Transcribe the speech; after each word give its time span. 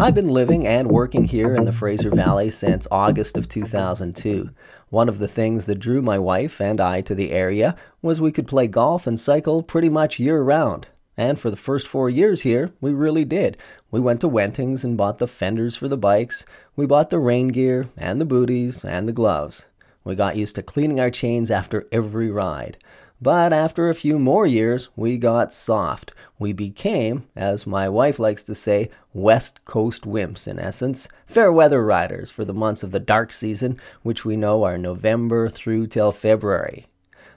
I've 0.00 0.14
been 0.14 0.30
living 0.30 0.66
and 0.66 0.90
working 0.90 1.24
here 1.24 1.54
in 1.54 1.66
the 1.66 1.74
Fraser 1.74 2.08
Valley 2.08 2.50
since 2.50 2.88
August 2.90 3.36
of 3.36 3.50
2002. 3.50 4.48
One 4.88 5.10
of 5.10 5.18
the 5.18 5.28
things 5.28 5.66
that 5.66 5.74
drew 5.74 6.00
my 6.00 6.18
wife 6.18 6.58
and 6.58 6.80
I 6.80 7.02
to 7.02 7.14
the 7.14 7.32
area 7.32 7.76
was 8.00 8.18
we 8.18 8.32
could 8.32 8.46
play 8.46 8.66
golf 8.66 9.06
and 9.06 9.20
cycle 9.20 9.62
pretty 9.62 9.90
much 9.90 10.18
year 10.18 10.40
round. 10.40 10.88
And 11.18 11.38
for 11.38 11.50
the 11.50 11.56
first 11.58 11.86
four 11.86 12.08
years 12.08 12.40
here, 12.40 12.72
we 12.80 12.94
really 12.94 13.26
did. 13.26 13.58
We 13.90 14.00
went 14.00 14.22
to 14.22 14.28
Wentings 14.28 14.84
and 14.84 14.96
bought 14.96 15.18
the 15.18 15.28
fenders 15.28 15.76
for 15.76 15.86
the 15.86 15.98
bikes. 15.98 16.46
We 16.76 16.86
bought 16.86 17.10
the 17.10 17.18
rain 17.18 17.48
gear 17.48 17.90
and 17.94 18.18
the 18.18 18.24
booties 18.24 18.82
and 18.82 19.06
the 19.06 19.12
gloves. 19.12 19.66
We 20.02 20.14
got 20.14 20.34
used 20.34 20.54
to 20.54 20.62
cleaning 20.62 20.98
our 20.98 21.10
chains 21.10 21.50
after 21.50 21.86
every 21.92 22.30
ride. 22.30 22.78
But 23.22 23.52
after 23.52 23.90
a 23.90 23.94
few 23.94 24.18
more 24.18 24.46
years, 24.46 24.88
we 24.96 25.18
got 25.18 25.52
soft. 25.52 26.12
We 26.38 26.54
became, 26.54 27.26
as 27.36 27.66
my 27.66 27.86
wife 27.86 28.18
likes 28.18 28.42
to 28.44 28.54
say, 28.54 28.88
West 29.12 29.62
Coast 29.66 30.04
wimps 30.04 30.48
in 30.48 30.58
essence, 30.58 31.06
fair 31.26 31.52
weather 31.52 31.84
riders 31.84 32.30
for 32.30 32.46
the 32.46 32.54
months 32.54 32.82
of 32.82 32.92
the 32.92 32.98
dark 32.98 33.34
season, 33.34 33.78
which 34.02 34.24
we 34.24 34.36
know 34.36 34.62
are 34.62 34.78
November 34.78 35.50
through 35.50 35.88
till 35.88 36.12
February. 36.12 36.86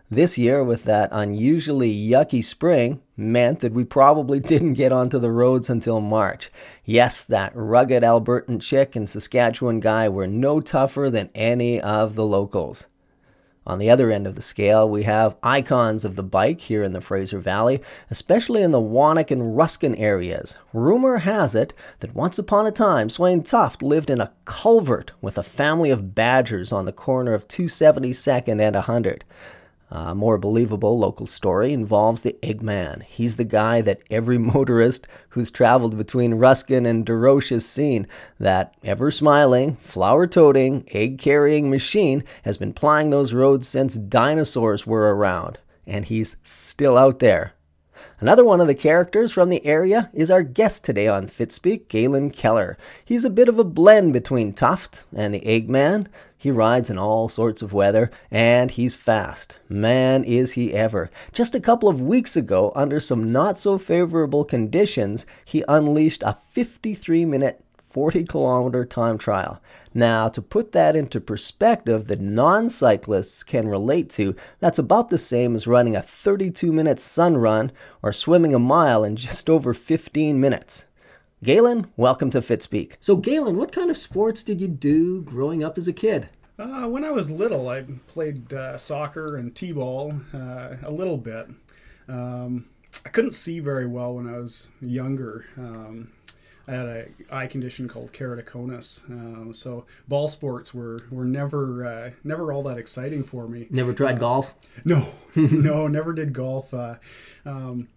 This 0.10 0.38
year, 0.38 0.64
with 0.64 0.86
that 0.86 1.10
unusually 1.12 1.92
yucky 1.92 2.44
spring, 2.44 3.02
meant 3.18 3.60
that 3.60 3.74
we 3.74 3.84
probably 3.84 4.40
didn't 4.52 4.76
get 4.76 4.94
onto 4.94 5.20
the 5.20 5.32
roads 5.32 5.70
until 5.70 6.00
March. 6.00 6.50
Yes, 6.86 7.26
that 7.26 7.52
rugged 7.54 8.04
Albertan 8.04 8.62
chick 8.62 8.96
and 8.96 9.10
Saskatchewan 9.10 9.82
guy 9.82 10.08
were 10.08 10.28
no 10.28 10.62
tougher 10.62 11.10
than 11.10 11.30
any 11.36 11.82
of 11.82 12.16
the 12.16 12.26
locals. 12.26 12.86
On 13.66 13.80
the 13.80 13.90
other 13.90 14.12
end 14.12 14.28
of 14.28 14.36
the 14.36 14.42
scale, 14.42 14.90
we 14.90 15.04
have 15.04 15.38
icons 15.42 16.04
of 16.04 16.18
the 16.18 16.24
bike 16.24 16.60
here 16.60 16.84
in 16.84 16.92
the 16.92 17.00
Fraser 17.00 17.40
Valley, 17.40 17.82
especially 18.12 18.62
in 18.62 18.72
the 18.72 18.82
Whonnock 18.82 19.32
and 19.32 19.56
Ruskin 19.56 19.96
areas. 19.96 20.56
Rumor 20.74 21.20
has 21.20 21.56
it 21.56 21.74
that 22.02 22.14
once 22.14 22.38
upon 22.38 22.68
a 22.68 22.72
time, 22.72 23.10
Svein 23.10 23.42
Tuft 23.42 23.82
lived 23.82 24.10
in 24.10 24.20
a 24.20 24.34
culvert 24.44 25.12
with 25.22 25.38
a 25.38 25.44
family 25.44 25.92
of 25.92 26.14
badgers 26.14 26.74
on 26.74 26.86
the 26.86 26.92
corner 26.92 27.34
of 27.34 27.48
272nd 27.48 28.62
and 28.62 28.76
100. 28.76 29.24
A 29.96 30.16
more 30.16 30.40
believable 30.40 30.98
local 30.98 31.28
story 31.28 31.72
involves 31.72 32.24
the 32.24 32.36
Eggman. 32.42 33.04
He's 33.04 33.36
the 33.36 33.44
guy 33.44 33.80
that 33.82 34.02
every 34.10 34.38
motorist 34.40 35.08
who's 35.30 35.52
traveled 35.52 35.96
between 35.96 36.34
Ruskin 36.34 36.88
and 36.88 37.06
Deroche 37.06 37.50
has 37.50 37.64
seen. 37.64 38.08
That 38.40 38.76
ever 38.84 39.12
smiling, 39.12 39.76
flower 39.76 40.26
toting, 40.26 40.84
egg 40.88 41.20
carrying 41.20 41.70
machine 41.70 42.24
has 42.42 42.58
been 42.58 42.74
plying 42.74 43.12
those 43.12 43.36
roads 43.36 43.68
since 43.68 43.94
dinosaurs 43.94 44.88
were 44.88 45.16
around. 45.16 45.60
And 45.86 46.06
he's 46.06 46.38
still 46.42 46.98
out 46.98 47.20
there. 47.20 47.54
Another 48.20 48.44
one 48.44 48.62
of 48.62 48.68
the 48.68 48.74
characters 48.74 49.32
from 49.32 49.50
the 49.50 49.64
area 49.64 50.10
is 50.12 50.32
our 50.32 50.44
guest 50.44 50.84
today 50.84 51.08
on 51.08 51.28
Fitspeek, 51.28 51.88
Galen 51.88 52.32
Keller. 52.32 52.78
He's 53.06 53.26
a 53.26 53.30
bit 53.30 53.48
of 53.48 53.60
a 53.60 53.64
blend 53.64 54.14
between 54.14 54.54
Tuft 54.54 55.04
and 55.16 55.34
the 55.34 55.42
Eggman. 55.42 56.08
He 56.44 56.52
rides 56.52 56.90
in 56.90 56.98
all 56.98 57.30
sorts 57.30 57.62
of 57.62 57.72
weather, 57.72 58.12
and 58.30 58.70
he's 58.70 58.98
fast. 58.98 59.60
Man, 59.70 60.26
is 60.26 60.52
he 60.52 60.74
ever. 60.74 61.10
Just 61.32 61.56
a 61.56 61.62
couple 61.62 61.88
of 61.88 62.02
weeks 62.02 62.36
ago, 62.36 62.74
under 62.76 63.00
some 63.00 63.32
not 63.32 63.58
so 63.58 63.78
favorable 63.78 64.44
conditions, 64.44 65.26
he 65.46 65.64
unleashed 65.70 66.22
a 66.22 66.38
53 66.50 67.24
minute 67.24 67.64
40 67.82 68.26
kilometer 68.26 68.84
time 68.84 69.18
trial. 69.18 69.62
Now, 69.94 70.28
to 70.28 70.42
put 70.42 70.74
that 70.74 70.98
into 70.98 71.22
perspective, 71.22 72.08
the 72.08 72.18
non 72.18 72.70
cyclists 72.70 73.42
can 73.42 73.70
relate 73.70 74.10
to, 74.10 74.36
that's 74.60 74.80
about 74.80 75.12
the 75.12 75.18
same 75.18 75.56
as 75.56 75.66
running 75.66 75.96
a 75.96 76.02
32 76.02 76.74
minute 76.74 77.00
sun 77.00 77.38
run 77.38 77.72
or 78.02 78.12
swimming 78.12 78.54
a 78.54 78.60
mile 78.60 79.06
in 79.06 79.16
just 79.16 79.50
over 79.50 79.74
15 79.74 80.42
minutes. 80.42 80.84
Galen, 81.44 81.88
welcome 81.98 82.32
to 82.32 82.40
Fitspeek. 82.40 82.94
So, 83.02 83.18
Galen, 83.18 83.58
what 83.58 83.74
kind 83.74 83.90
of 83.92 83.98
sports 83.98 84.44
did 84.44 84.62
you 84.62 84.70
do 84.70 85.22
growing 85.24 85.62
up 85.62 85.78
as 85.78 85.90
a 85.90 85.94
kid? 85.94 86.30
Uh, 86.58 86.88
when 86.88 87.04
I 87.04 87.12
was 87.12 87.30
little, 87.30 87.68
I 87.68 87.82
played 88.08 88.54
uh, 88.54 88.78
soccer 88.78 89.36
and 89.36 89.54
t-ball 89.54 90.14
uh, 90.34 90.76
a 90.84 90.90
little 90.90 91.18
bit. 91.18 91.50
Um, 92.08 92.68
I 93.06 93.10
couldn't 93.10 93.32
see 93.32 93.60
very 93.60 93.86
well 93.86 94.16
when 94.16 94.34
I 94.34 94.38
was 94.38 94.70
younger. 94.80 95.46
Um, 95.58 96.12
I 96.66 96.72
had 96.72 96.86
a 96.86 97.06
eye 97.30 97.48
condition 97.48 97.90
called 97.90 98.14
keratoconus, 98.14 99.04
um, 99.10 99.52
so 99.52 99.86
ball 100.08 100.30
sports 100.30 100.74
were 100.74 101.00
were 101.12 101.26
never 101.26 101.86
uh, 101.86 102.12
never 102.24 102.54
all 102.54 102.64
that 102.64 102.78
exciting 102.78 103.22
for 103.22 103.50
me. 103.50 103.68
Never 103.70 103.92
tried 103.92 104.16
Uh, 104.16 104.20
golf? 104.20 104.56
No, 104.86 105.10
no, 105.36 105.88
never 105.88 106.14
did 106.14 106.32
golf. 106.32 106.74
Uh, 106.74 106.96
um, 107.46 107.90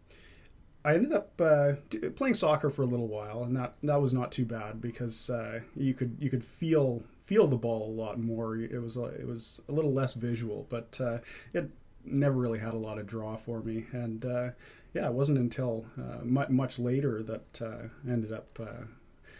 I 0.87 0.95
ended 0.95 1.13
up 1.13 1.41
uh, 1.41 1.73
playing 2.15 2.35
soccer 2.35 2.71
for 2.71 2.83
a 2.83 2.87
little 2.87 3.09
while, 3.09 3.43
and 3.43 3.57
that 3.57 3.75
that 3.83 4.01
was 4.01 4.15
not 4.15 4.31
too 4.31 4.45
bad 4.45 4.81
because 4.81 5.29
uh, 5.31 5.61
you 5.75 5.95
could 5.95 6.17
you 6.21 6.31
could 6.31 6.45
feel 6.45 7.03
feel 7.21 7.49
the 7.49 7.57
ball 7.57 7.91
a 7.91 7.95
lot 8.03 8.21
more. 8.21 8.57
It 8.57 8.81
was 8.81 8.97
a, 8.97 9.07
it 9.07 9.27
was 9.27 9.61
a 9.69 9.73
little 9.73 9.93
less 9.93 10.15
visual, 10.15 10.67
but 10.71 11.01
uh, 11.01 11.19
it 11.53 11.73
never 12.05 12.39
really 12.39 12.61
had 12.61 12.73
a 12.73 12.79
lot 12.79 12.99
of 12.99 13.07
draw 13.07 13.35
for 13.37 13.61
me. 13.63 13.87
And 13.91 14.25
uh, 14.25 14.51
yeah, 14.95 15.07
it 15.09 15.13
wasn't 15.13 15.39
until 15.39 15.85
uh, 15.99 16.23
mu- 16.23 16.49
much 16.49 16.79
later 16.79 17.21
that 17.25 17.63
uh, 17.63 17.89
I 18.09 18.13
ended 18.13 18.33
up. 18.33 18.59
Uh, 18.61 18.85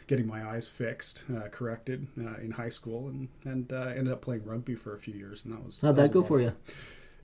Getting 0.09 0.29
my 0.29 0.49
eyes 0.49 0.69
fixed, 0.69 1.25
uh, 1.37 1.49
corrected 1.49 2.07
uh, 2.17 2.37
in 2.41 2.53
high 2.53 2.69
school, 2.69 3.09
and 3.09 3.29
and 3.45 3.73
uh, 3.73 3.87
ended 3.89 4.13
up 4.13 4.21
playing 4.21 4.45
rugby 4.45 4.77
for 4.77 4.95
a 4.95 4.99
few 5.01 5.15
years, 5.15 5.45
and 5.45 5.53
that 5.53 5.65
was 5.65 5.81
How'd 5.81 5.97
that 5.97 6.07
a 6.07 6.09
go 6.09 6.23
for 6.23 6.41
you? 6.41 6.53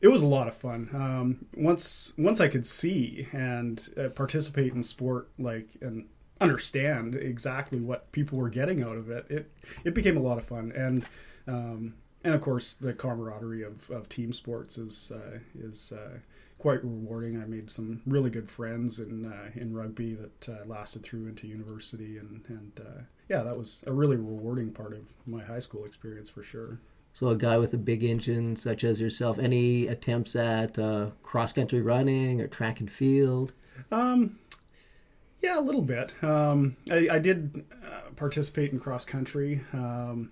It 0.02 0.08
was 0.08 0.22
a 0.22 0.26
lot 0.26 0.48
of 0.48 0.54
fun. 0.54 0.90
Um, 0.92 1.46
once 1.56 2.12
once 2.18 2.40
I 2.40 2.48
could 2.48 2.66
see 2.66 3.28
and 3.32 3.88
uh, 3.96 4.08
participate 4.08 4.74
in 4.74 4.82
sport, 4.82 5.30
like 5.38 5.68
and 5.80 6.06
understand 6.40 7.14
exactly 7.14 7.80
what 7.80 8.10
people 8.10 8.36
were 8.36 8.50
getting 8.50 8.82
out 8.82 8.96
of 8.96 9.10
it, 9.10 9.26
it 9.30 9.50
it 9.84 9.94
became 9.94 10.16
a 10.16 10.20
lot 10.20 10.38
of 10.38 10.44
fun. 10.44 10.72
And 10.72 11.04
um, 11.46 11.94
and 12.24 12.34
of 12.34 12.40
course, 12.40 12.74
the 12.74 12.92
camaraderie 12.92 13.62
of, 13.62 13.88
of 13.90 14.08
team 14.08 14.32
sports 14.32 14.76
is 14.76 15.12
uh, 15.14 15.38
is 15.54 15.92
uh, 15.92 16.18
quite 16.58 16.82
rewarding. 16.82 17.40
I 17.40 17.46
made 17.46 17.70
some 17.70 18.02
really 18.04 18.30
good 18.30 18.50
friends 18.50 18.98
in 18.98 19.32
uh, 19.32 19.50
in 19.54 19.72
rugby 19.72 20.14
that 20.14 20.48
uh, 20.48 20.66
lasted 20.66 21.04
through 21.04 21.28
into 21.28 21.46
university, 21.46 22.18
and 22.18 22.44
and 22.48 22.80
uh, 22.80 23.02
yeah, 23.28 23.44
that 23.44 23.56
was 23.56 23.84
a 23.86 23.92
really 23.92 24.16
rewarding 24.16 24.72
part 24.72 24.94
of 24.94 25.04
my 25.26 25.44
high 25.44 25.60
school 25.60 25.84
experience 25.84 26.28
for 26.28 26.42
sure. 26.42 26.80
So, 27.14 27.28
a 27.28 27.36
guy 27.36 27.58
with 27.58 27.74
a 27.74 27.78
big 27.78 28.02
engine, 28.02 28.56
such 28.56 28.84
as 28.84 29.00
yourself, 29.00 29.38
any 29.38 29.86
attempts 29.86 30.34
at 30.34 30.78
uh, 30.78 31.10
cross 31.22 31.52
country 31.52 31.82
running 31.82 32.40
or 32.40 32.46
track 32.46 32.80
and 32.80 32.90
field? 32.90 33.52
Um, 33.90 34.38
yeah, 35.42 35.58
a 35.58 35.60
little 35.60 35.82
bit. 35.82 36.14
Um, 36.22 36.76
I, 36.90 37.08
I 37.12 37.18
did 37.18 37.64
uh, 37.84 38.10
participate 38.16 38.72
in 38.72 38.78
cross 38.78 39.04
country. 39.04 39.60
Um, 39.74 40.30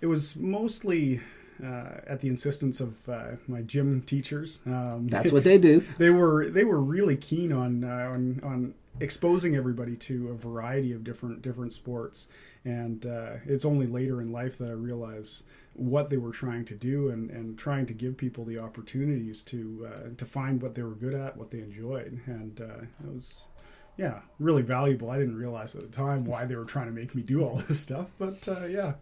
it 0.00 0.06
was 0.06 0.34
mostly 0.36 1.20
uh, 1.62 2.00
at 2.06 2.20
the 2.20 2.28
insistence 2.28 2.80
of 2.80 3.08
uh, 3.08 3.32
my 3.46 3.62
gym 3.62 4.02
teachers. 4.02 4.60
Um, 4.66 5.08
That's 5.08 5.32
what 5.32 5.44
they 5.44 5.58
do. 5.58 5.84
they 5.98 6.10
were 6.10 6.48
they 6.48 6.64
were 6.64 6.80
really 6.80 7.16
keen 7.16 7.52
on 7.52 7.84
uh, 7.84 8.10
on 8.12 8.40
on 8.42 8.74
exposing 9.00 9.54
everybody 9.54 9.96
to 9.96 10.28
a 10.28 10.34
variety 10.34 10.92
of 10.92 11.04
different 11.04 11.42
different 11.42 11.72
sports 11.72 12.26
and 12.64 13.06
uh, 13.06 13.34
it's 13.46 13.64
only 13.64 13.86
later 13.86 14.20
in 14.20 14.32
life 14.32 14.58
that 14.58 14.68
I 14.68 14.72
realized 14.72 15.44
what 15.78 16.08
they 16.08 16.16
were 16.16 16.32
trying 16.32 16.64
to 16.66 16.74
do 16.74 17.10
and, 17.10 17.30
and 17.30 17.58
trying 17.58 17.86
to 17.86 17.94
give 17.94 18.16
people 18.16 18.44
the 18.44 18.58
opportunities 18.58 19.42
to 19.44 19.88
uh, 19.92 20.08
to 20.16 20.24
find 20.24 20.60
what 20.60 20.74
they 20.74 20.82
were 20.82 20.94
good 20.94 21.14
at 21.14 21.36
what 21.36 21.50
they 21.50 21.60
enjoyed. 21.60 22.20
And 22.26 22.60
uh, 22.60 22.84
it 23.04 23.14
was 23.14 23.48
yeah 23.96 24.20
really 24.38 24.62
valuable. 24.62 25.10
I 25.10 25.18
didn't 25.18 25.36
realize 25.36 25.74
at 25.74 25.82
the 25.82 25.96
time 25.96 26.24
why 26.24 26.44
they 26.44 26.56
were 26.56 26.64
trying 26.64 26.86
to 26.86 26.92
make 26.92 27.14
me 27.14 27.22
do 27.22 27.42
all 27.44 27.56
this 27.68 27.80
stuff 27.80 28.06
but 28.18 28.46
uh, 28.48 28.66
yeah 28.66 28.94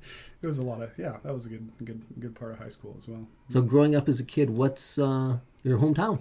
it 0.43 0.47
was 0.47 0.59
a 0.59 0.63
lot 0.63 0.83
of 0.83 0.97
yeah 0.99 1.17
that 1.23 1.33
was 1.33 1.47
a 1.47 1.49
good 1.49 1.69
good 1.85 2.03
good 2.21 2.35
part 2.35 2.53
of 2.53 2.59
high 2.59 2.69
school 2.69 2.95
as 2.97 3.09
well. 3.09 3.27
So, 3.51 3.63
growing 3.63 3.95
up 3.95 4.09
as 4.09 4.21
a 4.21 4.25
kid, 4.25 4.51
what's 4.51 4.99
uh, 4.99 5.39
your 5.63 5.79
hometown? 5.79 6.21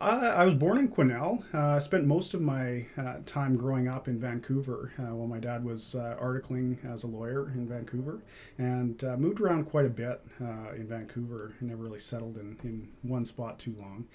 I, 0.00 0.44
was 0.44 0.54
born 0.54 0.78
in 0.78 0.88
Quesnel. 0.88 1.44
Uh, 1.52 1.74
I 1.74 1.78
spent 1.78 2.06
most 2.06 2.32
of 2.32 2.40
my 2.40 2.86
uh, 2.96 3.16
time 3.26 3.54
growing 3.56 3.86
up 3.86 4.08
in 4.08 4.18
Vancouver 4.18 4.92
uh, 4.98 5.14
while 5.14 5.26
my 5.26 5.38
dad 5.38 5.62
was 5.62 5.94
uh, 5.94 6.16
articling 6.20 6.82
as 6.90 7.04
a 7.04 7.06
lawyer 7.06 7.50
in 7.50 7.68
Vancouver 7.68 8.22
and 8.56 9.02
uh, 9.04 9.18
moved 9.18 9.40
around 9.40 9.64
quite 9.64 9.84
a 9.84 9.90
bit 9.90 10.22
in 10.38 10.86
Vancouver. 10.88 11.54
Never 11.60 11.82
really 11.82 11.98
settled 11.98 12.38
in, 12.38 12.56
in 12.64 12.88
one 13.02 13.26
spot 13.26 13.58
too 13.58 13.74
long. 13.78 14.06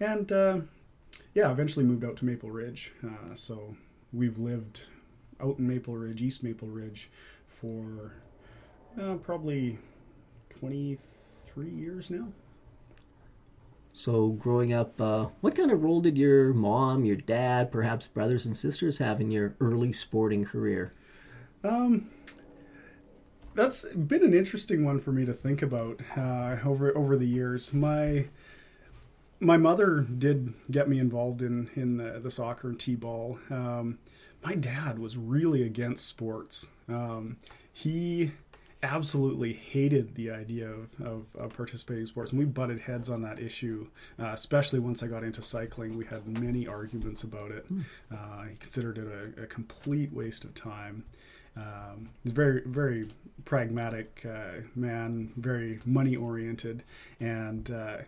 And 0.00 0.30
yeah, 1.34 1.50
eventually 1.50 1.86
moved 1.86 2.04
out 2.04 2.16
to 2.18 2.26
Maple 2.26 2.50
Ridge. 2.50 2.92
So 3.34 3.74
we've 4.12 4.38
lived 4.38 4.82
out 5.40 5.58
in 5.58 5.66
Maple 5.66 5.96
Ridge, 5.96 6.20
East 6.20 6.42
Maple 6.42 6.68
Ridge, 6.68 7.10
for 7.48 8.12
probably 9.22 9.78
23 10.58 11.70
years 11.70 12.10
now. 12.10 12.28
So, 13.94 14.30
growing 14.30 14.72
up, 14.72 14.98
uh, 15.00 15.26
what 15.42 15.54
kind 15.54 15.70
of 15.70 15.82
role 15.82 16.00
did 16.00 16.16
your 16.16 16.54
mom, 16.54 17.04
your 17.04 17.16
dad, 17.16 17.70
perhaps 17.70 18.06
brothers 18.06 18.46
and 18.46 18.56
sisters 18.56 18.98
have 18.98 19.20
in 19.20 19.30
your 19.30 19.54
early 19.60 19.92
sporting 19.92 20.44
career? 20.44 20.94
Um, 21.62 22.08
that's 23.54 23.84
been 23.90 24.24
an 24.24 24.32
interesting 24.32 24.84
one 24.84 24.98
for 24.98 25.12
me 25.12 25.26
to 25.26 25.34
think 25.34 25.60
about 25.62 26.00
uh, 26.16 26.56
over 26.64 26.96
over 26.96 27.16
the 27.16 27.26
years. 27.26 27.72
My 27.74 28.28
my 29.40 29.58
mother 29.58 30.00
did 30.00 30.54
get 30.70 30.88
me 30.88 30.98
involved 30.98 31.42
in 31.42 31.68
in 31.74 31.98
the, 31.98 32.18
the 32.18 32.30
soccer 32.30 32.70
and 32.70 32.80
t-ball. 32.80 33.38
Um, 33.50 33.98
my 34.42 34.54
dad 34.54 34.98
was 34.98 35.16
really 35.16 35.64
against 35.64 36.06
sports. 36.06 36.66
Um, 36.88 37.36
he 37.72 38.32
absolutely 38.82 39.52
hated 39.52 40.14
the 40.14 40.30
idea 40.30 40.68
of, 40.68 40.88
of, 41.00 41.26
of, 41.36 41.56
participating 41.56 42.02
in 42.02 42.06
sports, 42.06 42.32
and 42.32 42.38
we 42.38 42.44
butted 42.44 42.80
heads 42.80 43.08
on 43.10 43.22
that 43.22 43.38
issue. 43.38 43.86
Uh, 44.18 44.30
especially 44.32 44.80
once 44.80 45.02
I 45.02 45.06
got 45.06 45.22
into 45.22 45.42
cycling, 45.42 45.96
we 45.96 46.04
had 46.04 46.26
many 46.38 46.66
arguments 46.66 47.22
about 47.22 47.50
it. 47.50 47.72
Mm. 47.72 47.84
Uh, 48.12 48.42
he 48.50 48.56
considered 48.56 48.98
it 48.98 49.38
a, 49.38 49.42
a, 49.44 49.46
complete 49.46 50.12
waste 50.12 50.44
of 50.44 50.54
time. 50.54 51.04
Um, 51.56 52.08
he's 52.24 52.32
very, 52.32 52.62
very 52.66 53.08
pragmatic 53.44 54.26
uh, 54.28 54.62
man, 54.74 55.32
very 55.36 55.78
money 55.84 56.16
oriented, 56.16 56.82
and 57.20 57.70
uh, 57.70 57.98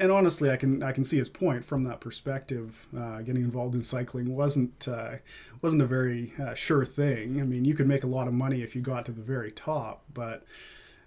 and 0.00 0.10
honestly, 0.10 0.50
I 0.50 0.56
can 0.56 0.82
I 0.82 0.92
can 0.92 1.04
see 1.04 1.18
his 1.18 1.28
point 1.28 1.62
from 1.64 1.84
that 1.84 2.00
perspective. 2.00 2.88
Uh, 2.96 3.18
getting 3.18 3.42
involved 3.42 3.74
in 3.74 3.82
cycling 3.82 4.34
wasn't 4.34 4.88
uh, 4.88 5.16
wasn't 5.60 5.82
a 5.82 5.86
very 5.86 6.32
uh, 6.42 6.54
sure 6.54 6.86
thing. 6.86 7.38
I 7.40 7.44
mean, 7.44 7.66
you 7.66 7.74
could 7.74 7.86
make 7.86 8.02
a 8.02 8.08
lot 8.08 8.26
of 8.26 8.32
money 8.32 8.62
if 8.62 8.74
you 8.74 8.80
got 8.80 9.04
to 9.06 9.12
the 9.12 9.20
very 9.20 9.52
top, 9.52 10.02
but 10.14 10.44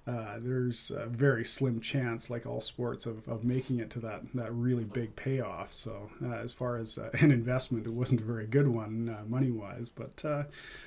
uh, 0.05 0.35
there's 0.37 0.91
a 0.91 1.07
very 1.07 1.43
slim 1.43 1.81
chance, 1.81 2.29
like 2.29 2.45
all 2.45 2.61
sports, 2.61 3.07
of, 3.07 3.27
of 3.27 3.43
making 3.43 3.79
it 3.79 3.89
to 3.89 3.99
that 4.01 4.21
that 4.35 4.53
really 4.53 4.83
big 4.83 5.15
payoff. 5.15 5.73
So, 5.73 6.11
uh, 6.23 6.35
as 6.35 6.53
far 6.53 6.77
as 6.77 6.99
uh, 6.99 7.09
an 7.13 7.31
investment, 7.31 7.87
it 7.87 7.93
wasn't 7.93 8.21
a 8.21 8.25
very 8.25 8.45
good 8.45 8.67
one 8.67 9.17
money 9.27 9.49
wise. 9.49 9.89
But 9.89 10.23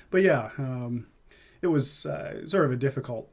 but 0.09 0.21
yeah. 0.21 0.49
Um, 0.57 1.07
it 1.59 1.67
was 1.67 1.91
sort 1.91 2.65
of 2.65 2.71
a 2.71 2.75
difficult 2.75 3.29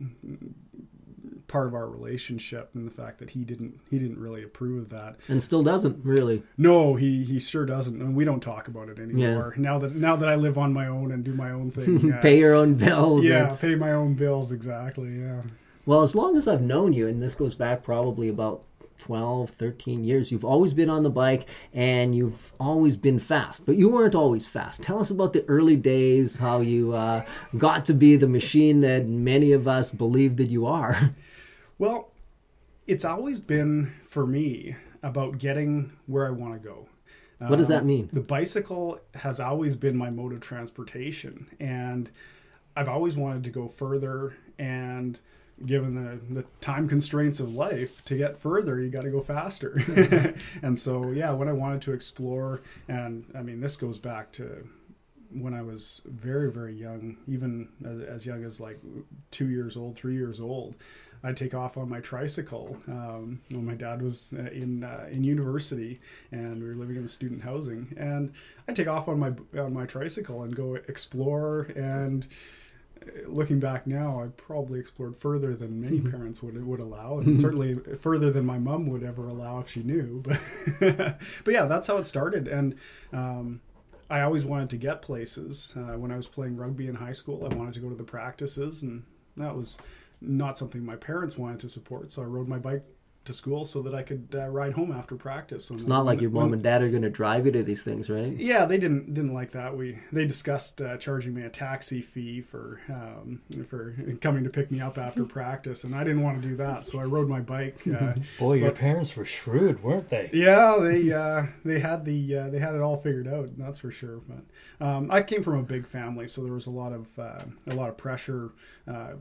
part 1.55 1.69
of 1.69 1.75
our 1.75 1.87
relationship 1.87 2.69
and 2.75 2.85
the 2.85 2.91
fact 2.91 3.17
that 3.21 3.31
he 3.31 3.45
didn't 3.45 3.79
he 3.89 3.97
didn't 3.97 4.19
really 4.19 4.43
approve 4.43 4.83
of 4.83 4.89
that 4.89 5.15
and 5.29 5.41
still 5.41 5.63
doesn't 5.63 6.05
really 6.05 6.43
no 6.59 6.97
he 6.97 7.23
he 7.23 7.39
sure 7.39 7.65
doesn't 7.65 8.03
and 8.03 8.17
we 8.17 8.25
don't 8.25 8.41
talk 8.41 8.67
about 8.67 8.89
it 8.89 8.99
anymore 8.99 9.55
yeah. 9.57 9.63
now 9.63 9.79
that 9.79 9.95
now 9.95 10.17
that 10.17 10.29
i 10.29 10.35
live 10.35 10.59
on 10.59 10.73
my 10.73 10.89
own 10.89 11.13
and 11.13 11.23
do 11.23 11.33
my 11.35 11.53
own 11.53 11.71
thing 11.71 12.13
uh, 12.13 12.19
pay 12.23 12.41
your 12.41 12.55
own 12.55 12.75
bills 12.75 13.25
yeah 13.25 13.57
pay 13.61 13.77
my 13.77 13.93
own 13.93 14.15
bills 14.15 14.51
exactly 14.51 15.17
yeah 15.21 15.43
well 15.87 16.03
as 16.03 16.17
long 16.17 16.37
as 16.37 16.49
i've 16.49 16.61
known 16.61 16.93
you 16.93 17.07
and 17.07 17.23
this 17.23 17.37
goes 17.37 17.55
back 17.55 17.85
probably 17.85 18.29
about 18.29 18.65
12, 18.99 19.51
13 19.51 20.03
years. 20.03 20.33
You've 20.33 20.45
always 20.47 20.73
been 20.73 20.89
on 20.89 21.03
the 21.03 21.11
bike 21.11 21.47
and 21.75 22.15
you've 22.15 22.53
always 22.59 22.97
been 22.97 23.19
fast, 23.19 23.67
but 23.67 23.77
you 23.77 23.91
weren't 23.91 24.15
always 24.15 24.47
fast. 24.47 24.83
Tell 24.83 24.99
us 24.99 25.11
about 25.11 25.35
the 25.35 25.45
early 25.47 25.77
days, 25.77 26.37
how 26.37 26.61
you 26.61 26.95
uh, 26.95 27.27
got 27.59 27.85
to 27.87 27.93
be 27.93 28.17
the 28.17 28.29
machine 28.29 28.81
that 28.81 29.07
many 29.07 29.53
of 29.53 29.69
us 29.69 29.91
believe 29.91 30.39
that 30.39 30.49
you 30.49 30.65
are. 30.65 31.11
Well, 31.79 32.13
it's 32.87 33.05
always 33.05 33.41
been 33.41 33.93
for 34.03 34.27
me 34.27 34.77
about 35.03 35.39
getting 35.39 35.93
where 36.07 36.27
I 36.27 36.31
want 36.31 36.55
to 36.55 36.59
go. 36.59 36.89
What 37.39 37.57
does 37.57 37.69
that 37.69 37.83
um, 37.83 37.87
mean? 37.87 38.09
The 38.13 38.21
bicycle 38.21 39.01
has 39.15 39.41
always 39.41 39.77
been 39.77 39.97
my 39.97 40.09
mode 40.09 40.33
of 40.33 40.41
transportation, 40.41 41.47
and 41.61 42.11
I've 42.77 42.89
always 42.89 43.17
wanted 43.17 43.45
to 43.45 43.51
go 43.51 43.69
further. 43.69 44.35
And 44.59 45.19
given 45.67 45.95
the, 45.95 46.41
the 46.41 46.47
time 46.61 46.89
constraints 46.89 47.41
of 47.41 47.55
life, 47.55 48.05
to 48.07 48.17
get 48.17 48.37
further, 48.37 48.81
you 48.81 48.89
got 48.89 49.03
to 49.03 49.11
go 49.11 49.21
faster. 49.21 49.83
and 50.63 50.79
so, 50.79 51.11
yeah, 51.11 51.33
when 51.33 51.49
I 51.49 51.53
wanted 51.53 51.83
to 51.83 51.93
explore, 51.93 52.63
and 52.89 53.25
I 53.37 53.43
mean, 53.43 53.61
this 53.61 53.77
goes 53.77 53.99
back 53.99 54.33
to 54.33 54.67
when 55.35 55.53
I 55.53 55.63
was 55.63 56.01
very, 56.07 56.51
very 56.51 56.75
young, 56.75 57.17
even 57.27 57.69
as, 57.85 58.01
as 58.03 58.27
young 58.27 58.45
as 58.45 58.61
like 58.61 58.79
two 59.31 59.49
years 59.49 59.77
old, 59.77 59.97
three 59.97 60.15
years 60.15 60.41
old, 60.41 60.77
I'd 61.25 61.37
take 61.39 61.55
off 61.55 61.79
on 61.79 61.89
my 61.89 62.01
tricycle 62.01 62.77
um, 62.87 63.41
when 63.49 63.65
my 63.65 63.75
dad 63.75 64.03
was 64.03 64.35
uh, 64.39 64.51
in 64.51 64.85
uh, 64.85 65.09
in 65.11 65.25
university 65.25 66.01
and 66.33 66.63
we 66.63 66.69
were 66.69 66.75
living 66.75 66.97
in 66.97 67.09
student 67.09 67.43
housing, 67.43 67.93
and 67.97 68.33
I'd 68.69 68.77
take 68.77 68.89
off 68.89 69.09
on 69.09 69.19
my 69.19 69.33
on 69.59 69.73
my 69.73 69.87
tricycle 69.87 70.43
and 70.43 70.55
go 70.55 70.75
explore. 70.75 71.63
And 71.77 72.27
uh, 73.03 73.27
looking 73.27 73.59
back 73.59 73.87
now, 73.87 74.23
I 74.23 74.27
probably 74.37 74.79
explored 74.79 75.17
further 75.17 75.57
than 75.57 75.81
many 75.81 76.01
parents 76.01 76.43
would 76.43 76.63
would 76.63 76.83
allow, 76.83 77.19
and 77.21 77.41
certainly 77.41 77.75
further 77.97 78.31
than 78.31 78.45
my 78.45 78.59
mom 78.59 78.87
would 78.89 79.03
ever 79.03 79.29
allow 79.29 79.61
if 79.61 79.71
she 79.71 79.83
knew. 79.83 80.23
But 80.81 81.19
but 81.45 81.55
yeah, 81.55 81.65
that's 81.65 81.87
how 81.87 81.97
it 81.97 82.05
started, 82.05 82.49
and. 82.49 82.77
Um, 83.13 83.61
I 84.11 84.21
always 84.21 84.45
wanted 84.45 84.69
to 84.71 84.77
get 84.77 85.01
places. 85.01 85.73
Uh, 85.75 85.97
when 85.97 86.13
I 86.13 86.17
was 86.17 86.29
playing 86.29 86.59
rugby 86.59 86.89
in 86.89 86.95
high 86.95 87.13
school, 87.13 87.49
I 87.51 87.55
wanted 87.55 87.73
to 87.75 87.81
go 87.81 87.89
to 87.89 87.95
the 87.95 88.05
practices, 88.05 88.83
and 88.83 89.03
that 89.39 89.57
was 89.57 89.79
not 90.29 90.59
something 90.59 90.85
my 90.85 90.97
parents 90.97 91.39
wanted 91.39 91.61
to 91.61 91.69
support. 91.69 92.11
So 92.11 92.23
I 92.23 92.27
rode 92.27 92.49
my 92.49 92.59
bike 92.59 92.85
to 93.25 93.33
school 93.33 93.65
so 93.65 93.83
that 93.83 93.95
I 93.95 94.03
could 94.03 94.29
uh, 94.35 94.49
ride 94.49 94.73
home 94.73 94.93
after 94.93 95.17
practice. 95.17 95.71
it's 95.71 95.87
not 95.87 96.05
like 96.05 96.21
your 96.21 96.31
mom 96.31 96.53
and 96.53 96.63
dad 96.63 96.83
are 96.83 96.89
going 96.89 97.03
to 97.03 97.11
drive 97.11 97.47
you 97.47 97.53
to 97.53 97.63
these 97.63 97.83
things, 97.83 98.11
right? 98.11 98.33
Yeah, 98.33 98.65
they 98.67 98.79
didn't 98.79 99.15
didn't 99.15 99.33
like 99.35 99.51
that. 99.53 99.77
We 99.77 99.99
they 100.13 100.27
discussed 100.27 100.83
uh, 100.83 100.97
charging 100.99 101.35
me 101.35 101.43
a 101.43 101.49
taxi 101.49 102.01
fee 102.01 102.41
for 102.41 102.81
um, 102.89 103.41
for 103.69 103.95
coming 104.21 104.45
to 104.45 104.51
pick 104.51 104.71
me 104.71 104.81
up 104.81 104.99
after 104.99 105.25
practice, 105.25 105.85
and 105.85 105.95
I 105.95 106.05
didn't 106.05 106.23
want 106.23 106.43
to 106.43 106.49
do 106.49 106.57
that, 106.57 106.87
so 106.87 106.99
I 106.99 107.05
rode 107.05 107.29
my 107.29 107.41
bike. 107.41 107.81
Uh, 107.87 108.15
Boy, 108.39 108.55
your 108.55 108.73
parents 108.73 109.17
were 109.17 109.25
shrewd, 109.25 109.83
weren't 109.83 110.11
they? 110.11 110.31
Yeah, 110.33 110.79
they 110.81 111.13
uh, 111.13 111.47
they 111.65 111.79
had 111.81 112.05
the 112.05 112.37
uh, 112.37 112.51
they 112.51 112.59
had 112.59 112.75
it 112.75 112.81
all 112.81 112.97
figured 112.97 113.29
out. 113.29 113.51
That's 113.57 113.79
for 113.79 113.91
sure. 113.91 114.21
But 114.29 114.87
um, 114.87 115.11
I 115.11 115.23
came 115.23 115.43
from 115.43 115.59
a 115.59 115.63
big 115.63 115.87
family, 115.87 116.27
so 116.27 116.43
there 116.43 116.53
was 116.53 116.67
a 116.67 116.71
lot 116.71 116.93
of 116.93 117.19
uh, 117.19 117.45
a 117.69 117.75
lot 117.75 117.89
of 117.89 117.97
pressure 117.97 118.53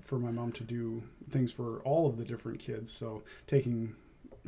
for 0.01 0.19
my 0.19 0.31
mom 0.31 0.51
to 0.51 0.63
do 0.63 1.01
things 1.29 1.51
for 1.51 1.79
all 1.81 2.07
of 2.07 2.17
the 2.17 2.25
different 2.25 2.59
kids. 2.59 2.91
So 2.91 3.23
taking 3.47 3.92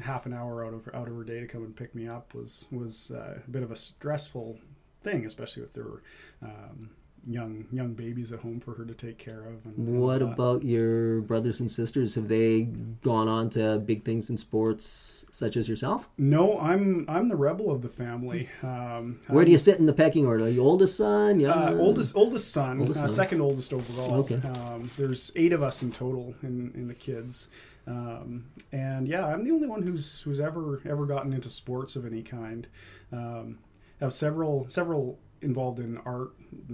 half 0.01 0.25
an 0.25 0.33
hour 0.33 0.65
out 0.65 0.73
of 0.73 0.87
out 0.93 1.07
of 1.07 1.15
her 1.15 1.23
day 1.23 1.39
to 1.39 1.47
come 1.47 1.63
and 1.63 1.75
pick 1.75 1.95
me 1.95 2.07
up 2.07 2.33
was 2.33 2.65
was 2.71 3.11
uh, 3.11 3.39
a 3.45 3.51
bit 3.51 3.63
of 3.63 3.71
a 3.71 3.75
stressful 3.75 4.59
thing, 5.01 5.25
especially 5.25 5.63
if 5.63 5.71
there 5.71 5.85
were 5.85 6.03
um, 6.41 6.89
young 7.27 7.65
young 7.71 7.93
babies 7.93 8.31
at 8.31 8.39
home 8.39 8.59
for 8.59 8.73
her 8.75 8.85
to 8.85 8.93
take 8.93 9.17
care 9.17 9.45
of. 9.45 9.65
And, 9.65 9.99
what 9.99 10.21
about 10.21 10.63
your 10.63 11.21
brothers 11.21 11.59
and 11.59 11.71
sisters? 11.71 12.15
Have 12.15 12.27
they 12.27 12.63
gone 13.01 13.27
on 13.27 13.49
to 13.51 13.79
big 13.79 14.03
things 14.03 14.29
in 14.29 14.37
sports, 14.37 15.25
such 15.31 15.57
as 15.57 15.67
yourself? 15.67 16.07
No, 16.17 16.59
I'm 16.59 17.05
I'm 17.07 17.29
the 17.29 17.35
rebel 17.35 17.71
of 17.71 17.81
the 17.81 17.89
family. 17.89 18.49
Um, 18.61 19.19
Where 19.27 19.41
I'm, 19.41 19.45
do 19.45 19.51
you 19.51 19.57
sit 19.57 19.79
in 19.79 19.85
the 19.85 19.93
pecking 19.93 20.25
order? 20.25 20.45
Are 20.45 20.49
you 20.49 20.61
oldest 20.61 20.97
son? 20.97 21.39
Yeah, 21.39 21.51
uh, 21.51 21.75
oldest 21.75 22.15
oldest 22.15 22.51
son, 22.51 22.79
oldest 22.79 23.03
uh, 23.03 23.07
second 23.07 23.41
oldest 23.41 23.73
overall. 23.73 24.13
Okay. 24.15 24.35
Um, 24.35 24.89
there's 24.97 25.31
eight 25.35 25.53
of 25.53 25.63
us 25.63 25.83
in 25.83 25.91
total 25.91 26.35
in 26.43 26.71
in 26.75 26.87
the 26.87 26.95
kids. 26.95 27.49
Um, 27.87 28.45
and 28.71 29.07
yeah, 29.07 29.27
I'm 29.27 29.43
the 29.43 29.51
only 29.51 29.67
one 29.67 29.81
who's 29.81 30.21
who's 30.21 30.39
ever 30.39 30.81
ever 30.85 31.05
gotten 31.05 31.33
into 31.33 31.49
sports 31.49 31.95
of 31.95 32.05
any 32.05 32.23
kind. 32.23 32.67
Um, 33.11 33.59
have 33.99 34.13
several 34.13 34.67
several 34.67 35.19
involved 35.45 35.79
in 35.79 35.97
art, 35.99 36.31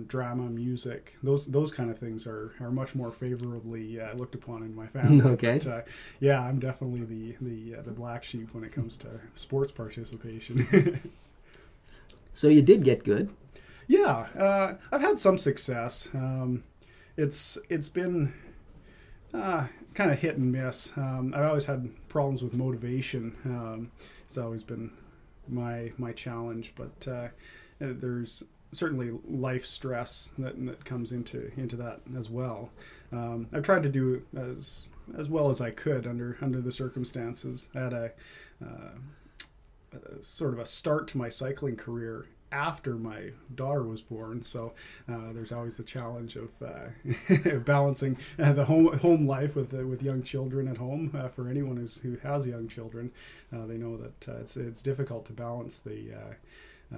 drama, 0.08 0.50
music. 0.50 1.16
Those 1.22 1.46
those 1.46 1.72
kind 1.72 1.92
of 1.92 2.00
things 2.00 2.25
are, 2.25 2.54
are 2.60 2.72
much 2.72 2.96
more 2.96 3.12
favorably 3.12 4.00
uh, 4.00 4.13
looked 4.16 4.34
upon 4.34 4.63
in 4.63 4.74
my 4.74 4.88
family. 4.88 5.22
okay. 5.32 5.60
But, 5.60 5.68
uh, 5.68 5.82
yeah, 6.20 6.42
I'm 6.42 6.60
definitely 6.60 7.04
the 7.04 7.36
the 7.42 7.80
uh, 7.80 7.82
the 7.84 7.92
black 7.92 8.24
sheep 8.24 8.54
when 8.54 8.63
it 8.63 8.72
comes 8.72 8.98
to 8.98 9.10
sports 9.36 9.72
participation. 9.72 11.00
so 12.34 12.48
you 12.48 12.62
did 12.62 12.84
get 12.84 13.04
good. 13.04 13.30
Yeah, 13.88 14.28
uh, 14.38 14.75
I've 14.92 15.01
had 15.01 15.20
some 15.20 15.38
success. 15.38 16.10
Um, 16.13 16.63
it's 17.18 17.58
it's 17.70 17.90
been 17.90 18.34
uh, 19.34 19.68
kind 19.94 20.12
of 20.12 20.20
hit 20.20 20.38
and 20.38 20.51
miss. 20.51 20.92
Um, 20.96 21.34
I've 21.36 21.44
always 21.44 21.66
had 21.66 21.90
problems 22.08 22.42
with 22.42 22.54
motivation. 22.54 23.36
Um, 23.46 23.92
it's 24.25 24.38
always 24.38 24.63
been 24.63 24.92
my 25.48 25.92
my 25.98 26.13
challenge, 26.13 26.74
but 26.75 27.08
uh, 27.08 27.28
there's 27.80 28.44
certainly 28.72 29.12
life 29.28 29.66
stress 29.66 30.32
that, 30.38 30.66
that 30.66 30.86
comes 30.86 31.12
into 31.12 31.51
into 31.58 31.75
that 31.78 32.01
as 32.18 32.30
well. 32.30 32.70
Um, 33.12 33.48
I've 33.54 33.63
tried 33.63 33.84
to 33.84 33.90
do 33.90 34.24
as 34.36 34.88
as 35.18 35.30
well 35.30 35.50
as 35.50 35.62
I 35.62 35.72
could 35.72 36.08
under 36.08 36.38
under 36.42 36.62
the 36.62 36.72
circumstances. 36.72 37.70
I 37.75 37.80
had 37.80 37.94
a, 37.94 38.12
uh, 38.63 39.98
a 40.20 40.24
sort 40.24 40.54
of 40.54 40.60
a 40.60 40.66
start 40.66 41.08
to 41.10 41.18
my 41.18 41.30
cycling 41.30 41.75
career 41.75 42.28
after 42.51 42.96
my 42.96 43.32
daughter 43.56 43.84
was 43.84 44.01
born. 44.01 44.42
So 44.42 44.74
uh, 45.10 45.32
there's 45.34 45.54
always 45.54 45.78
the 45.78 45.84
challenge 45.84 46.36
of 46.36 46.50
uh, 46.62 47.60
balancing 47.60 48.18
uh, 48.38 48.51
the 48.54 48.66
home 48.66 48.98
home 49.00 49.25
life 49.25 49.56
with 49.56 49.74
uh, 49.74 49.86
with 49.86 50.04
young 50.04 50.24
children 50.24 50.68
at 50.68 50.78
home. 50.78 51.12
Uh, 51.13 51.30
for 51.30 51.50
anyone 51.50 51.78
who's, 51.78 51.98
who 51.98 52.18
has 52.18 52.48
young 52.48 52.68
children, 52.68 53.12
they 53.51 53.78
know 53.78 53.98
that 53.98 54.28
it's 54.42 54.58
it's 54.58 54.82
difficult 54.82 55.25
to 55.25 55.34
balance 55.34 55.80
the 55.80 56.13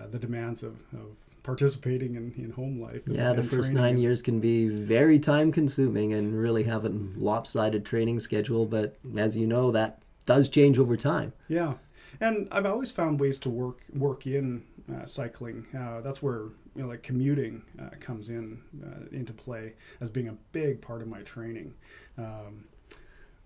the 0.10 0.20
demands 0.20 0.63
of, 0.63 0.82
of 0.94 1.15
participating 1.43 2.15
in, 2.15 2.33
in 2.38 2.51
home 2.51 2.79
life. 2.79 3.05
And, 3.05 3.15
yeah, 3.15 3.33
the 3.33 3.43
first 3.43 3.71
nine 3.71 3.97
years 3.97 4.21
can 4.21 4.39
be 4.39 4.69
very 4.69 5.19
time 5.19 5.51
consuming 5.51 6.13
and 6.13 6.38
really 6.38 6.63
have 6.63 6.85
a 6.85 6.89
lopsided 6.89 7.85
training 7.85 8.19
schedule. 8.19 8.65
But 8.65 8.97
as 9.17 9.38
you 9.38 9.45
know, 9.45 9.71
that 9.71 10.01
does 10.25 10.50
change 10.50 10.79
over 10.79 10.97
time. 10.97 11.33
Yeah, 11.50 11.73
and 12.21 12.47
I've 12.51 12.65
always 12.65 12.91
found 12.91 13.19
ways 13.19 13.38
to 13.39 13.50
work 13.50 13.81
work 13.93 14.25
in 14.25 14.63
uh, 14.93 15.05
cycling. 15.05 15.65
Uh, 15.77 16.01
that's 16.01 16.23
where 16.23 16.43
you 16.75 16.81
know, 16.81 16.88
like 16.88 17.03
commuting 17.03 17.62
uh, 17.79 17.89
comes 18.00 18.29
in 18.29 18.59
uh, 18.85 19.15
into 19.15 19.33
play 19.33 19.73
as 20.01 20.09
being 20.09 20.29
a 20.29 20.38
big 20.51 20.81
part 20.81 21.01
of 21.01 21.07
my 21.07 21.21
training. 21.21 21.73
Um, 22.17 22.63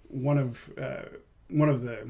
one 0.09 0.37
of 0.37 0.69
uh, 0.81 1.17
one 1.49 1.69
of 1.69 1.81
the 1.81 2.09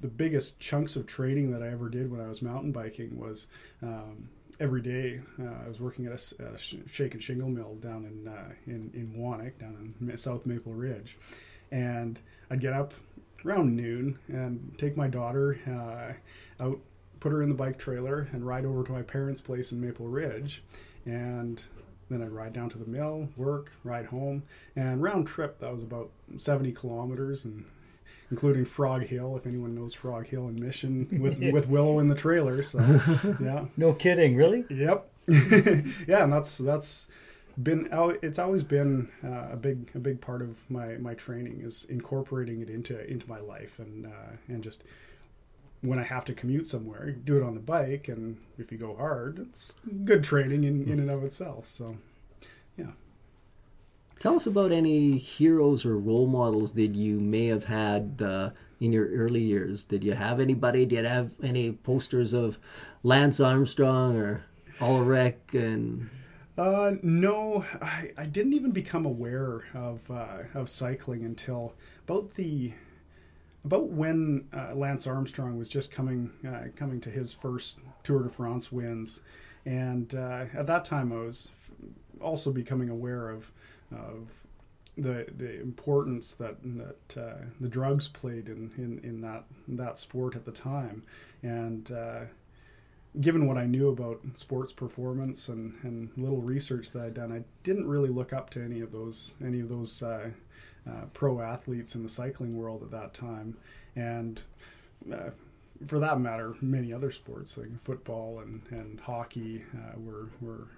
the 0.00 0.08
biggest 0.08 0.58
chunks 0.58 0.96
of 0.96 1.06
training 1.06 1.50
that 1.52 1.62
I 1.62 1.68
ever 1.68 1.88
did 1.88 2.10
when 2.10 2.20
I 2.20 2.28
was 2.28 2.42
mountain 2.42 2.72
biking 2.72 3.16
was 3.18 3.46
um, 3.82 4.28
every 4.60 4.82
day. 4.82 5.20
Uh, 5.40 5.64
I 5.64 5.68
was 5.68 5.80
working 5.80 6.06
at 6.06 6.12
a, 6.12 6.44
a, 6.44 6.58
shake 6.58 7.14
and 7.14 7.22
shingle 7.22 7.48
mill 7.48 7.76
down 7.76 8.04
in 8.04 8.28
uh, 8.28 8.50
in 8.66 8.90
in 8.94 9.52
down 9.58 9.94
in 10.00 10.16
South 10.16 10.46
Maple 10.46 10.74
Ridge, 10.74 11.16
and 11.72 12.20
I'd 12.50 12.60
get 12.60 12.74
up 12.74 12.94
around 13.44 13.74
noon 13.74 14.18
and 14.28 14.74
take 14.78 14.96
my 14.96 15.08
daughter 15.08 15.58
uh, 15.66 16.62
out, 16.62 16.78
put 17.20 17.32
her 17.32 17.42
in 17.42 17.48
the 17.48 17.54
bike 17.54 17.78
trailer, 17.78 18.28
and 18.32 18.46
ride 18.46 18.66
over 18.66 18.84
to 18.84 18.92
my 18.92 19.02
parents' 19.02 19.40
place 19.40 19.72
in 19.72 19.80
Maple 19.80 20.06
Ridge, 20.06 20.62
and 21.06 21.62
then 22.10 22.22
I'd 22.22 22.30
ride 22.30 22.52
down 22.52 22.68
to 22.70 22.78
the 22.78 22.86
mill, 22.86 23.28
work, 23.36 23.72
ride 23.82 24.06
home, 24.06 24.42
and 24.76 25.02
round 25.02 25.26
trip 25.26 25.58
that 25.60 25.72
was 25.72 25.82
about 25.82 26.10
70 26.36 26.72
kilometers, 26.72 27.46
and 27.46 27.64
including 28.30 28.64
Frog 28.64 29.02
Hill, 29.02 29.36
if 29.36 29.46
anyone 29.46 29.74
knows 29.74 29.92
Frog 29.92 30.26
Hill 30.26 30.46
and 30.48 30.58
Mission, 30.58 31.08
with 31.20 31.38
with 31.52 31.68
Willow 31.68 31.98
in 31.98 32.08
the 32.08 32.14
trailer. 32.14 32.62
So, 32.62 32.78
yeah. 33.40 33.64
No 33.76 33.92
kidding, 33.92 34.36
really? 34.36 34.64
Yep. 34.70 35.08
yeah, 36.08 36.24
and 36.24 36.32
that's 36.32 36.58
that's 36.58 37.08
been 37.62 37.88
it's 38.22 38.38
always 38.38 38.62
been 38.62 39.08
uh, 39.24 39.48
a 39.50 39.56
big 39.56 39.90
a 39.94 39.98
big 39.98 40.20
part 40.20 40.42
of 40.42 40.68
my 40.70 40.96
my 40.96 41.14
training 41.14 41.60
is 41.62 41.84
incorporating 41.88 42.62
it 42.62 42.70
into 42.70 43.04
into 43.10 43.28
my 43.28 43.40
life 43.40 43.78
and 43.78 44.06
uh, 44.06 44.36
and 44.48 44.62
just 44.62 44.84
when 45.82 45.98
I 45.98 46.02
have 46.02 46.24
to 46.26 46.34
commute 46.34 46.66
somewhere, 46.66 47.10
do 47.10 47.38
it 47.38 47.42
on 47.42 47.54
the 47.54 47.60
bike, 47.60 48.08
and 48.08 48.36
if 48.58 48.70
you 48.70 48.76
go 48.76 48.94
hard, 48.94 49.38
it's 49.38 49.76
good 50.04 50.22
training 50.22 50.64
in, 50.64 50.84
in 50.86 51.00
and 51.00 51.10
of 51.10 51.24
itself. 51.24 51.64
So. 51.64 51.96
Tell 54.20 54.36
us 54.36 54.46
about 54.46 54.70
any 54.70 55.16
heroes 55.16 55.86
or 55.86 55.96
role 55.96 56.26
models 56.26 56.74
that 56.74 56.94
you 56.94 57.18
may 57.18 57.46
have 57.46 57.64
had 57.64 58.20
uh, 58.22 58.50
in 58.78 58.92
your 58.92 59.08
early 59.08 59.40
years. 59.40 59.82
Did 59.82 60.04
you 60.04 60.12
have 60.12 60.40
anybody? 60.40 60.84
Did 60.84 61.04
you 61.04 61.08
have 61.08 61.32
any 61.42 61.72
posters 61.72 62.34
of 62.34 62.58
Lance 63.02 63.40
Armstrong 63.40 64.18
or 64.18 64.44
Ullrich 64.78 65.54
and? 65.54 66.10
Uh, 66.58 66.96
no, 67.02 67.64
I, 67.80 68.10
I 68.18 68.26
didn't 68.26 68.52
even 68.52 68.72
become 68.72 69.06
aware 69.06 69.62
of 69.72 70.10
uh, 70.10 70.42
of 70.52 70.68
cycling 70.68 71.24
until 71.24 71.72
about 72.06 72.34
the 72.34 72.74
about 73.64 73.88
when 73.88 74.46
uh, 74.54 74.74
Lance 74.74 75.06
Armstrong 75.06 75.56
was 75.56 75.70
just 75.70 75.90
coming 75.90 76.30
uh, 76.46 76.64
coming 76.76 77.00
to 77.00 77.08
his 77.08 77.32
first 77.32 77.78
Tour 78.02 78.24
de 78.24 78.28
France 78.28 78.70
wins, 78.70 79.22
and 79.64 80.14
uh, 80.14 80.44
at 80.52 80.66
that 80.66 80.84
time 80.84 81.10
I 81.10 81.20
was 81.20 81.52
also 82.20 82.52
becoming 82.52 82.90
aware 82.90 83.30
of 83.30 83.50
of 83.92 84.32
the 84.96 85.26
the 85.36 85.60
importance 85.60 86.34
that 86.34 86.56
that 86.62 87.16
uh, 87.16 87.44
the 87.60 87.68
drugs 87.68 88.08
played 88.08 88.48
in, 88.48 88.70
in, 88.76 89.00
in 89.02 89.20
that 89.20 89.44
that 89.68 89.98
sport 89.98 90.36
at 90.36 90.44
the 90.44 90.52
time, 90.52 91.02
and 91.42 91.92
uh, 91.92 92.20
given 93.20 93.46
what 93.46 93.56
I 93.56 93.66
knew 93.66 93.88
about 93.88 94.20
sports 94.34 94.72
performance 94.72 95.48
and, 95.48 95.74
and 95.82 96.10
little 96.16 96.40
research 96.40 96.92
that 96.92 97.02
I'd 97.02 97.14
done, 97.14 97.32
I 97.32 97.42
didn't 97.64 97.88
really 97.88 98.08
look 98.08 98.32
up 98.32 98.50
to 98.50 98.62
any 98.62 98.80
of 98.80 98.92
those 98.92 99.34
any 99.44 99.60
of 99.60 99.68
those 99.68 100.02
uh, 100.02 100.30
uh, 100.88 101.04
pro 101.12 101.40
athletes 101.40 101.94
in 101.94 102.02
the 102.02 102.08
cycling 102.08 102.56
world 102.56 102.82
at 102.82 102.90
that 102.90 103.14
time, 103.14 103.56
and 103.96 104.42
uh, 105.12 105.30
for 105.86 105.98
that 105.98 106.20
matter, 106.20 106.54
many 106.60 106.92
other 106.92 107.10
sports 107.10 107.56
like 107.56 107.68
football 107.84 108.40
and, 108.40 108.60
and 108.70 109.00
hockey 109.00 109.64
uh, 109.74 109.98
were 109.98 110.28
were 110.40 110.68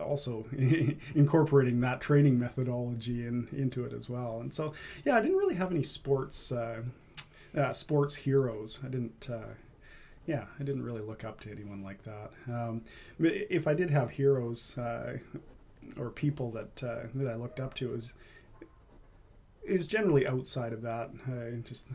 also 0.00 0.44
incorporating 1.14 1.80
that 1.80 2.00
training 2.00 2.38
methodology 2.38 3.26
in, 3.26 3.48
into 3.52 3.84
it 3.84 3.92
as 3.92 4.08
well. 4.08 4.40
And 4.40 4.52
so, 4.52 4.72
yeah, 5.04 5.16
I 5.16 5.20
didn't 5.20 5.36
really 5.36 5.54
have 5.54 5.70
any 5.70 5.82
sports 5.82 6.52
uh, 6.52 6.82
uh, 7.56 7.72
sports 7.72 8.14
heroes. 8.14 8.80
I 8.84 8.88
didn't. 8.88 9.28
Uh, 9.30 9.52
yeah, 10.26 10.44
I 10.58 10.62
didn't 10.62 10.82
really 10.82 11.02
look 11.02 11.22
up 11.22 11.38
to 11.40 11.50
anyone 11.50 11.82
like 11.82 12.02
that. 12.04 12.30
Um, 12.48 12.82
if 13.18 13.66
I 13.66 13.74
did 13.74 13.90
have 13.90 14.10
heroes 14.10 14.76
uh, 14.78 15.18
or 15.98 16.10
people 16.10 16.50
that 16.52 16.82
uh, 16.82 17.06
that 17.14 17.28
I 17.28 17.34
looked 17.34 17.60
up 17.60 17.74
to, 17.74 17.92
is 17.94 18.14
is 19.64 19.86
generally 19.86 20.26
outside 20.26 20.72
of 20.72 20.82
that. 20.82 21.10
I 21.26 21.60
just 21.60 21.88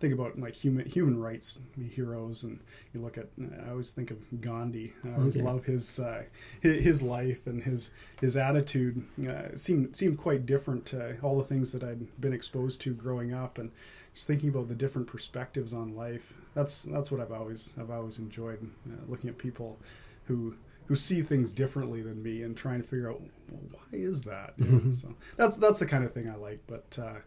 think 0.00 0.14
about 0.14 0.38
like 0.38 0.54
human 0.54 0.86
human 0.86 1.20
rights 1.20 1.58
heroes, 1.90 2.44
and 2.44 2.58
you 2.92 3.00
look 3.00 3.18
at. 3.18 3.28
I 3.66 3.70
always 3.70 3.90
think 3.90 4.10
of 4.10 4.18
Gandhi. 4.40 4.92
I 5.04 5.18
always 5.18 5.36
okay. 5.36 5.44
love 5.44 5.64
his 5.64 6.00
uh, 6.00 6.22
his 6.62 7.02
life 7.02 7.46
and 7.46 7.62
his 7.62 7.90
his 8.20 8.36
attitude. 8.36 9.04
Uh, 9.28 9.54
seemed 9.54 9.94
seemed 9.94 10.18
quite 10.18 10.46
different 10.46 10.86
to 10.86 11.16
all 11.22 11.36
the 11.36 11.44
things 11.44 11.70
that 11.72 11.84
I'd 11.84 12.20
been 12.20 12.32
exposed 12.32 12.80
to 12.82 12.94
growing 12.94 13.34
up, 13.34 13.58
and 13.58 13.70
just 14.14 14.26
thinking 14.26 14.48
about 14.48 14.68
the 14.68 14.74
different 14.74 15.06
perspectives 15.06 15.74
on 15.74 15.94
life. 15.94 16.32
That's 16.54 16.84
that's 16.84 17.10
what 17.10 17.20
I've 17.20 17.32
always 17.32 17.74
I've 17.78 17.90
always 17.90 18.18
enjoyed 18.18 18.58
uh, 18.88 18.96
looking 19.08 19.30
at 19.30 19.38
people 19.38 19.78
who 20.24 20.54
who 20.86 20.96
see 20.96 21.22
things 21.22 21.52
differently 21.52 22.02
than 22.02 22.20
me 22.20 22.42
and 22.42 22.56
trying 22.56 22.82
to 22.82 22.88
figure 22.88 23.10
out 23.10 23.20
well, 23.50 23.60
why 23.70 23.98
is 23.98 24.22
that. 24.22 24.54
so 24.92 25.14
that's 25.36 25.56
that's 25.58 25.78
the 25.78 25.86
kind 25.86 26.04
of 26.04 26.12
thing 26.12 26.28
I 26.28 26.36
like. 26.36 26.60
But 26.66 26.98
uh, 27.00 27.18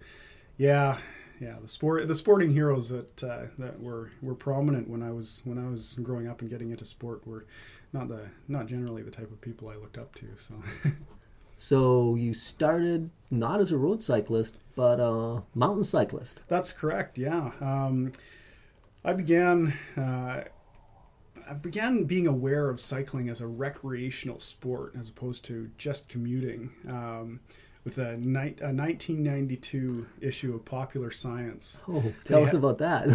yeah, 0.58 0.98
yeah, 1.44 1.56
the 1.62 1.68
sport 1.68 2.08
the 2.08 2.16
sporting 2.16 2.50
heroes 2.50 2.90
that 2.90 3.24
uh, 3.24 3.46
that 3.58 3.80
were 3.80 4.12
were 4.22 4.36
prominent 4.36 4.90
when 4.90 5.04
I 5.04 5.12
was 5.12 5.42
when 5.44 5.58
I 5.58 5.70
was 5.70 5.96
growing 6.02 6.28
up 6.28 6.42
and 6.42 6.50
getting 6.50 6.72
into 6.72 6.86
sport 6.86 7.26
were 7.28 7.46
not 7.92 8.08
the 8.08 8.22
not 8.48 8.66
generally 8.66 9.04
the 9.04 9.12
type 9.12 9.32
of 9.32 9.42
people 9.42 9.70
I 9.70 9.76
looked 9.76 9.98
up 9.98 10.16
to. 10.16 10.28
So. 10.38 10.56
So 11.56 12.16
you 12.16 12.34
started 12.34 13.10
not 13.32 13.62
as 13.62 13.72
a 13.72 13.78
road 13.78 14.04
cyclist, 14.04 14.60
but 14.76 15.00
a 15.00 15.44
mountain 15.56 15.86
cyclist. 15.86 16.42
That's 16.50 16.74
correct. 16.74 17.18
Yeah, 17.18 17.52
um, 17.62 18.12
I 19.06 19.14
began. 19.14 19.74
Uh, 19.96 20.44
I 21.50 21.54
began 21.54 22.04
being 22.04 22.28
aware 22.28 22.70
of 22.70 22.82
cycling 22.82 23.30
as 23.30 23.40
a 23.40 23.48
recreational 23.48 24.40
sport 24.40 24.96
as 25.00 25.08
opposed 25.10 25.46
to 25.46 25.70
just 25.78 26.10
commuting. 26.10 26.72
Um, 26.88 27.40
with 27.84 27.98
a, 27.98 28.16
ni- 28.18 28.56
a 28.62 28.72
1992 28.72 30.06
issue 30.22 30.56
of 30.56 30.64
Popular 30.66 31.12
Science. 31.12 31.82
Oh, 31.88 32.02
tell 32.24 32.40
they 32.40 32.46
us 32.46 32.52
had, 32.52 32.60
about 32.60 32.78
that. 32.80 33.10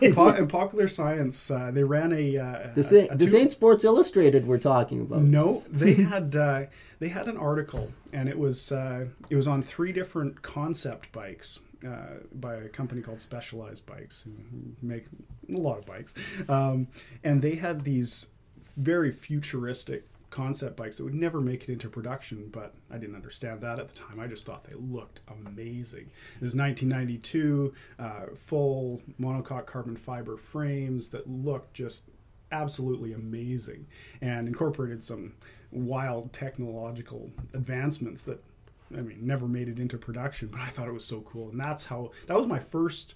yeah, 0.00 0.12
po- 0.14 0.34
in 0.34 0.46
Popular 0.46 0.88
Science, 0.88 1.50
uh, 1.50 1.70
they 1.72 1.82
ran 1.82 2.12
a. 2.12 2.36
Uh, 2.38 2.70
this, 2.74 2.92
a, 2.92 3.08
a 3.08 3.16
this 3.16 3.32
two- 3.32 3.38
ain't 3.38 3.50
Sports 3.52 3.84
Illustrated 3.84 4.46
we're 4.46 4.58
talking 4.58 5.00
about. 5.00 5.22
No, 5.22 5.64
they 5.68 5.94
had 5.94 6.36
uh, 6.36 6.62
they 7.00 7.08
had 7.08 7.28
an 7.28 7.36
article, 7.36 7.90
and 8.12 8.28
it 8.28 8.38
was 8.38 8.70
uh, 8.72 9.06
it 9.30 9.36
was 9.36 9.48
on 9.48 9.62
three 9.62 9.92
different 9.92 10.40
concept 10.42 11.10
bikes. 11.12 11.60
Uh, 11.86 12.18
by 12.40 12.56
a 12.56 12.68
company 12.68 13.00
called 13.00 13.20
Specialized 13.20 13.86
Bikes, 13.86 14.22
who 14.22 14.32
make 14.82 15.04
a 15.54 15.56
lot 15.56 15.78
of 15.78 15.86
bikes, 15.86 16.12
um, 16.48 16.88
and 17.22 17.40
they 17.40 17.54
had 17.54 17.84
these 17.84 18.26
very 18.76 19.12
futuristic 19.12 20.04
concept 20.30 20.76
bikes 20.76 20.98
that 20.98 21.04
would 21.04 21.14
never 21.14 21.40
make 21.40 21.64
it 21.64 21.70
into 21.70 21.88
production, 21.88 22.48
but 22.52 22.74
I 22.90 22.98
didn't 22.98 23.16
understand 23.16 23.60
that 23.62 23.78
at 23.78 23.88
the 23.88 23.94
time. 23.94 24.20
I 24.20 24.26
just 24.26 24.44
thought 24.44 24.64
they 24.64 24.74
looked 24.74 25.20
amazing. 25.28 26.10
It 26.36 26.42
was 26.42 26.54
1992, 26.54 27.72
uh, 27.98 28.26
full 28.34 29.00
monocoque 29.20 29.66
carbon 29.66 29.96
fiber 29.96 30.36
frames 30.36 31.08
that 31.08 31.28
looked 31.28 31.74
just 31.74 32.04
absolutely 32.50 33.12
amazing 33.12 33.86
and 34.22 34.46
incorporated 34.46 35.02
some 35.02 35.32
wild 35.70 36.32
technological 36.32 37.30
advancements 37.54 38.22
that 38.22 38.42
I 38.96 39.02
mean 39.02 39.18
never 39.20 39.46
made 39.46 39.68
it 39.68 39.78
into 39.78 39.98
production, 39.98 40.48
but 40.48 40.60
I 40.60 40.66
thought 40.66 40.88
it 40.88 40.94
was 40.94 41.04
so 41.04 41.20
cool. 41.22 41.50
And 41.50 41.60
that's 41.60 41.84
how 41.84 42.10
that 42.26 42.36
was 42.36 42.46
my 42.46 42.58
first 42.58 43.14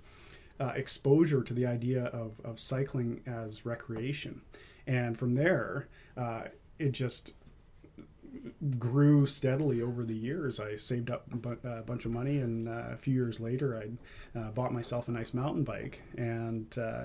uh, 0.61 0.73
exposure 0.77 1.43
to 1.43 1.55
the 1.55 1.67
idea 1.67 2.05
of, 2.07 2.39
of 2.45 2.61
cycling 2.61 3.21
as 3.27 3.65
recreation. 3.65 4.41
And 4.87 5.17
from 5.17 5.35
there, 5.35 5.89
uh, 6.17 6.43
it 6.83 6.93
just 6.93 7.33
grew 8.79 9.27
steadily 9.27 9.83
over 9.83 10.05
the 10.05 10.15
years. 10.15 10.61
I 10.61 10.77
saved 10.77 11.11
up 11.11 11.27
a 11.33 11.83
bunch 11.83 12.05
of 12.05 12.11
money, 12.11 12.39
and 12.39 12.69
uh, 12.69 12.89
a 12.93 12.97
few 12.97 13.15
years 13.15 13.41
later, 13.41 13.83
I 13.83 14.39
uh, 14.39 14.51
bought 14.51 14.73
myself 14.73 15.09
a 15.09 15.13
nice 15.13 15.33
mountain 15.33 15.65
bike, 15.65 16.03
and 16.17 16.67
uh, 16.79 17.05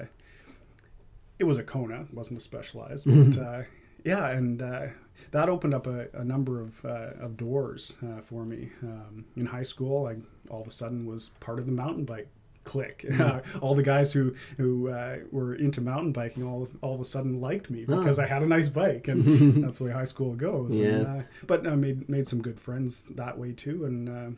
it 1.39 1.43
was 1.43 1.57
a 1.57 1.63
Kona, 1.63 2.01
it 2.01 2.13
wasn't 2.13 2.39
a 2.39 2.43
Specialized, 2.43 3.05
but 3.05 3.41
uh, 3.41 3.61
yeah, 4.03 4.29
and 4.29 4.61
uh, 4.61 4.87
that 5.31 5.49
opened 5.49 5.73
up 5.73 5.87
a, 5.87 6.07
a 6.13 6.23
number 6.23 6.61
of, 6.61 6.83
uh, 6.85 7.11
of 7.19 7.37
doors 7.37 7.95
for 8.21 8.45
me. 8.45 8.69
Um, 8.83 9.25
in 9.35 9.45
high 9.45 9.63
school, 9.63 10.07
I 10.07 10.15
all 10.49 10.61
of 10.61 10.67
a 10.67 10.71
sudden 10.71 11.05
was 11.05 11.29
part 11.39 11.59
of 11.59 11.65
the 11.65 11.71
mountain 11.71 12.05
bike 12.05 12.29
clique. 12.67 13.05
Mm-hmm. 13.07 13.59
all 13.61 13.73
the 13.73 13.81
guys 13.81 14.11
who 14.13 14.35
who 14.57 14.89
uh, 14.89 15.17
were 15.31 15.55
into 15.55 15.81
mountain 15.81 16.11
biking 16.11 16.43
all 16.43 16.67
all 16.81 16.93
of 16.93 17.01
a 17.01 17.05
sudden 17.05 17.41
liked 17.41 17.71
me 17.71 17.85
because 17.85 18.19
oh. 18.19 18.23
I 18.23 18.27
had 18.27 18.43
a 18.43 18.45
nice 18.45 18.69
bike, 18.69 19.07
and 19.07 19.23
that's 19.63 19.79
the 19.79 19.85
way 19.85 19.91
high 19.91 20.03
school 20.03 20.35
goes. 20.35 20.77
Yeah. 20.77 20.87
And, 20.87 21.07
uh, 21.07 21.23
but 21.47 21.65
I 21.65 21.75
made 21.75 22.07
made 22.09 22.27
some 22.27 22.41
good 22.41 22.59
friends 22.59 23.03
that 23.11 23.37
way 23.37 23.53
too, 23.53 23.85
and. 23.85 24.09
Uh, 24.09 24.29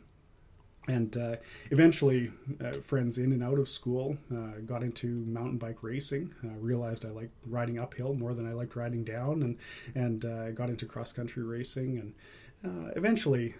and 0.88 1.14
uh, 1.18 1.36
eventually, 1.70 2.32
uh, 2.64 2.72
friends 2.82 3.18
in 3.18 3.32
and 3.32 3.44
out 3.44 3.58
of 3.58 3.68
school 3.68 4.16
uh, 4.34 4.60
got 4.64 4.82
into 4.82 5.08
mountain 5.26 5.58
bike 5.58 5.82
racing. 5.82 6.34
realized 6.58 7.04
I 7.04 7.10
liked 7.10 7.34
riding 7.44 7.78
uphill 7.78 8.14
more 8.14 8.32
than 8.32 8.48
I 8.48 8.54
liked 8.54 8.74
riding 8.76 9.04
down, 9.04 9.42
and 9.42 9.58
and 9.94 10.56
got 10.56 10.70
into 10.70 10.86
cross 10.86 11.12
country 11.12 11.42
racing, 11.42 11.98
and 11.98 12.96
eventually 12.96 13.54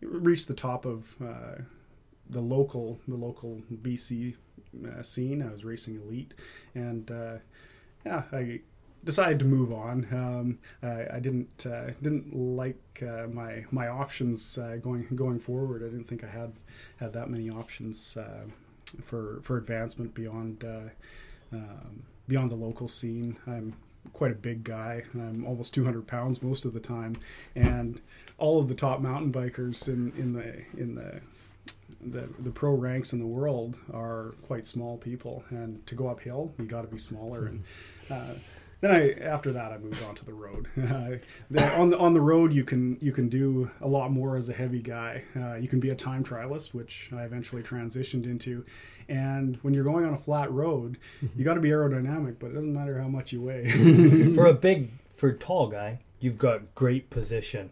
reached 0.00 0.46
the 0.46 0.54
top 0.54 0.86
of 0.86 1.16
the 2.30 2.40
local 2.40 2.98
the 3.08 3.16
local 3.16 3.60
BC 3.82 4.34
uh, 4.86 5.02
scene. 5.02 5.42
I 5.42 5.50
was 5.50 5.64
racing 5.64 5.98
elite, 5.98 6.34
and 6.74 7.10
uh, 7.10 7.36
yeah, 8.04 8.22
I 8.32 8.60
decided 9.04 9.38
to 9.40 9.44
move 9.44 9.72
on. 9.72 10.06
Um, 10.12 10.58
I, 10.82 11.16
I, 11.16 11.20
didn't 11.20 11.66
uh, 11.66 11.92
didn't 12.02 12.34
like 12.34 13.02
uh, 13.02 13.26
my 13.28 13.64
my 13.70 13.88
options 13.88 14.58
uh, 14.58 14.76
going 14.76 15.06
going 15.14 15.38
forward. 15.38 15.82
I 15.82 15.86
didn't 15.86 16.08
think 16.08 16.24
I 16.24 16.28
had 16.28 16.52
had 16.98 17.12
that 17.14 17.30
many 17.30 17.50
options 17.50 18.16
uh, 18.16 18.44
for 19.04 19.40
for 19.42 19.56
advancement 19.56 20.14
beyond 20.14 20.64
um, 21.52 22.02
beyond 22.28 22.50
the 22.50 22.56
local 22.56 22.88
scene. 22.88 23.36
I'm 23.46 23.74
quite 24.12 24.32
a 24.32 24.36
big 24.36 24.64
guy. 24.64 25.02
I'm 25.14 25.44
almost 25.46 25.74
200 25.74 26.06
pounds 26.06 26.42
most 26.42 26.64
of 26.64 26.72
the 26.72 26.80
time, 26.80 27.16
and 27.54 28.00
all 28.38 28.58
of 28.58 28.68
the 28.68 28.74
top 28.74 29.00
mountain 29.00 29.32
bikers 29.32 29.88
in, 29.88 30.12
in 30.16 30.32
the 30.32 30.62
in 30.80 30.94
the 30.94 31.20
the, 32.00 32.28
the 32.38 32.50
pro 32.50 32.72
ranks 32.72 33.12
in 33.12 33.18
the 33.18 33.26
world 33.26 33.78
are 33.92 34.34
quite 34.46 34.66
small 34.66 34.96
people, 34.96 35.44
and 35.50 35.84
to 35.86 35.94
go 35.94 36.08
uphill, 36.08 36.52
you 36.58 36.64
got 36.64 36.82
to 36.82 36.88
be 36.88 36.98
smaller. 36.98 37.46
And 37.46 37.64
uh, 38.10 38.34
then 38.80 38.90
I 38.92 39.12
after 39.22 39.52
that 39.52 39.72
I 39.72 39.78
moved 39.78 40.02
on 40.04 40.14
to 40.14 40.24
the 40.24 40.32
road. 40.32 40.68
the, 41.50 41.78
on 41.78 41.90
the 41.90 41.98
on 41.98 42.14
the 42.14 42.20
road 42.20 42.52
you 42.52 42.64
can 42.64 42.96
you 43.00 43.12
can 43.12 43.28
do 43.28 43.68
a 43.82 43.88
lot 43.88 44.10
more 44.10 44.36
as 44.36 44.48
a 44.48 44.52
heavy 44.52 44.80
guy. 44.80 45.22
Uh, 45.36 45.54
you 45.56 45.68
can 45.68 45.80
be 45.80 45.90
a 45.90 45.94
time 45.94 46.24
trialist, 46.24 46.72
which 46.72 47.10
I 47.14 47.24
eventually 47.24 47.62
transitioned 47.62 48.24
into. 48.24 48.64
And 49.08 49.58
when 49.62 49.74
you're 49.74 49.84
going 49.84 50.04
on 50.06 50.14
a 50.14 50.18
flat 50.18 50.50
road, 50.50 50.98
you 51.36 51.44
got 51.44 51.54
to 51.54 51.60
be 51.60 51.70
aerodynamic, 51.70 52.36
but 52.38 52.48
it 52.48 52.54
doesn't 52.54 52.72
matter 52.72 52.98
how 52.98 53.08
much 53.08 53.32
you 53.32 53.42
weigh. 53.42 53.68
for 54.34 54.46
a 54.46 54.54
big 54.68 54.90
for 55.14 55.28
a 55.28 55.36
tall 55.36 55.68
guy, 55.68 55.98
you've 56.20 56.38
got 56.38 56.74
great 56.74 57.10
position. 57.10 57.70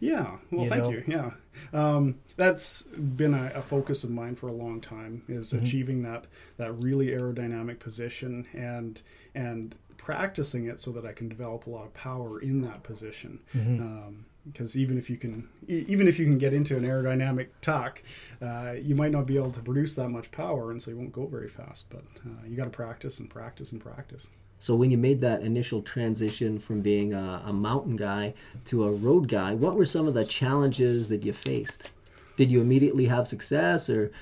Yeah. 0.00 0.36
Well, 0.50 0.64
you 0.64 0.68
thank 0.68 0.84
know? 0.84 0.90
you. 0.90 1.04
Yeah. 1.06 1.30
Um, 1.72 2.16
that's 2.36 2.82
been 2.82 3.34
a, 3.34 3.52
a, 3.54 3.62
focus 3.62 4.04
of 4.04 4.10
mine 4.10 4.34
for 4.36 4.48
a 4.48 4.52
long 4.52 4.80
time 4.80 5.22
is 5.28 5.52
mm-hmm. 5.52 5.64
achieving 5.64 6.02
that 6.02 6.26
that 6.56 6.72
really 6.72 7.08
aerodynamic 7.08 7.78
position 7.78 8.46
and 8.54 9.02
and 9.34 9.74
practicing 9.96 10.66
it 10.66 10.80
so 10.80 10.90
that 10.92 11.04
I 11.04 11.12
can 11.12 11.28
develop 11.28 11.66
a 11.66 11.70
lot 11.70 11.84
of 11.84 11.94
power 11.94 12.40
in 12.40 12.62
that 12.62 12.82
position. 12.82 13.40
Mm-hmm. 13.54 13.80
Um, 13.80 14.24
because 14.50 14.76
even 14.76 14.96
if 14.96 15.10
you 15.10 15.16
can 15.16 15.46
even 15.68 16.08
if 16.08 16.18
you 16.18 16.24
can 16.24 16.38
get 16.38 16.54
into 16.54 16.76
an 16.76 16.84
aerodynamic 16.84 17.48
tuck 17.60 18.02
uh, 18.40 18.72
you 18.80 18.94
might 18.94 19.10
not 19.10 19.26
be 19.26 19.36
able 19.36 19.50
to 19.50 19.60
produce 19.60 19.94
that 19.94 20.08
much 20.08 20.30
power 20.30 20.70
and 20.70 20.80
so 20.80 20.90
you 20.90 20.96
won't 20.96 21.12
go 21.12 21.26
very 21.26 21.46
fast 21.46 21.86
but 21.90 22.02
uh, 22.26 22.46
you 22.46 22.56
got 22.56 22.64
to 22.64 22.70
practice 22.70 23.18
and 23.18 23.28
practice 23.28 23.72
and 23.72 23.82
practice 23.82 24.30
so 24.60 24.74
when 24.74 24.90
you 24.90 24.98
made 24.98 25.22
that 25.22 25.40
initial 25.40 25.80
transition 25.80 26.58
from 26.58 26.82
being 26.82 27.14
a, 27.14 27.42
a, 27.46 27.52
mountain 27.52 27.96
guy 27.96 28.34
to 28.66 28.84
a 28.84 28.92
road 28.92 29.26
guy 29.26 29.54
what 29.54 29.74
were 29.74 29.86
some 29.86 30.06
of 30.06 30.14
the 30.14 30.24
challenges 30.24 31.08
that 31.08 31.24
you 31.24 31.32
faced 31.32 31.90
did 32.36 32.52
you 32.52 32.60
immediately 32.60 33.06
have 33.06 33.26
success 33.26 33.88
or 33.88 34.12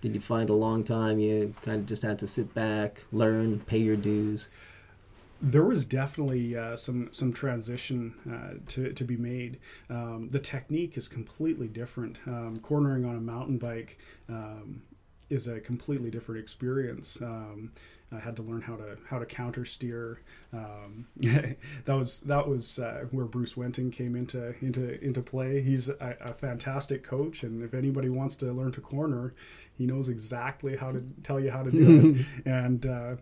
did 0.00 0.14
you 0.14 0.20
find 0.20 0.48
a 0.48 0.54
long 0.54 0.84
time 0.84 1.18
you 1.18 1.54
kind 1.62 1.80
of 1.80 1.86
just 1.86 2.02
had 2.02 2.18
to 2.18 2.28
sit 2.28 2.54
back 2.54 3.02
learn 3.12 3.58
pay 3.60 3.78
your 3.78 3.96
dues 3.96 4.48
there 5.40 5.64
was 5.64 5.84
definitely 5.84 6.56
uh, 6.56 6.74
some 6.74 7.08
some 7.12 7.32
transition 7.32 8.12
uh, 8.28 8.58
to, 8.66 8.92
to 8.92 9.04
be 9.04 9.16
made. 9.16 9.58
Um, 9.88 10.28
the 10.28 10.40
technique 10.40 10.96
is 10.96 11.06
completely 11.06 11.68
different. 11.68 12.18
Um, 12.26 12.58
cornering 12.60 13.04
on 13.04 13.16
a 13.16 13.20
mountain 13.20 13.56
bike 13.56 13.98
um, 14.28 14.82
is 15.30 15.48
a 15.48 15.60
completely 15.60 16.10
different 16.10 16.40
experience. 16.40 17.20
Um, 17.20 17.70
I 18.10 18.18
had 18.18 18.36
to 18.36 18.42
learn 18.42 18.62
how 18.62 18.76
to 18.76 18.96
how 19.06 19.18
to 19.18 19.26
counter 19.26 19.64
steer. 19.64 20.20
Um, 20.52 21.06
that 21.20 21.94
was 21.94 22.20
that 22.20 22.46
was 22.46 22.78
uh, 22.78 23.04
where 23.10 23.26
Bruce 23.26 23.56
Wenting 23.56 23.90
came 23.90 24.16
into 24.16 24.54
into 24.64 25.02
into 25.04 25.20
play. 25.20 25.60
He's 25.60 25.90
a, 25.90 26.16
a, 26.20 26.32
fantastic 26.32 27.02
coach, 27.04 27.42
and 27.42 27.62
if 27.62 27.74
anybody 27.74 28.08
wants 28.08 28.36
to 28.36 28.52
learn 28.52 28.72
to 28.72 28.80
corner, 28.80 29.34
he 29.76 29.84
knows 29.84 30.08
exactly 30.08 30.74
how 30.74 30.90
to 30.92 31.02
tell 31.22 31.38
you 31.38 31.50
how 31.50 31.62
to 31.62 31.70
do 31.70 32.16
it. 32.20 32.26
and 32.46 32.86
uh, 32.86 33.16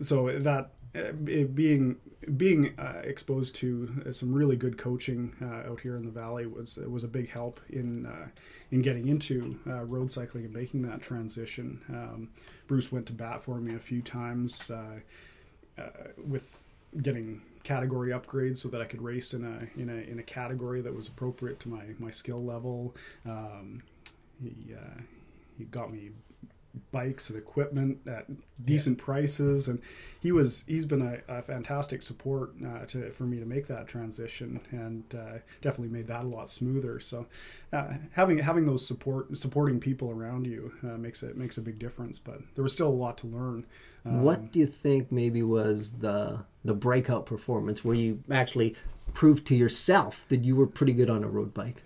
so 0.00 0.38
that 0.38 0.70
being 0.92 1.96
being 2.36 2.74
uh, 2.78 3.00
exposed 3.02 3.54
to 3.54 4.02
uh, 4.06 4.12
some 4.12 4.32
really 4.32 4.56
good 4.56 4.76
coaching 4.76 5.34
uh, 5.42 5.70
out 5.70 5.80
here 5.80 5.96
in 5.96 6.04
the 6.04 6.10
valley 6.10 6.46
was 6.46 6.78
was 6.86 7.02
a 7.04 7.08
big 7.08 7.28
help 7.28 7.60
in 7.70 8.06
uh, 8.06 8.28
in 8.70 8.82
getting 8.82 9.08
into 9.08 9.58
uh, 9.66 9.82
road 9.84 10.10
cycling 10.12 10.44
and 10.44 10.52
making 10.52 10.82
that 10.82 11.00
transition. 11.00 11.80
Um, 11.88 12.28
Bruce 12.66 12.92
went 12.92 13.06
to 13.06 13.12
bat 13.12 13.42
for 13.42 13.58
me 13.58 13.74
a 13.74 13.80
few 13.80 14.02
times 14.02 14.70
with 16.18 16.64
getting 17.02 17.40
category 17.64 18.10
upgrades 18.10 18.58
so 18.58 18.68
that 18.68 18.82
I 18.82 18.84
could 18.84 19.00
race 19.00 19.32
in 19.32 19.44
a 19.44 19.80
in 19.80 19.88
a 19.88 20.10
in 20.10 20.18
a 20.18 20.22
category 20.22 20.82
that 20.82 20.94
was 20.94 21.08
appropriate 21.08 21.58
to 21.60 21.68
my 21.68 21.84
my 21.98 22.10
skill 22.10 22.44
level. 22.44 22.94
Um, 23.24 23.82
he 24.42 24.74
he 25.56 25.64
got 25.64 25.90
me 25.90 26.10
bikes 26.90 27.28
and 27.28 27.38
equipment 27.38 27.98
at 28.06 28.26
decent 28.64 28.98
yeah. 28.98 29.04
prices. 29.04 29.68
And 29.68 29.80
he 30.20 30.32
was 30.32 30.64
he's 30.66 30.84
been 30.84 31.02
a, 31.02 31.18
a 31.28 31.42
fantastic 31.42 32.02
support 32.02 32.52
uh, 32.66 32.86
to 32.86 33.10
for 33.10 33.24
me 33.24 33.38
to 33.38 33.46
make 33.46 33.66
that 33.66 33.86
transition 33.86 34.60
and 34.70 35.04
uh, 35.14 35.38
definitely 35.60 35.92
made 35.92 36.06
that 36.06 36.24
a 36.24 36.28
lot 36.28 36.50
smoother. 36.50 37.00
So 37.00 37.26
uh, 37.72 37.94
having 38.12 38.38
having 38.38 38.64
those 38.64 38.86
support 38.86 39.36
supporting 39.36 39.80
people 39.80 40.10
around 40.10 40.46
you 40.46 40.72
uh, 40.82 40.96
makes 40.96 41.22
it 41.22 41.36
makes 41.36 41.58
a 41.58 41.62
big 41.62 41.78
difference 41.78 42.18
but 42.18 42.40
there 42.54 42.62
was 42.62 42.72
still 42.72 42.88
a 42.88 42.90
lot 42.90 43.18
to 43.18 43.26
learn. 43.26 43.66
Um, 44.04 44.22
what 44.22 44.50
do 44.50 44.58
you 44.58 44.66
think 44.66 45.12
maybe 45.12 45.42
was 45.42 45.92
the 45.92 46.44
the 46.64 46.74
breakout 46.74 47.26
performance 47.26 47.84
where 47.84 47.94
you 47.94 48.22
actually 48.30 48.76
proved 49.14 49.46
to 49.46 49.54
yourself 49.54 50.26
that 50.28 50.44
you 50.44 50.56
were 50.56 50.66
pretty 50.66 50.92
good 50.92 51.10
on 51.10 51.22
a 51.22 51.28
road 51.28 51.52
bike 51.52 51.82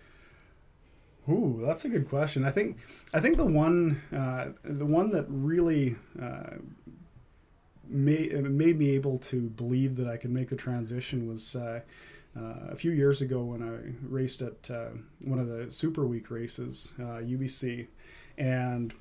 Ooh, 1.29 1.61
that's 1.65 1.85
a 1.85 1.89
good 1.89 2.09
question. 2.09 2.45
I 2.45 2.51
think 2.51 2.79
I 3.13 3.21
think 3.21 3.37
the 3.37 3.45
one 3.45 4.01
uh, 4.15 4.49
the 4.63 4.87
one 4.87 5.11
that 5.11 5.27
really 5.29 5.97
uh, 6.21 6.57
made 7.89 8.33
made 8.45 8.79
me 8.79 8.91
able 8.91 9.19
to 9.19 9.43
believe 9.51 9.97
that 9.97 10.07
I 10.07 10.17
could 10.17 10.31
make 10.31 10.49
the 10.49 10.57
transition 10.57 11.29
was 11.29 11.57
uh, 11.57 11.81
uh 12.37 12.69
a 12.71 12.77
few 12.77 12.93
years 12.93 13.23
ago 13.23 13.43
when 13.43 13.63
I 13.63 13.93
raced 14.09 14.43
at 14.43 14.71
uh, 14.71 14.91
one 15.25 15.39
of 15.41 15.49
the 15.49 15.71
Super 15.71 16.07
Week 16.07 16.31
races, 16.31 16.93
UBC, 16.99 17.85
uh, 17.85 17.87
and 18.39 18.95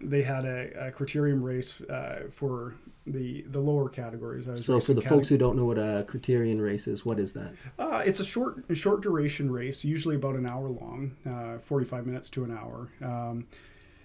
they 0.00 0.22
had 0.22 0.44
a, 0.44 0.88
a 0.88 0.92
criterium 0.92 1.42
race 1.42 1.80
uh, 1.82 2.28
for 2.30 2.74
the 3.06 3.42
the 3.48 3.60
lower 3.60 3.88
categories. 3.88 4.48
so, 4.56 4.80
for 4.80 4.94
the 4.94 5.02
folks 5.02 5.28
who 5.28 5.38
don't 5.38 5.56
know 5.56 5.64
what 5.64 5.78
a 5.78 6.04
criterium 6.08 6.60
race 6.60 6.86
is, 6.86 7.04
what 7.04 7.18
is 7.18 7.32
that? 7.32 7.52
Uh, 7.78 8.02
it's 8.04 8.20
a 8.20 8.24
short 8.24 8.64
short 8.74 9.02
duration 9.02 9.50
race, 9.50 9.84
usually 9.84 10.16
about 10.16 10.34
an 10.34 10.46
hour 10.46 10.68
long, 10.68 11.16
uh, 11.26 11.58
forty 11.58 11.84
five 11.84 12.06
minutes 12.06 12.30
to 12.30 12.44
an 12.44 12.56
hour. 12.56 12.88
Um, 13.02 13.46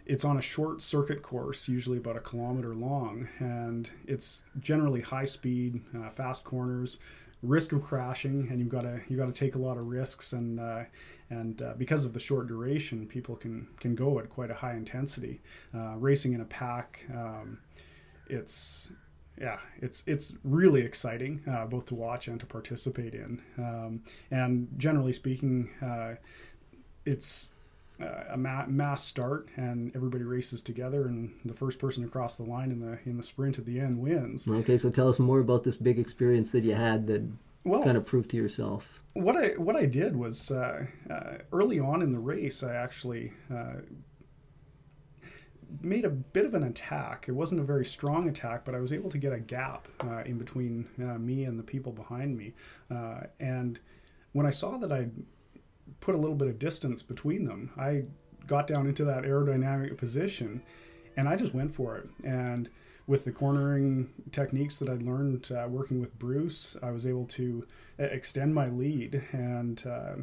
it's 0.06 0.26
on 0.26 0.38
a 0.38 0.42
short 0.42 0.82
circuit 0.82 1.22
course, 1.22 1.70
usually 1.70 1.98
about 1.98 2.18
a 2.18 2.20
kilometer 2.20 2.76
long, 2.76 3.28
and 3.40 3.90
it's 4.06 4.42
generally 4.60 5.00
high 5.00 5.24
speed, 5.24 5.80
uh, 5.98 6.10
fast 6.10 6.44
corners 6.44 7.00
risk 7.44 7.74
of 7.74 7.84
crashing, 7.84 8.48
and 8.50 8.60
you've 8.60 8.70
got 8.70 8.82
to 8.82 9.00
you 9.10 9.18
got 9.18 9.28
to 9.28 9.34
take 9.34 9.56
a 9.56 9.60
lot 9.60 9.78
of 9.78 9.86
risks, 9.88 10.34
and 10.34 10.60
uh, 10.60 10.84
and 11.30 11.62
uh, 11.62 11.74
because 11.78 12.06
of 12.06 12.14
the 12.14 12.20
short 12.20 12.48
duration, 12.48 13.06
people 13.06 13.36
can 13.36 13.68
can 13.80 13.94
go 13.94 14.20
at 14.20 14.30
quite 14.30 14.50
a 14.50 14.54
high 14.54 14.74
intensity. 14.74 15.42
Uh, 15.76 15.96
racing 15.98 16.34
in 16.34 16.42
a 16.42 16.46
pack, 16.46 17.06
um, 17.14 17.60
it's 18.28 18.90
yeah, 19.40 19.60
it's 19.82 20.04
it's 20.08 20.34
really 20.44 20.82
exciting 20.82 21.42
uh, 21.52 21.66
both 21.66 21.86
to 21.88 21.96
watch 21.96 22.28
and 22.28 22.40
to 22.40 22.46
participate 22.46 23.14
in. 23.14 23.42
Um, 23.58 24.02
and 24.32 24.68
generally 24.78 25.14
speaking, 25.14 25.70
uh, 25.82 26.16
it's 27.06 27.50
a 28.30 28.38
ma- 28.38 28.66
mass 28.68 29.04
start 29.04 29.48
and 29.56 29.96
everybody 29.96 30.24
races 30.24 30.62
together 30.62 31.08
and 31.08 31.34
the 31.46 31.54
first 31.54 31.80
person 31.80 32.04
across 32.04 32.38
the 32.38 32.44
line 32.44 32.72
in 32.72 32.80
the 32.80 32.98
in 33.06 33.18
the 33.18 33.24
sprint 33.24 33.58
at 33.58 33.66
the 33.66 33.80
end 33.80 33.98
wins. 34.00 34.48
Okay, 34.48 34.78
so 34.78 34.90
tell 34.90 35.10
us 35.10 35.20
more 35.20 35.40
about 35.40 35.64
this 35.64 35.78
big 35.78 36.00
experience 36.00 36.52
that 36.52 36.64
you 36.64 36.76
had 36.76 37.08
that 37.08 37.24
well, 37.64 37.84
kind 37.84 37.98
of 37.98 38.06
proved 38.06 38.30
to 38.32 38.38
yourself. 38.38 39.02
What 39.14 39.36
I 39.36 39.50
what 39.58 39.76
I 39.76 39.86
did 39.86 40.16
was 40.16 40.52
uh, 40.52 40.86
uh, 41.10 41.34
early 41.52 41.80
on 41.80 42.02
in 42.02 42.12
the 42.12 42.20
race, 42.20 42.64
I 42.64 42.76
actually 42.76 43.32
uh, 43.54 43.76
made 45.82 46.06
a 46.06 46.10
bit 46.10 46.46
of 46.46 46.54
an 46.54 46.64
attack. 46.64 47.26
It 47.28 47.32
wasn't 47.32 47.62
a 47.62 47.64
very 47.64 47.86
strong 47.86 48.28
attack, 48.30 48.66
but 48.66 48.76
I 48.76 48.80
was 48.80 48.92
able 48.92 49.10
to 49.10 49.18
get 49.18 49.34
a 49.34 49.40
gap 49.40 49.88
uh, 50.04 50.24
in 50.26 50.38
between 50.38 50.88
uh, 51.00 51.18
me 51.18 51.46
and 51.46 51.58
the 51.58 51.64
people 51.64 51.92
behind 51.92 52.38
me. 52.38 52.54
and 53.40 53.80
when 54.34 54.48
I 54.48 54.50
saw 54.50 54.78
that 54.78 54.92
I 54.92 55.10
put 56.00 56.16
a 56.16 56.18
little 56.18 56.36
bit 56.36 56.48
of 56.48 56.60
distance 56.60 57.02
between 57.02 57.46
them. 57.46 57.72
I 57.78 58.04
got 58.48 58.68
down 58.68 58.88
into 58.88 59.06
that 59.06 59.24
aerodynamic 59.24 59.98
position 59.98 60.62
and 61.16 61.30
I 61.30 61.36
just 61.36 61.54
went 61.54 61.74
for 61.74 61.98
it. 61.98 62.10
And 62.24 62.70
with 63.08 63.26
the 63.26 63.32
cornering 63.32 64.10
techniques 64.32 64.80
that 64.80 64.90
I'd 64.90 65.04
learned 65.04 65.52
uh, 65.52 65.68
working 65.68 66.00
with 66.00 66.18
Bruce, 66.20 66.78
I 66.82 66.92
was 66.92 67.06
able 67.06 67.26
to 67.28 67.66
extend 68.00 68.56
my 68.56 68.68
lead 68.70 69.22
and 69.34 69.86
uh, 69.86 70.16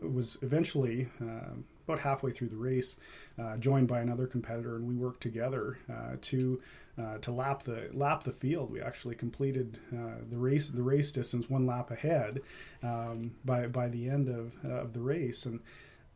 was 0.00 0.36
eventually 0.42 1.08
uh, 1.20 1.54
about 1.86 1.98
halfway 1.98 2.30
through 2.30 2.48
the 2.48 2.56
race 2.56 2.96
uh, 3.38 3.56
joined 3.56 3.88
by 3.88 4.00
another 4.00 4.26
competitor, 4.26 4.76
and 4.76 4.86
we 4.86 4.94
worked 4.94 5.20
together 5.20 5.78
uh, 5.90 6.16
to 6.20 6.60
uh, 6.98 7.18
to 7.18 7.32
lap 7.32 7.62
the 7.62 7.88
lap 7.92 8.22
the 8.22 8.32
field. 8.32 8.70
We 8.70 8.80
actually 8.80 9.14
completed 9.14 9.78
the 9.90 10.36
race 10.36 10.68
the 10.68 10.82
race 10.82 11.10
distance 11.10 11.48
one 11.48 11.66
lap 11.66 11.90
ahead 11.90 12.40
um, 12.82 13.32
by 13.44 13.66
by 13.66 13.88
the 13.88 14.08
end 14.08 14.28
of 14.28 14.54
of 14.64 14.92
the 14.92 15.00
race, 15.00 15.46
and 15.46 15.60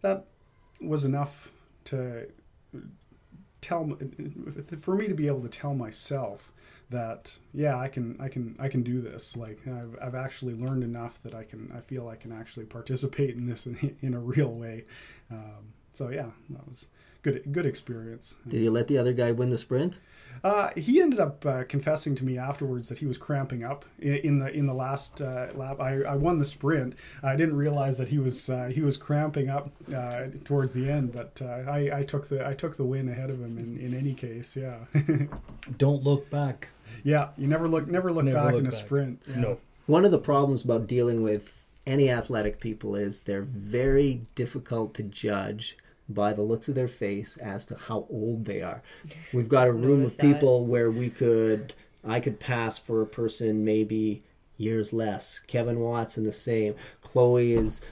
that 0.03 0.27
was 0.81 1.05
enough 1.05 1.53
to 1.85 2.29
tell 3.61 3.99
for 4.79 4.95
me 4.95 5.09
to 5.09 5.14
be 5.14 5.27
able 5.27 5.42
to 5.42 5.49
tell 5.49 5.75
myself 5.75 6.53
that 6.90 7.37
yeah 7.53 7.79
I 7.79 7.88
can 7.88 8.16
I 8.21 8.29
can 8.29 8.57
I 8.59 8.69
can 8.69 8.83
do 8.83 9.01
this. 9.01 9.37
Like 9.37 9.59
I've, 9.66 9.97
I've 10.01 10.14
actually 10.14 10.55
learned 10.55 10.85
enough 10.85 11.23
that 11.23 11.35
I 11.35 11.42
can 11.42 11.73
I 11.77 11.81
feel 11.81 12.09
I 12.09 12.16
can 12.16 12.33
actually 12.33 12.66
participate 12.66 13.37
in 13.37 13.47
this 13.47 13.66
in, 13.66 13.97
in 14.03 14.14
a 14.14 14.21
real 14.21 14.53
way. 14.53 14.85
Um, 15.31 15.73
so 15.92 16.11
yeah 16.11 16.31
that 16.51 16.66
was 16.69 16.88
good 17.27 17.43
good 17.53 17.67
experience 17.67 18.37
Did 18.47 18.61
you 18.62 18.71
let 18.71 18.87
the 18.87 18.99
other 18.99 19.12
guy 19.12 19.33
win 19.33 19.51
the 19.51 19.59
sprint? 19.59 19.99
uh, 20.45 20.69
he 20.77 21.01
ended 21.01 21.19
up 21.19 21.45
uh, 21.47 21.65
confessing 21.65 22.15
to 22.15 22.25
me 22.25 22.37
afterwards 22.39 22.89
that 22.91 22.99
he 22.99 23.07
was 23.07 23.19
cramping 23.19 23.65
up 23.65 23.85
in, 23.99 24.15
in 24.29 24.39
the 24.39 24.49
in 24.61 24.67
the 24.67 24.75
last 24.75 25.21
uh, 25.23 25.47
lap. 25.55 25.81
I, 25.81 26.03
I 26.03 26.15
won 26.15 26.39
the 26.39 26.45
sprint. 26.45 26.95
I 27.23 27.35
didn't 27.35 27.57
realize 27.57 27.97
that 27.99 28.09
he 28.09 28.19
was 28.19 28.51
uh, 28.51 28.71
he 28.73 28.83
was 28.83 28.97
cramping 28.99 29.49
up 29.49 29.71
uh, 29.95 30.27
towards 30.45 30.73
the 30.75 30.89
end, 30.89 31.12
but 31.12 31.41
uh, 31.43 31.71
I, 31.79 31.99
I 32.01 32.03
took 32.03 32.29
the 32.29 32.47
I 32.47 32.53
took 32.53 32.77
the 32.77 32.85
win 32.85 33.09
ahead 33.09 33.31
of 33.31 33.41
him 33.41 33.57
in, 33.59 33.79
in 33.79 33.95
any 33.95 34.12
case. 34.15 34.57
Yeah, 34.57 34.77
Don't 35.79 36.05
look 36.05 36.29
back. 36.31 36.69
yeah. 37.03 37.29
You 37.39 37.49
never 37.49 37.67
look 37.67 37.89
never 37.89 38.12
look 38.12 38.25
Never 38.27 38.37
back 38.39 38.53
look 38.53 38.61
in 38.61 38.67
a 38.67 38.71
back. 38.71 38.79
sprint. 38.79 39.23
Yeah. 39.29 39.41
No. 39.41 39.59
One 39.87 40.05
of 40.05 40.11
the 40.11 40.19
problems 40.19 40.65
about 40.65 40.87
dealing 40.87 41.23
with 41.23 41.51
any 41.87 42.11
athletic 42.11 42.61
people 42.61 42.95
is 42.95 43.21
they're 43.21 43.43
very 43.43 44.21
difficult 44.35 44.95
to 44.95 45.03
judge 45.03 45.77
by 46.09 46.33
the 46.33 46.42
looks 46.42 46.69
of 46.69 46.75
their 46.75 46.88
face 46.88 47.37
as 47.38 47.66
to 47.66 47.77
how 47.77 48.07
old 48.11 48.45
they 48.45 48.62
are. 48.62 48.83
We've 49.33 49.49
got 49.49 49.69
a 49.69 49.73
room 49.73 49.83
of 49.83 49.99
Noticed 49.99 50.19
that. 50.19 50.35
people 50.35 50.66
where 50.66 50.90
we 50.90 51.11
could 51.11 51.75
I 52.05 52.21
could 52.21 52.38
pass 52.38 52.79
for 52.79 53.01
a 53.01 53.07
person 53.07 53.64
maybe 53.64 54.23
years 54.59 54.92
less. 54.92 55.40
Kevin 55.40 55.81
Watson 55.81 56.25
the 56.25 56.33
same. 56.33 56.75
Chloe 57.03 57.53
is 57.53 57.83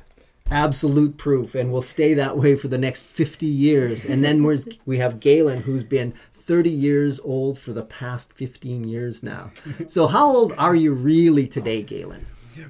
absolute 0.50 1.16
proof 1.16 1.54
and 1.54 1.72
will 1.72 1.82
stay 1.82 2.14
that 2.14 2.36
way 2.36 2.54
for 2.54 2.68
the 2.68 2.78
next 2.78 3.04
50 3.06 3.46
years. 3.46 4.04
And 4.04 4.24
then 4.24 4.42
we're, 4.42 4.58
we 4.86 4.98
have 4.98 5.20
Galen 5.20 5.62
who's 5.62 5.82
been 5.82 6.14
30 6.34 6.70
years 6.70 7.18
old 7.20 7.58
for 7.58 7.72
the 7.72 7.82
past 7.82 8.32
15 8.34 8.84
years 8.84 9.22
now. 9.22 9.50
So 9.86 10.06
how 10.06 10.30
old 10.30 10.52
are 10.58 10.74
you 10.74 10.92
really 10.92 11.46
today, 11.46 11.82
Galen? 11.82 12.26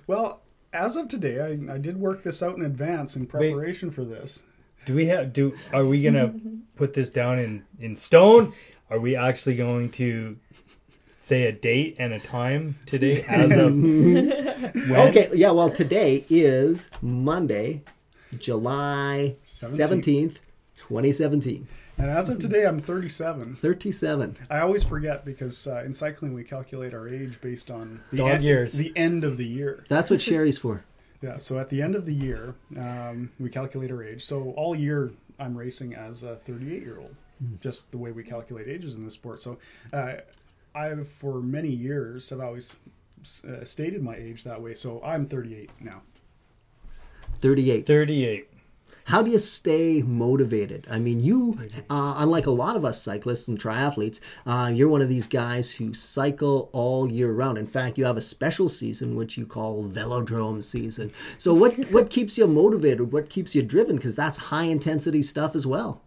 Well, 0.07 0.41
as 0.73 0.97
of 0.97 1.09
today, 1.09 1.41
I, 1.41 1.75
I 1.75 1.79
did 1.79 1.97
work 1.97 2.23
this 2.23 2.43
out 2.43 2.57
in 2.57 2.65
advance 2.65 3.17
in 3.17 3.27
preparation 3.27 3.91
for 3.91 4.05
this. 4.05 4.43
Do 4.85 4.95
we 4.95 5.07
have 5.07 5.33
do 5.33 5.55
are 5.73 5.85
we 5.85 6.03
gonna 6.03 6.35
put 6.77 6.95
this 6.95 7.09
down 7.09 7.39
in 7.39 7.65
in 7.81 7.97
stone? 7.97 8.53
Are 8.91 9.01
we 9.01 9.17
actually 9.17 9.57
going 9.57 9.91
to 9.93 10.37
say 11.19 11.45
a 11.45 11.53
date 11.53 11.97
and 11.99 12.13
a 12.13 12.21
time 12.21 12.77
today 12.87 13.25
as 13.29 13.53
of 13.57 13.73
when? 13.75 15.09
Okay, 15.09 15.31
yeah, 15.35 15.51
well, 15.53 15.71
today 15.71 16.25
is 16.29 16.91
Monday, 17.01 17.81
July 18.39 19.37
17th, 19.45 20.39
2017. 20.77 21.67
And 21.97 22.11
as 22.11 22.29
of 22.29 22.41
today, 22.41 22.67
I'm 22.67 22.79
37. 22.79 23.57
37. 23.57 24.37
I 24.51 24.59
always 24.59 24.83
forget 24.83 25.25
because 25.25 25.67
uh, 25.67 25.83
in 25.85 25.95
cycling 25.95 26.35
we 26.35 26.45
calculate 26.45 26.93
our 26.93 27.09
age 27.09 27.41
based 27.41 27.71
on 27.71 28.01
the 28.11 28.19
Dog 28.19 28.31
end, 28.31 28.45
years. 28.45 28.73
the 28.75 28.93
end 28.97 29.25
of 29.25 29.37
the 29.37 29.47
year. 29.47 29.85
That's 29.89 30.11
what 30.11 30.21
Sherry's 30.21 30.59
for. 30.59 30.85
Yeah, 31.23 31.39
so 31.39 31.59
at 31.59 31.69
the 31.69 31.81
end 31.81 31.95
of 31.95 32.05
the 32.05 32.15
year, 32.15 32.55
um, 32.79 33.31
we 33.41 33.49
calculate 33.49 33.91
our 33.91 34.03
age. 34.03 34.23
So 34.23 34.51
all 34.57 34.75
year, 34.75 35.13
I'm 35.39 35.57
racing 35.57 35.95
as 35.95 36.23
a 36.23 36.37
38 36.37 36.83
year 36.83 36.99
old, 36.99 37.15
just 37.61 37.91
the 37.91 37.99
way 37.99 38.13
we 38.13 38.23
calculate 38.23 38.69
ages 38.69 38.97
in 38.97 39.05
this 39.05 39.15
sport. 39.15 39.41
So 39.41 39.59
uh, 39.93 40.17
I've, 40.75 41.09
for 41.09 41.41
many 41.41 41.71
years, 41.71 42.29
have 42.31 42.41
always 42.41 42.77
uh, 43.49 43.65
stated 43.65 44.03
my 44.03 44.17
age 44.17 44.45
that 44.45 44.61
way. 44.61 44.75
So 44.75 45.03
I'm 45.03 45.25
38 45.25 45.71
now. 45.81 46.03
38. 47.41 47.87
Thirty-eight. 47.87 48.49
How 49.05 49.23
do 49.23 49.31
you 49.31 49.39
stay 49.39 50.01
motivated? 50.01 50.87
I 50.91 50.99
mean, 50.99 51.21
you, 51.21 51.59
uh, 51.91 52.15
unlike 52.17 52.47
a 52.47 52.51
lot 52.51 52.75
of 52.75 52.87
us 52.87 53.03
cyclists 53.03 53.49
and 53.49 53.59
triathletes, 53.59 54.19
uh, 54.47 54.71
you're 54.75 54.89
one 54.89 55.03
of 55.03 55.11
these 55.11 55.27
guys 55.27 55.73
who 55.73 55.93
cycle 55.93 56.71
all 56.73 57.13
year 57.13 57.31
round. 57.31 57.59
In 57.59 57.67
fact, 57.67 57.99
you 57.99 58.07
have 58.07 58.17
a 58.17 58.23
special 58.23 58.69
season 58.69 59.15
which 59.15 59.37
you 59.37 59.45
call 59.45 59.85
velodrome 59.85 60.65
season. 60.65 61.13
So, 61.37 61.53
what 61.53 61.75
what 61.91 62.09
keeps 62.09 62.39
you 62.39 62.47
motivated? 62.47 63.13
What 63.13 63.29
keeps 63.29 63.55
you 63.55 63.63
driven? 63.63 63.97
Because 63.97 64.15
that's 64.15 64.39
high 64.39 64.65
intensity 64.65 65.23
stuff 65.23 65.55
as 65.55 65.67
well. 65.67 66.03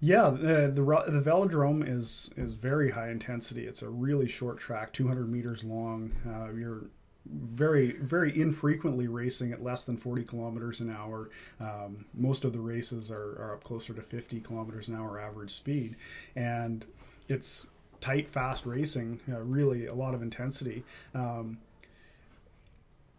Yeah, 0.00 0.28
the 0.28 0.70
the, 0.70 0.82
the 1.10 1.22
velodrome 1.22 1.82
is 1.88 2.28
is 2.36 2.52
very 2.52 2.90
high 2.90 3.08
intensity. 3.08 3.66
It's 3.66 3.80
a 3.80 3.88
really 3.88 4.28
short 4.28 4.58
track, 4.58 4.92
200 4.92 5.32
meters 5.32 5.64
long. 5.64 6.12
Uh, 6.28 6.52
you're 6.52 6.90
very 7.26 7.92
very 7.92 8.38
infrequently 8.38 9.08
racing 9.08 9.52
at 9.52 9.62
less 9.62 9.84
than 9.84 9.96
40 9.96 10.24
kilometers 10.24 10.80
an 10.80 10.90
hour. 10.90 11.30
Um, 11.60 12.04
most 12.14 12.44
of 12.44 12.52
the 12.52 12.60
races 12.60 13.10
are, 13.10 13.32
are 13.40 13.54
up 13.54 13.64
closer 13.64 13.94
to 13.94 14.02
50 14.02 14.40
kilometers 14.40 14.88
an 14.88 14.96
hour 14.96 15.18
average 15.18 15.50
speed, 15.50 15.96
and 16.36 16.84
it's 17.28 17.66
tight, 18.00 18.28
fast 18.28 18.66
racing. 18.66 19.18
Uh, 19.32 19.40
really, 19.40 19.86
a 19.86 19.94
lot 19.94 20.14
of 20.14 20.22
intensity. 20.22 20.84
Um, 21.14 21.58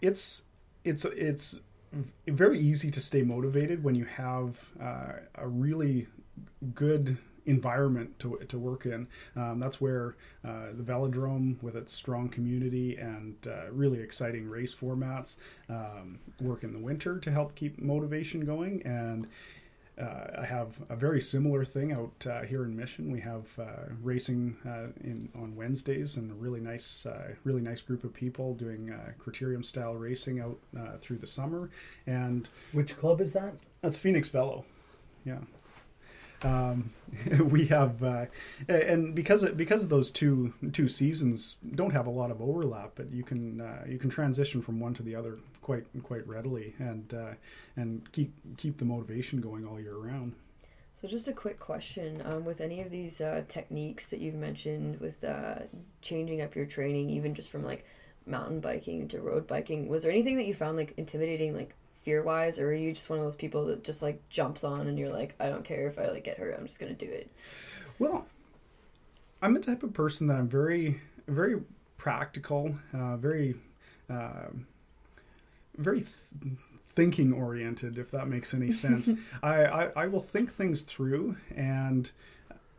it's 0.01 0.43
it's 0.83 1.05
it's 1.05 1.59
very 2.27 2.59
easy 2.59 2.91
to 2.91 2.99
stay 2.99 3.23
motivated 3.23 3.83
when 3.83 3.95
you 3.95 4.05
have 4.05 4.69
uh, 4.81 5.13
a 5.35 5.47
really 5.47 6.07
good 6.73 7.17
environment 7.45 8.17
to, 8.19 8.37
to 8.47 8.57
work 8.57 8.85
in. 8.85 9.07
Um, 9.35 9.59
that's 9.59 9.79
where 9.79 10.15
uh, 10.43 10.67
the 10.73 10.83
velodrome, 10.83 11.61
with 11.61 11.75
its 11.75 11.91
strong 11.93 12.29
community 12.29 12.97
and 12.97 13.35
uh, 13.47 13.71
really 13.71 13.99
exciting 13.99 14.47
race 14.49 14.73
formats, 14.75 15.37
um, 15.69 16.19
work 16.41 16.63
in 16.63 16.73
the 16.73 16.79
winter 16.79 17.19
to 17.19 17.31
help 17.31 17.55
keep 17.55 17.79
motivation 17.81 18.45
going. 18.45 18.81
And 18.85 19.27
uh, 19.97 20.41
I 20.41 20.45
have 20.45 20.77
a 20.89 20.95
very 20.95 21.21
similar 21.21 21.63
thing 21.63 21.93
out 21.93 22.27
uh, 22.29 22.41
here 22.41 22.65
in 22.65 22.75
Mission. 22.75 23.09
We 23.09 23.21
have 23.21 23.47
uh, 23.57 23.93
racing 24.03 24.57
uh, 24.67 24.87
in 25.03 25.29
on 25.35 25.55
Wednesdays, 25.55 26.17
and 26.17 26.29
a 26.31 26.33
really 26.33 26.59
nice, 26.59 27.05
uh, 27.05 27.29
really 27.45 27.61
nice 27.61 27.81
group 27.81 28.03
of 28.03 28.13
people 28.13 28.55
doing 28.55 28.91
uh, 28.91 29.11
criterium 29.23 29.63
style 29.63 29.95
racing 29.95 30.41
out 30.41 30.57
uh, 30.77 30.97
through 30.97 31.19
the 31.19 31.27
summer, 31.27 31.69
and 32.07 32.49
Which 32.73 32.97
club 32.97 33.21
is 33.21 33.31
that? 33.33 33.53
that's 33.81 33.95
Phoenix 33.95 34.27
Velo. 34.27 34.65
Yeah. 35.23 35.39
Um, 36.45 36.91
we 37.49 37.65
have, 37.67 38.03
uh, 38.03 38.25
and 38.69 39.15
because 39.15 39.41
of, 39.43 39.57
because 39.57 39.83
of 39.83 39.89
those 39.89 40.11
two 40.11 40.53
two 40.73 40.87
seasons 40.87 41.55
don't 41.75 41.91
have 41.91 42.07
a 42.07 42.11
lot 42.11 42.29
of 42.29 42.41
overlap, 42.41 42.91
but 42.95 43.11
you 43.11 43.23
can 43.23 43.61
uh, 43.61 43.83
you 43.87 43.97
can 43.97 44.09
transition 44.09 44.61
from 44.61 44.79
one 44.79 44.93
to 44.95 45.03
the 45.03 45.15
other 45.15 45.37
quite 45.61 45.85
quite 46.03 46.27
readily, 46.27 46.75
and 46.77 47.13
uh, 47.13 47.33
and 47.77 48.11
keep 48.11 48.33
keep 48.57 48.77
the 48.77 48.85
motivation 48.85 49.41
going 49.41 49.65
all 49.65 49.79
year 49.79 49.97
round. 49.97 50.33
So 51.01 51.07
just 51.07 51.27
a 51.27 51.33
quick 51.33 51.59
question: 51.59 52.21
um, 52.25 52.45
with 52.45 52.61
any 52.61 52.81
of 52.81 52.91
these 52.91 53.21
uh, 53.21 53.43
techniques 53.47 54.07
that 54.07 54.19
you've 54.19 54.35
mentioned, 54.35 54.99
with 54.99 55.23
uh, 55.23 55.59
changing 56.01 56.41
up 56.41 56.55
your 56.55 56.65
training, 56.65 57.09
even 57.09 57.33
just 57.33 57.49
from 57.49 57.63
like 57.63 57.85
mountain 58.27 58.59
biking 58.59 59.07
to 59.07 59.21
road 59.21 59.47
biking, 59.47 59.87
was 59.87 60.03
there 60.03 60.11
anything 60.11 60.37
that 60.37 60.45
you 60.45 60.53
found 60.53 60.77
like 60.77 60.93
intimidating, 60.97 61.55
like 61.55 61.75
fear 62.05 62.21
wise, 62.21 62.59
or 62.59 62.67
are 62.67 62.73
you 62.73 62.93
just 62.93 63.09
one 63.09 63.17
of 63.17 63.25
those 63.25 63.35
people 63.35 63.65
that 63.65 63.83
just 63.83 64.03
like 64.03 64.21
jumps 64.29 64.63
on 64.63 64.87
and 64.87 64.97
you're 64.97 65.09
like, 65.09 65.33
I 65.39 65.49
don't 65.49 65.65
care 65.65 65.87
if 65.87 65.97
I 65.97 66.07
like 66.07 66.23
get 66.23 66.37
hurt, 66.37 66.55
I'm 66.57 66.67
just 66.67 66.79
gonna 66.79 66.93
do 66.93 67.09
it. 67.09 67.29
Well, 67.97 68.27
I'm 69.41 69.53
the 69.53 69.59
type 69.59 69.83
of 69.83 69.91
person 69.91 70.27
that 70.27 70.35
I'm 70.37 70.47
very, 70.47 71.01
very 71.27 71.61
practical, 71.97 72.75
uh, 72.93 73.17
very, 73.17 73.55
uh, 74.09 74.47
very 75.77 76.01
th- 76.01 76.55
thinking 76.85 77.33
oriented. 77.33 77.97
If 77.97 78.11
that 78.11 78.27
makes 78.27 78.53
any 78.53 78.71
sense, 78.71 79.09
I, 79.43 79.65
I 79.65 79.83
I 79.95 80.07
will 80.07 80.21
think 80.21 80.51
things 80.51 80.83
through 80.83 81.35
and 81.55 82.11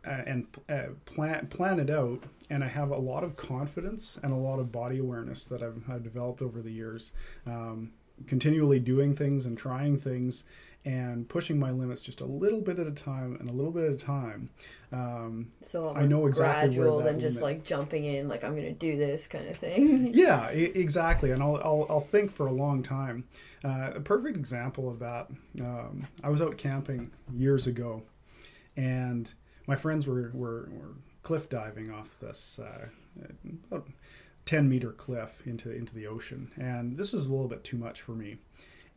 uh, 0.05 0.21
and 0.25 0.47
uh, 0.69 0.83
plan 1.05 1.47
plan 1.47 1.79
it 1.79 1.89
out. 1.89 2.23
And 2.49 2.63
I 2.63 2.67
have 2.67 2.91
a 2.91 2.97
lot 2.97 3.25
of 3.25 3.35
confidence 3.35 4.17
and 4.23 4.31
a 4.31 4.35
lot 4.35 4.59
of 4.59 4.71
body 4.71 4.99
awareness 4.99 5.45
that 5.47 5.61
I've, 5.61 5.83
I've 5.89 6.03
developed 6.03 6.41
over 6.41 6.61
the 6.61 6.71
years. 6.71 7.11
Um, 7.45 7.91
continually 8.25 8.79
doing 8.79 9.13
things 9.13 9.45
and 9.45 9.57
trying 9.57 9.97
things 9.97 10.43
and 10.85 11.27
pushing 11.27 11.59
my 11.59 11.69
limits 11.69 12.01
just 12.01 12.21
a 12.21 12.25
little 12.25 12.61
bit 12.61 12.79
at 12.79 12.87
a 12.87 12.91
time 12.91 13.35
and 13.41 13.49
a 13.49 13.53
little 13.53 13.71
bit 13.71 13.83
at 13.83 13.91
a 13.91 13.97
time. 13.97 14.49
Um, 14.93 15.49
So 15.61 15.93
I 15.93 16.05
know 16.05 16.27
exactly 16.27 16.75
gradual 16.77 17.01
than 17.01 17.19
just 17.19 17.41
limit- 17.41 17.57
like 17.57 17.65
jumping 17.65 18.05
in, 18.05 18.29
like 18.29 18.43
I'm 18.45 18.55
gonna 18.55 18.71
do 18.71 18.95
this 18.97 19.27
kind 19.27 19.49
of 19.49 19.57
thing. 19.57 20.11
yeah, 20.13 20.49
e- 20.53 20.71
exactly. 20.75 21.31
And 21.31 21.43
I'll, 21.43 21.57
I'll, 21.57 21.85
I'll 21.89 21.99
think 21.99 22.31
for 22.31 22.47
a 22.47 22.51
long 22.53 22.81
time. 22.83 23.25
Uh, 23.65 23.91
a 23.95 23.99
perfect 23.99 24.37
example 24.37 24.89
of 24.89 24.99
that, 24.99 25.27
um, 25.59 26.07
I 26.23 26.29
was 26.29 26.41
out 26.41 26.57
camping 26.57 27.11
years 27.33 27.67
ago 27.67 28.01
and 28.77 29.33
my 29.67 29.75
friends 29.75 30.07
were, 30.07 30.31
were, 30.33 30.69
were 30.71 30.93
cliff 31.23 31.49
diving 31.49 31.91
off 31.91 32.17
this 32.21 32.59
uh, 32.59 32.87
about 33.69 33.87
10 34.47 34.67
meter 34.67 34.91
cliff 34.93 35.45
into, 35.45 35.71
into 35.71 35.93
the 35.93 36.07
ocean. 36.07 36.51
And 36.57 36.97
this 36.97 37.13
was 37.13 37.27
a 37.27 37.31
little 37.31 37.47
bit 37.47 37.63
too 37.63 37.77
much 37.77 38.01
for 38.01 38.13
me. 38.13 38.37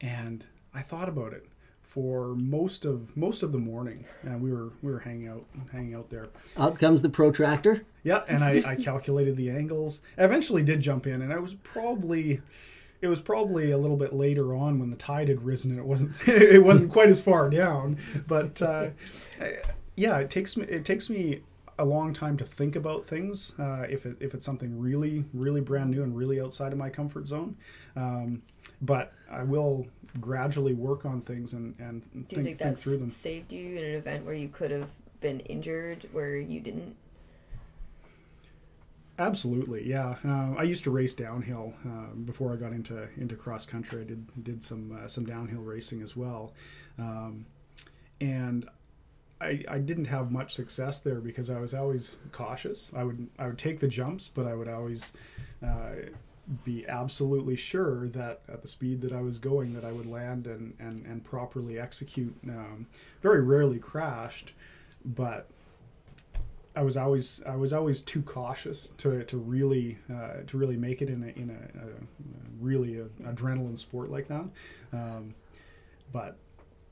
And 0.01 0.47
I 0.75 0.81
thought 0.81 1.09
about 1.09 1.33
it 1.33 1.47
for 1.91 2.37
most 2.37 2.85
of 2.85 3.17
most 3.17 3.43
of 3.43 3.51
the 3.51 3.59
morning 3.59 4.05
and 4.23 4.41
we 4.41 4.53
were 4.53 4.71
we 4.81 4.93
were 4.93 5.01
hanging 5.01 5.27
out 5.27 5.45
hanging 5.73 5.93
out 5.93 6.09
there 6.09 6.29
Out 6.57 6.79
comes 6.79 7.03
the 7.03 7.09
protractor. 7.09 7.85
Yeah, 8.05 8.23
and 8.29 8.45
I, 8.45 8.63
I 8.65 8.77
calculated 8.81 9.37
the 9.37 9.51
angles. 9.51 10.01
I 10.17 10.23
eventually 10.23 10.63
did 10.63 10.81
jump 10.81 11.09
in, 11.09 11.21
and 11.23 11.33
I 11.33 11.41
was 11.41 11.55
probably 11.55 12.41
it 13.01 13.09
was 13.09 13.21
probably 13.21 13.73
a 13.73 13.79
little 13.79 13.97
bit 13.97 14.13
later 14.13 14.55
on 14.55 14.79
when 14.79 14.91
the 14.91 14.97
tide 14.97 15.29
had 15.29 15.43
risen, 15.45 15.73
and 15.73 15.81
it 15.81 15.85
wasn't 15.85 16.21
it 16.29 16.63
wasn't 16.63 16.93
quite 16.93 17.09
as 17.09 17.21
far 17.21 17.51
down. 17.51 17.99
But 18.29 18.63
uh, 18.63 18.91
yeah, 19.97 20.19
it 20.19 20.31
takes 20.31 20.57
me 20.57 20.67
it 20.67 20.85
takes 20.85 21.11
me 21.11 21.43
a 21.81 21.85
long 21.85 22.13
time 22.13 22.37
to 22.37 22.45
think 22.45 22.77
about 22.77 23.05
things 23.05 23.53
uh, 23.59 23.83
if 23.89 24.07
it, 24.07 24.17
if 24.21 24.35
it's 24.35 24.45
something 24.45 24.79
really 24.79 25.25
really 25.33 25.61
brand 25.61 25.91
new 25.91 26.03
and 26.03 26.17
really 26.17 26.41
outside 26.41 26.73
of 26.73 26.79
my 26.79 26.91
comfort 26.91 27.27
zone. 27.27 27.57
Um, 27.97 28.43
but 28.83 29.13
I 29.31 29.43
will 29.43 29.87
gradually 30.21 30.75
work 30.75 31.05
on 31.05 31.21
things 31.21 31.53
and 31.55 31.75
and 31.79 32.03
Do 32.03 32.19
you 32.19 32.25
think, 32.25 32.47
think 32.47 32.59
think 32.59 32.79
through 32.79 32.99
them. 32.99 33.11
saved 33.11 33.53
you 33.53 33.77
in 33.77 33.85
an 33.85 33.95
event 33.97 34.25
where 34.25 34.35
you 34.35 34.49
could 34.49 34.71
have 34.71 34.91
been 35.21 35.41
injured 35.41 36.09
where 36.13 36.37
you 36.37 36.61
didn't? 36.61 36.95
Absolutely, 39.19 39.87
yeah. 39.87 40.17
Um, 40.25 40.57
I 40.59 40.63
used 40.63 40.83
to 40.85 40.91
race 40.91 41.13
downhill 41.13 41.75
uh, 41.87 42.15
before 42.25 42.55
I 42.55 42.57
got 42.57 42.73
into 42.73 43.07
into 43.19 43.37
cross 43.37 43.67
country. 43.67 44.01
I 44.01 44.05
did 44.05 44.45
did 44.45 44.63
some 44.63 44.99
uh, 44.99 45.07
some 45.09 45.25
downhill 45.27 45.61
racing 45.61 46.01
as 46.01 46.17
well, 46.17 46.55
um, 46.99 47.45
and 48.23 48.67
I, 49.41 49.65
I 49.69 49.79
didn't 49.79 50.05
have 50.07 50.31
much 50.31 50.55
success 50.55 51.01
there 51.01 51.21
because 51.21 51.51
I 51.51 51.59
was 51.59 51.75
always 51.75 52.17
cautious. 52.33 52.91
I 52.95 53.05
would 53.05 53.29
I 53.39 53.47
would 53.47 53.59
take 53.59 53.81
the 53.81 53.89
jumps, 53.89 54.29
but 54.29 54.47
I 54.47 54.55
would 54.55 54.69
always 54.69 55.13
uh, 55.65 55.93
be 56.65 56.87
absolutely 56.87 57.57
sure 57.57 58.09
that 58.09 58.41
at 58.49 58.61
the 58.61 58.69
speed 58.69 59.01
that 59.03 59.13
I 59.13 59.21
was 59.21 59.39
going, 59.39 59.73
that 59.75 59.85
I 59.85 59.93
would 59.93 60.07
land 60.07 60.47
and 60.47 60.75
and, 60.79 61.07
and 61.07 61.25
properly 61.25 61.79
execute. 61.79 62.35
Um, 62.49 62.87
very 63.23 63.41
rarely 63.41 63.79
crashed, 63.79 64.53
but 65.05 65.49
I 66.77 66.83
was 66.83 66.97
always 66.97 67.43
I 67.47 67.57
was 67.57 67.73
always 67.73 68.03
too 68.03 68.23
cautious 68.23 68.93
to, 68.99 69.25
to 69.25 69.39
really 69.39 69.99
uh, 70.13 70.43
to 70.47 70.59
really 70.59 70.77
make 70.77 71.03
it 71.03 71.09
in 71.09 71.23
a 71.25 71.41
in 71.41 71.51
a, 71.51 71.87
a 71.87 71.91
really 72.61 72.99
a, 72.99 73.05
adrenaline 73.33 73.79
sport 73.79 74.11
like 74.11 74.29
that. 74.29 74.45
Um, 74.93 75.35
but 76.13 76.37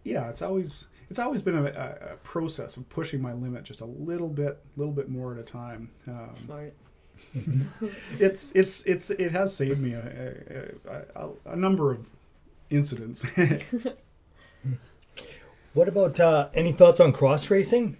yeah, 0.04 0.28
it's 0.28 0.42
always 0.42 0.88
it's 1.10 1.18
always 1.18 1.42
been 1.42 1.56
a, 1.56 1.64
a, 1.64 2.12
a 2.12 2.16
process 2.22 2.76
of 2.76 2.88
pushing 2.88 3.20
my 3.20 3.32
limit 3.32 3.64
just 3.64 3.80
a 3.80 3.86
little 3.86 4.28
bit 4.28 4.58
little 4.76 4.92
bit 4.92 5.08
more 5.08 5.32
at 5.32 5.38
a 5.38 5.42
time. 5.42 5.90
Um, 6.06 6.30
Smart. 6.32 6.74
it's 8.18 8.52
it's 8.52 8.82
it's 8.84 9.10
it 9.10 9.32
has 9.32 9.54
saved 9.54 9.80
me 9.80 9.94
a, 9.94 10.70
a, 10.86 11.20
a, 11.20 11.30
a 11.52 11.56
number 11.56 11.90
of 11.90 12.08
incidents. 12.70 13.26
What 15.74 15.86
about 15.86 16.18
uh, 16.18 16.48
any 16.54 16.72
thoughts 16.72 16.98
on 16.98 17.12
cross 17.12 17.50
racing? 17.50 17.98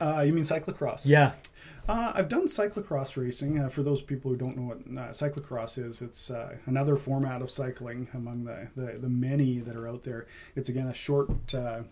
uh, 0.00 0.22
you 0.26 0.32
mean 0.32 0.44
cyclocross? 0.44 1.06
Yeah. 1.06 1.32
Uh, 1.88 2.12
I've 2.14 2.28
done 2.28 2.44
cyclocross 2.44 3.16
racing. 3.16 3.60
Uh, 3.60 3.68
for 3.70 3.82
those 3.82 4.02
people 4.02 4.30
who 4.30 4.36
don't 4.36 4.56
know 4.58 4.62
what 4.64 4.78
uh, 4.78 5.10
cyclocross 5.10 5.82
is, 5.82 6.02
it's 6.02 6.30
uh, 6.30 6.54
another 6.66 6.96
format 6.96 7.40
of 7.40 7.50
cycling 7.50 8.06
among 8.12 8.44
the, 8.44 8.68
the, 8.76 8.98
the 8.98 9.08
many 9.08 9.60
that 9.60 9.74
are 9.74 9.88
out 9.88 10.02
there. 10.02 10.26
It's 10.54 10.68
again 10.68 10.88
a 10.88 10.94
short 10.94 11.54
uh, 11.54 11.82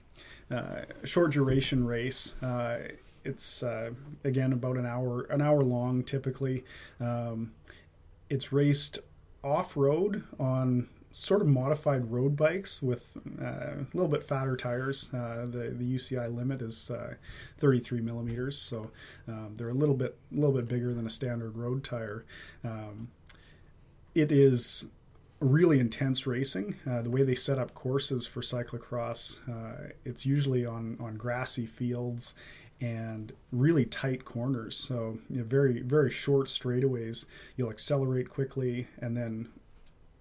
uh, 0.51 0.83
short 1.05 1.33
duration 1.33 1.85
race. 1.85 2.35
It's 3.25 3.65
again 4.23 4.53
about 4.53 4.77
an 4.77 4.87
hour 4.87 5.23
an 5.31 5.41
hour 5.41 5.63
long 5.63 6.05
typically. 6.05 6.65
Um, 7.01 7.53
it's 8.29 8.53
raced 8.53 8.99
off 9.43 9.77
road 9.77 10.23
on 10.39 10.89
sort 11.19 11.41
of 11.41 11.49
modified 11.49 12.11
road 12.13 12.37
bikes 12.37 12.83
with 12.83 13.11
uh, 13.41 13.47
a 13.47 13.87
little 13.95 14.09
bit 14.09 14.23
fatter 14.23 14.55
tires. 14.55 15.09
Uh, 15.15 15.47
the 15.47 15.75
the 15.77 15.95
UCI 15.95 16.35
limit 16.35 16.61
is 16.61 16.91
uh, 16.91 17.15
33 17.59 18.03
millimeters, 18.03 18.59
so 18.59 18.91
um, 19.27 19.55
they're 19.57 19.71
a 19.71 19.75
little 19.75 19.95
bit 19.95 20.19
a 20.31 20.35
little 20.35 20.55
bit 20.55 20.69
bigger 20.69 20.93
than 20.93 21.07
a 21.07 21.11
standard 21.11 21.57
road 21.57 21.83
tire. 21.83 22.27
Um, 22.65 23.09
it 24.15 24.31
is 24.31 24.85
really 25.41 25.81
intense 25.81 26.27
racing. 26.27 26.77
Uh, 26.89 27.01
the 27.01 27.11
way 27.11 27.23
they 27.23 27.35
set 27.35 27.59
up 27.59 27.75
courses 27.75 28.27
for 28.27 28.43
cyclocross, 28.43 29.39
uh, 29.49 29.93
it's 30.05 30.27
usually 30.27 30.67
on 30.67 30.99
on 31.01 31.17
grassy 31.17 31.65
fields 31.65 32.35
and 32.83 33.33
really 33.53 33.87
tight 33.87 34.27
corners. 34.27 34.77
So 34.77 35.19
you 35.31 35.39
know, 35.39 35.45
very 35.45 35.81
very 35.81 36.11
short 36.11 36.49
straightaways. 36.49 37.25
You'll 37.57 37.71
accelerate 37.71 38.29
quickly 38.29 38.87
and 39.01 39.17
then 39.17 39.49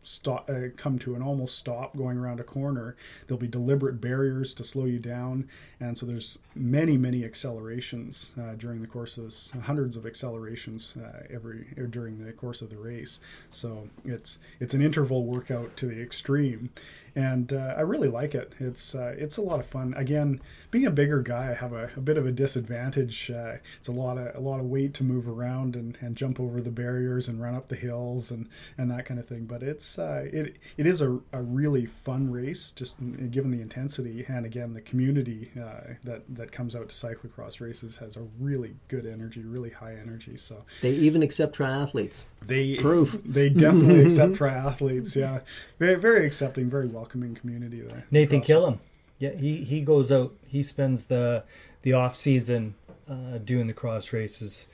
stop, 0.07 0.49
uh, 0.49 0.69
come 0.77 0.99
to 0.99 1.15
an 1.15 1.21
almost 1.21 1.57
stop 1.57 1.95
going 1.97 2.17
around 2.17 2.39
a 2.39 2.43
corner. 2.43 2.95
There'll 3.27 3.39
be 3.39 3.47
deliberate 3.47 3.99
barriers 3.99 4.53
to 4.55 4.63
slow 4.63 4.85
you 4.85 4.99
down, 4.99 5.49
and 5.79 5.97
so 5.97 6.05
there's 6.05 6.39
many, 6.55 6.97
many 6.97 7.25
accelerations 7.25 8.31
uh, 8.39 8.53
during 8.55 8.81
the 8.81 8.87
course 8.87 9.17
of 9.17 9.25
this, 9.25 9.51
hundreds 9.63 9.95
of 9.95 10.05
accelerations 10.05 10.93
uh, 10.97 11.23
every 11.29 11.67
er, 11.77 11.87
during 11.87 12.23
the 12.23 12.31
course 12.33 12.61
of 12.61 12.69
the 12.69 12.77
race. 12.77 13.19
So 13.49 13.89
it's 14.03 14.39
it's 14.59 14.73
an 14.73 14.81
interval 14.81 15.25
workout 15.25 15.75
to 15.77 15.87
the 15.87 16.01
extreme, 16.01 16.69
and 17.15 17.53
uh, 17.53 17.75
I 17.77 17.81
really 17.81 18.09
like 18.09 18.35
it. 18.35 18.53
It's 18.59 18.93
uh, 18.93 19.15
it's 19.17 19.37
a 19.37 19.41
lot 19.41 19.59
of 19.59 19.65
fun. 19.65 19.93
Again, 19.95 20.41
being 20.71 20.85
a 20.85 20.91
bigger 20.91 21.21
guy, 21.21 21.51
I 21.51 21.53
have 21.53 21.73
a, 21.73 21.89
a 21.95 22.01
bit 22.01 22.17
of 22.17 22.25
a 22.25 22.31
disadvantage. 22.31 23.31
Uh, 23.31 23.53
it's 23.79 23.87
a 23.87 23.93
lot 23.93 24.17
of 24.17 24.35
a 24.35 24.39
lot 24.39 24.59
of 24.59 24.65
weight 24.65 24.93
to 24.95 25.03
move 25.03 25.27
around 25.27 25.75
and, 25.75 25.97
and 26.01 26.15
jump 26.15 26.39
over 26.39 26.59
the 26.61 26.71
barriers 26.71 27.27
and 27.27 27.41
run 27.41 27.55
up 27.55 27.67
the 27.67 27.75
hills 27.75 28.31
and, 28.31 28.49
and 28.77 28.91
that 28.91 29.05
kind 29.05 29.19
of 29.19 29.27
thing. 29.27 29.45
But 29.45 29.63
it's 29.63 29.97
uh, 29.97 30.27
it 30.31 30.57
it 30.77 30.85
is 30.85 31.01
a, 31.01 31.19
a 31.31 31.41
really 31.41 31.85
fun 31.85 32.29
race, 32.31 32.71
just 32.71 32.97
given 33.31 33.51
the 33.51 33.61
intensity 33.61 34.25
and 34.27 34.45
again 34.45 34.73
the 34.73 34.81
community 34.81 35.51
uh, 35.57 35.93
that 36.03 36.23
that 36.29 36.51
comes 36.51 36.75
out 36.75 36.89
to 36.89 36.95
cyclocross 36.95 37.61
races 37.61 37.95
has 37.97 38.17
a 38.17 38.27
really 38.39 38.75
good 38.89 39.05
energy, 39.05 39.41
really 39.43 39.69
high 39.69 39.95
energy. 39.95 40.35
So 40.37 40.65
They 40.81 40.91
even 40.91 41.23
accept 41.23 41.57
triathletes. 41.57 42.25
They 42.47 42.75
Proof. 42.77 43.19
they 43.25 43.49
definitely 43.49 44.01
accept 44.05 44.33
triathletes. 44.33 45.15
Yeah, 45.15 45.39
very 45.79 45.95
very 45.95 46.25
accepting, 46.25 46.69
very 46.69 46.87
welcoming 46.87 47.35
community 47.35 47.81
there. 47.81 48.05
Nathan 48.11 48.41
Killam. 48.41 48.79
Yeah, 49.17 49.31
he, 49.31 49.57
he 49.63 49.79
goes 49.81 50.11
out. 50.11 50.33
He 50.45 50.61
spends 50.63 51.05
the 51.05 51.43
the 51.83 51.93
off 51.93 52.15
season 52.15 52.75
uh, 53.09 53.37
doing 53.43 53.67
the 53.67 53.73
cross 53.73 54.11
races. 54.11 54.67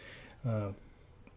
Uh, 0.48 0.70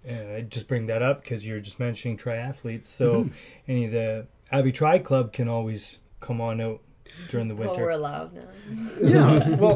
and 0.07 0.31
I 0.33 0.40
just 0.42 0.68
bring 0.68 0.87
that 0.87 1.03
up 1.03 1.23
because 1.23 1.47
you're 1.47 1.61
just 1.61 1.81
mentioning 1.81 2.16
triathletes. 2.16 2.87
So 2.87 3.31
any 3.66 3.87
of 3.87 3.92
the 3.92 4.27
Abbey 4.53 4.73
Tri 4.73 4.99
Club 4.99 5.33
can 5.33 5.49
always 5.49 5.99
come 6.20 6.40
on 6.40 6.61
out 6.61 6.81
during 7.29 7.49
the 7.49 7.55
Oh, 7.55 7.77
we're 7.77 7.90
allowed 7.90 8.33
now. 8.35 8.43
Yeah, 9.03 9.49
well, 9.57 9.75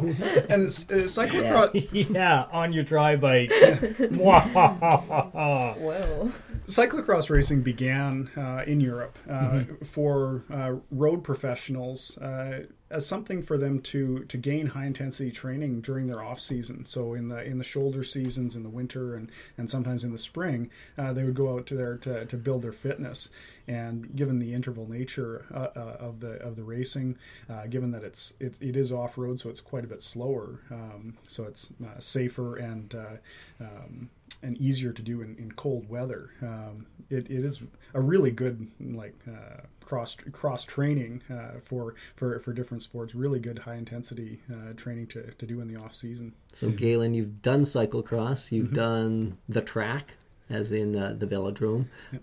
and 0.48 0.62
it's, 0.62 0.82
uh, 0.84 1.04
cyclocross. 1.04 1.92
yeah, 2.14 2.46
on 2.50 2.72
your 2.72 2.84
tri 2.84 3.16
bike. 3.16 3.50
Mwahahaha. 3.50 5.76
Whoa. 5.76 6.32
cyclocross 6.66 7.28
racing 7.30 7.62
began 7.62 8.30
uh, 8.36 8.62
in 8.66 8.80
Europe 8.80 9.18
uh, 9.28 9.64
for 9.84 10.44
uh, 10.52 10.74
road 10.90 11.22
professionals 11.24 12.16
uh, 12.18 12.60
as 12.90 13.06
something 13.06 13.42
for 13.42 13.58
them 13.58 13.80
to 13.80 14.24
to 14.24 14.36
gain 14.36 14.66
high 14.66 14.86
intensity 14.86 15.30
training 15.30 15.80
during 15.80 16.06
their 16.06 16.22
off 16.22 16.40
season. 16.40 16.84
So 16.86 17.14
in 17.14 17.28
the 17.28 17.42
in 17.42 17.58
the 17.58 17.64
shoulder 17.64 18.02
seasons 18.02 18.56
in 18.56 18.62
the 18.62 18.68
winter 18.68 19.14
and 19.14 19.30
and 19.56 19.68
sometimes 19.68 20.04
in 20.04 20.12
the 20.12 20.18
spring, 20.18 20.70
uh, 20.96 21.12
they 21.12 21.24
would 21.24 21.34
go 21.34 21.54
out 21.54 21.66
to 21.66 21.74
there 21.74 21.96
to, 21.98 22.26
to 22.26 22.36
build 22.36 22.62
their 22.62 22.72
fitness. 22.72 23.30
And 23.66 24.14
given 24.16 24.38
the 24.38 24.54
interval 24.54 24.88
nature 24.88 25.44
uh, 25.52 25.68
uh, 25.76 25.96
of 26.00 26.20
the 26.20 26.32
of 26.42 26.56
the 26.56 26.64
racing, 26.64 27.18
uh, 27.50 27.66
given 27.66 27.90
that 27.90 28.02
it's 28.02 28.32
it, 28.40 28.56
it 28.60 28.76
is 28.76 28.92
off 28.92 29.18
road, 29.18 29.40
so 29.40 29.50
it's 29.50 29.60
quite 29.60 29.84
a 29.84 29.88
bit 29.88 30.02
slower, 30.02 30.60
um, 30.70 31.14
so 31.26 31.44
it's 31.44 31.68
uh, 31.84 31.98
safer 31.98 32.56
and 32.56 32.94
uh, 32.94 33.16
um, 33.60 34.08
and 34.42 34.56
easier 34.58 34.92
to 34.92 35.02
do 35.02 35.22
in, 35.22 35.36
in 35.36 35.52
cold 35.52 35.88
weather. 35.88 36.30
Um, 36.42 36.86
it, 37.10 37.30
it 37.30 37.44
is 37.44 37.60
a 37.94 38.00
really 38.00 38.30
good 38.30 38.70
like 38.80 39.14
uh, 39.26 39.62
cross 39.84 40.16
cross 40.32 40.64
training 40.64 41.22
uh, 41.30 41.60
for, 41.64 41.94
for 42.16 42.38
for 42.40 42.52
different 42.52 42.82
sports. 42.82 43.14
Really 43.14 43.40
good 43.40 43.58
high 43.58 43.76
intensity 43.76 44.40
uh, 44.52 44.74
training 44.76 45.06
to, 45.08 45.22
to 45.22 45.46
do 45.46 45.60
in 45.60 45.72
the 45.72 45.82
off 45.82 45.94
season. 45.94 46.34
So, 46.52 46.70
Galen, 46.70 47.14
you've 47.14 47.42
done 47.42 47.62
cyclocross, 47.62 48.52
you've 48.52 48.72
done 48.72 49.38
the 49.48 49.60
track, 49.60 50.14
as 50.50 50.70
in 50.70 50.96
uh, 50.96 51.14
the 51.16 51.26
velodrome. 51.26 51.86
Yep. 52.12 52.22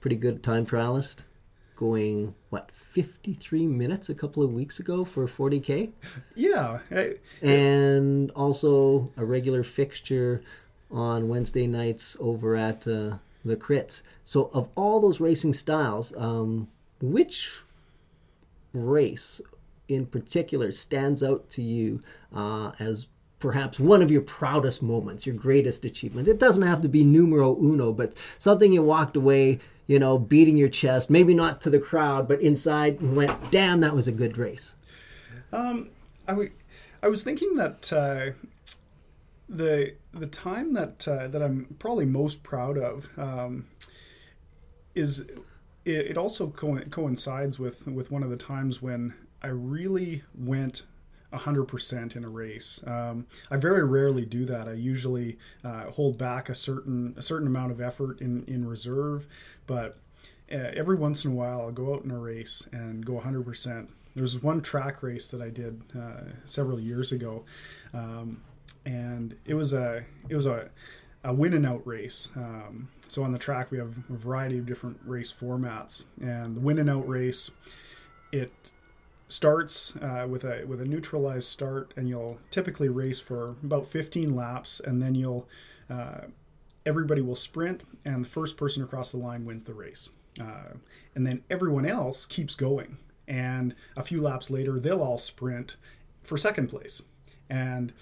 Pretty 0.00 0.16
good 0.16 0.42
time 0.42 0.64
trialist. 0.66 1.24
Going, 1.76 2.34
what, 2.50 2.72
53 2.72 3.66
minutes 3.68 4.08
a 4.08 4.14
couple 4.14 4.42
of 4.42 4.52
weeks 4.52 4.80
ago 4.80 5.04
for 5.04 5.26
40K? 5.28 5.92
Yeah, 6.34 6.80
I, 6.90 7.14
And 7.40 8.32
also 8.32 9.12
a 9.16 9.24
regular 9.24 9.62
fixture 9.62 10.42
on 10.90 11.28
Wednesday 11.28 11.66
nights 11.66 12.16
over 12.20 12.56
at 12.56 12.86
uh, 12.86 13.18
the 13.44 13.56
Crits. 13.56 14.02
So, 14.24 14.50
of 14.52 14.68
all 14.74 15.00
those 15.00 15.20
racing 15.20 15.54
styles, 15.54 16.14
um, 16.16 16.68
which 17.00 17.60
race 18.72 19.40
in 19.88 20.06
particular 20.06 20.72
stands 20.72 21.22
out 21.22 21.48
to 21.50 21.62
you 21.62 22.02
uh, 22.34 22.72
as 22.78 23.06
perhaps 23.38 23.78
one 23.78 24.02
of 24.02 24.10
your 24.10 24.20
proudest 24.20 24.82
moments, 24.82 25.26
your 25.26 25.34
greatest 25.34 25.84
achievement? 25.84 26.28
It 26.28 26.38
doesn't 26.38 26.62
have 26.62 26.82
to 26.82 26.88
be 26.88 27.04
numero 27.04 27.56
uno, 27.56 27.92
but 27.92 28.14
something 28.38 28.72
you 28.72 28.82
walked 28.82 29.16
away, 29.16 29.60
you 29.86 29.98
know, 29.98 30.18
beating 30.18 30.56
your 30.56 30.68
chest, 30.68 31.08
maybe 31.08 31.34
not 31.34 31.60
to 31.62 31.70
the 31.70 31.78
crowd, 31.78 32.28
but 32.28 32.40
inside 32.40 33.00
and 33.00 33.16
went, 33.16 33.50
damn, 33.50 33.80
that 33.80 33.94
was 33.94 34.08
a 34.08 34.12
good 34.12 34.36
race. 34.36 34.74
Um, 35.52 35.90
I, 36.26 36.32
w- 36.32 36.50
I 37.02 37.08
was 37.08 37.22
thinking 37.24 37.56
that 37.56 37.92
uh, 37.92 38.32
the 39.48 39.94
the 40.12 40.26
time 40.26 40.72
that 40.74 41.06
uh, 41.08 41.28
that 41.28 41.42
I'm 41.42 41.74
probably 41.78 42.04
most 42.04 42.42
proud 42.42 42.78
of 42.78 43.08
um, 43.18 43.66
is 44.94 45.20
it, 45.20 45.38
it 45.84 46.18
also 46.18 46.48
co- 46.48 46.82
coincides 46.90 47.58
with 47.58 47.86
with 47.86 48.10
one 48.10 48.22
of 48.22 48.30
the 48.30 48.36
times 48.36 48.82
when 48.82 49.14
I 49.42 49.48
really 49.48 50.22
went 50.34 50.82
100% 51.32 52.16
in 52.16 52.24
a 52.24 52.28
race. 52.28 52.80
Um, 52.86 53.26
I 53.50 53.56
very 53.56 53.84
rarely 53.84 54.24
do 54.24 54.44
that. 54.46 54.66
I 54.66 54.72
usually 54.72 55.38
uh, 55.62 55.90
hold 55.90 56.18
back 56.18 56.48
a 56.48 56.54
certain 56.54 57.14
a 57.16 57.22
certain 57.22 57.46
amount 57.46 57.72
of 57.72 57.80
effort 57.80 58.20
in, 58.20 58.44
in 58.46 58.66
reserve, 58.66 59.26
but 59.66 59.98
uh, 60.50 60.56
every 60.74 60.96
once 60.96 61.24
in 61.24 61.32
a 61.32 61.34
while 61.34 61.60
I'll 61.60 61.72
go 61.72 61.94
out 61.94 62.04
in 62.04 62.10
a 62.10 62.18
race 62.18 62.66
and 62.72 63.04
go 63.04 63.20
100%. 63.20 63.88
There's 64.16 64.42
one 64.42 64.62
track 64.62 65.02
race 65.02 65.28
that 65.28 65.42
I 65.42 65.50
did 65.50 65.80
uh, 65.96 66.32
several 66.44 66.80
years 66.80 67.12
ago, 67.12 67.44
um, 67.92 68.40
and 68.84 69.36
it 69.44 69.54
was 69.54 69.72
a 69.72 70.04
it 70.28 70.36
was 70.36 70.46
a 70.46 70.68
a 71.24 71.32
win 71.32 71.54
and 71.54 71.66
out 71.66 71.86
race. 71.86 72.28
Um, 72.36 72.88
so 73.06 73.22
on 73.22 73.32
the 73.32 73.38
track 73.38 73.70
we 73.70 73.78
have 73.78 73.96
a 74.10 74.16
variety 74.16 74.58
of 74.58 74.66
different 74.66 74.98
race 75.04 75.32
formats, 75.32 76.04
and 76.20 76.56
the 76.56 76.60
win 76.60 76.78
and 76.78 76.88
out 76.88 77.08
race, 77.08 77.50
it 78.32 78.52
starts 79.28 79.94
uh, 79.96 80.26
with 80.28 80.44
a 80.44 80.64
with 80.66 80.80
a 80.80 80.84
neutralized 80.84 81.48
start, 81.48 81.92
and 81.96 82.08
you'll 82.08 82.38
typically 82.50 82.88
race 82.88 83.20
for 83.20 83.56
about 83.62 83.86
15 83.86 84.34
laps, 84.34 84.80
and 84.80 85.00
then 85.00 85.14
you'll 85.14 85.46
uh, 85.90 86.22
everybody 86.86 87.20
will 87.20 87.36
sprint, 87.36 87.82
and 88.04 88.24
the 88.24 88.28
first 88.28 88.56
person 88.56 88.82
across 88.82 89.12
the 89.12 89.18
line 89.18 89.44
wins 89.44 89.64
the 89.64 89.74
race, 89.74 90.08
uh, 90.40 90.72
and 91.14 91.26
then 91.26 91.42
everyone 91.50 91.86
else 91.86 92.26
keeps 92.26 92.54
going, 92.54 92.96
and 93.26 93.74
a 93.96 94.02
few 94.02 94.20
laps 94.20 94.50
later 94.50 94.78
they'll 94.80 95.02
all 95.02 95.18
sprint 95.18 95.76
for 96.22 96.36
second 96.36 96.68
place, 96.68 97.02
and 97.50 97.92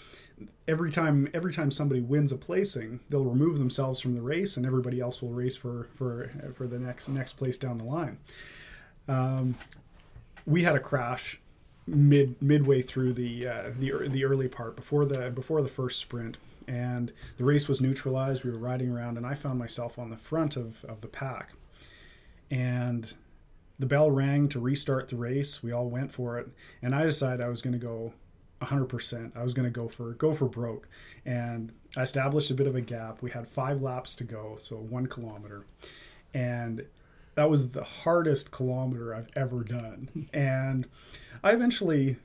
every 0.68 0.90
time 0.90 1.29
every 1.35 1.53
time 1.53 1.70
somebody 1.70 2.01
wins 2.01 2.33
a 2.33 2.37
placing, 2.37 3.01
they'll 3.09 3.25
remove 3.25 3.59
themselves 3.59 4.01
from 4.01 4.14
the 4.14 4.20
race, 4.20 4.57
and 4.57 4.66
everybody 4.66 5.01
else 5.01 5.22
will 5.22 5.31
race 5.31 5.57
for 5.57 5.88
for 5.94 6.31
for 6.55 6.66
the 6.66 6.79
next 6.79 7.09
next 7.09 7.35
place 7.35 7.59
down 7.59 7.79
the 7.79 7.85
line. 7.85 8.18
Um, 9.09 9.55
we 10.46 10.62
had 10.62 10.77
a 10.77 10.81
crash 10.81 11.40
mid 11.87 12.40
midway 12.42 12.83
through 12.83 13.12
the 13.12 13.46
uh, 13.46 13.62
the 13.79 14.09
the 14.09 14.25
early 14.25 14.49
part 14.49 14.77
before 14.77 15.05
the 15.05 15.31
before 15.31 15.62
the 15.62 15.68
first 15.68 16.01
sprint, 16.01 16.37
and 16.68 17.12
the 17.38 17.44
race 17.44 17.68
was 17.68 17.81
neutralized. 17.81 18.44
We 18.44 18.51
were 18.51 18.59
riding 18.59 18.90
around, 18.90 19.16
and 19.16 19.27
I 19.27 19.35
found 19.35 19.59
myself 19.59 19.99
on 19.99 20.11
the 20.11 20.16
front 20.16 20.57
of 20.57 20.85
of 20.87 21.01
the 21.01 21.09
pack, 21.09 21.53
and 22.51 23.12
the 23.79 23.87
bell 23.87 24.11
rang 24.11 24.49
to 24.49 24.61
restart 24.61 25.09
the 25.09 25.16
race. 25.16 25.62
We 25.62 25.72
all 25.72 25.88
went 25.88 26.11
for 26.11 26.38
it, 26.38 26.49
and 26.83 26.94
I 26.94 27.05
decided 27.05 27.44
I 27.44 27.49
was 27.49 27.62
going 27.62 27.75
to 27.75 27.79
go 27.79 28.12
100%. 28.62 29.37
I 29.37 29.42
was 29.42 29.55
going 29.55 29.71
to 29.71 29.81
go 29.81 29.88
for 29.88 30.12
go 30.12 30.33
for 30.35 30.47
broke, 30.47 30.88
and 31.25 31.73
I 31.97 32.03
established 32.03 32.51
a 32.51 32.55
bit 32.55 32.66
of 32.66 32.77
a 32.77 32.81
gap. 32.81 33.23
We 33.23 33.31
had 33.31 33.49
five 33.49 33.83
laps 33.83 34.14
to 34.16 34.25
go, 34.25 34.57
so 34.59 34.77
one 34.77 35.07
kilometer, 35.07 35.64
and 36.35 36.85
that 37.35 37.49
was 37.49 37.71
the 37.71 37.85
hardest 37.85 38.51
kilometer 38.51 39.14
I've 39.14 39.29
ever 39.37 39.62
done. 39.62 40.29
And 40.33 40.87
I 41.45 41.53
eventually 41.53 42.16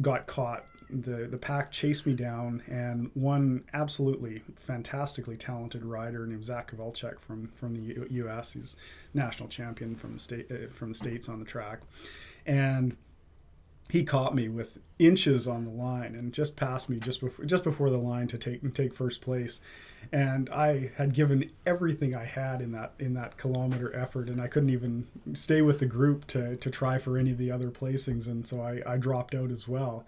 got 0.00 0.26
caught. 0.26 0.64
The 0.90 1.26
the 1.26 1.38
pack 1.38 1.70
chased 1.70 2.06
me 2.06 2.14
down, 2.14 2.62
and 2.66 3.10
one 3.14 3.64
absolutely 3.72 4.42
fantastically 4.56 5.36
talented 5.36 5.84
rider 5.84 6.26
named 6.26 6.44
Zach 6.44 6.70
Kovalchek 6.70 7.18
from 7.20 7.48
from 7.48 7.74
the 7.74 8.06
U.S. 8.10 8.52
He's 8.52 8.76
national 9.12 9.48
champion 9.48 9.96
from 9.96 10.12
the 10.12 10.18
state 10.18 10.50
uh, 10.50 10.68
from 10.70 10.90
the 10.90 10.94
states 10.94 11.28
on 11.28 11.38
the 11.38 11.44
track, 11.44 11.80
and 12.46 12.96
he 13.90 14.02
caught 14.02 14.34
me 14.34 14.48
with 14.48 14.78
inches 14.98 15.48
on 15.48 15.64
the 15.64 15.70
line 15.70 16.14
and 16.14 16.32
just 16.32 16.56
passed 16.56 16.88
me 16.88 16.98
just 16.98 17.20
before 17.20 17.44
just 17.44 17.64
before 17.64 17.90
the 17.90 17.98
line 17.98 18.26
to 18.28 18.38
take 18.38 18.74
take 18.74 18.94
first 18.94 19.20
place. 19.20 19.60
And 20.12 20.48
I 20.50 20.90
had 20.96 21.14
given 21.14 21.50
everything 21.66 22.14
I 22.14 22.24
had 22.24 22.60
in 22.60 22.72
that 22.72 22.92
in 22.98 23.14
that 23.14 23.36
kilometer 23.36 23.94
effort 23.94 24.28
and 24.28 24.40
I 24.40 24.46
couldn't 24.46 24.70
even 24.70 25.06
stay 25.34 25.62
with 25.62 25.80
the 25.80 25.86
group 25.86 26.26
to 26.28 26.56
to 26.56 26.70
try 26.70 26.98
for 26.98 27.18
any 27.18 27.32
of 27.32 27.38
the 27.38 27.50
other 27.50 27.70
placings. 27.70 28.28
And 28.28 28.46
so 28.46 28.60
I, 28.60 28.80
I 28.86 28.96
dropped 28.96 29.34
out 29.34 29.50
as 29.50 29.66
well. 29.66 30.06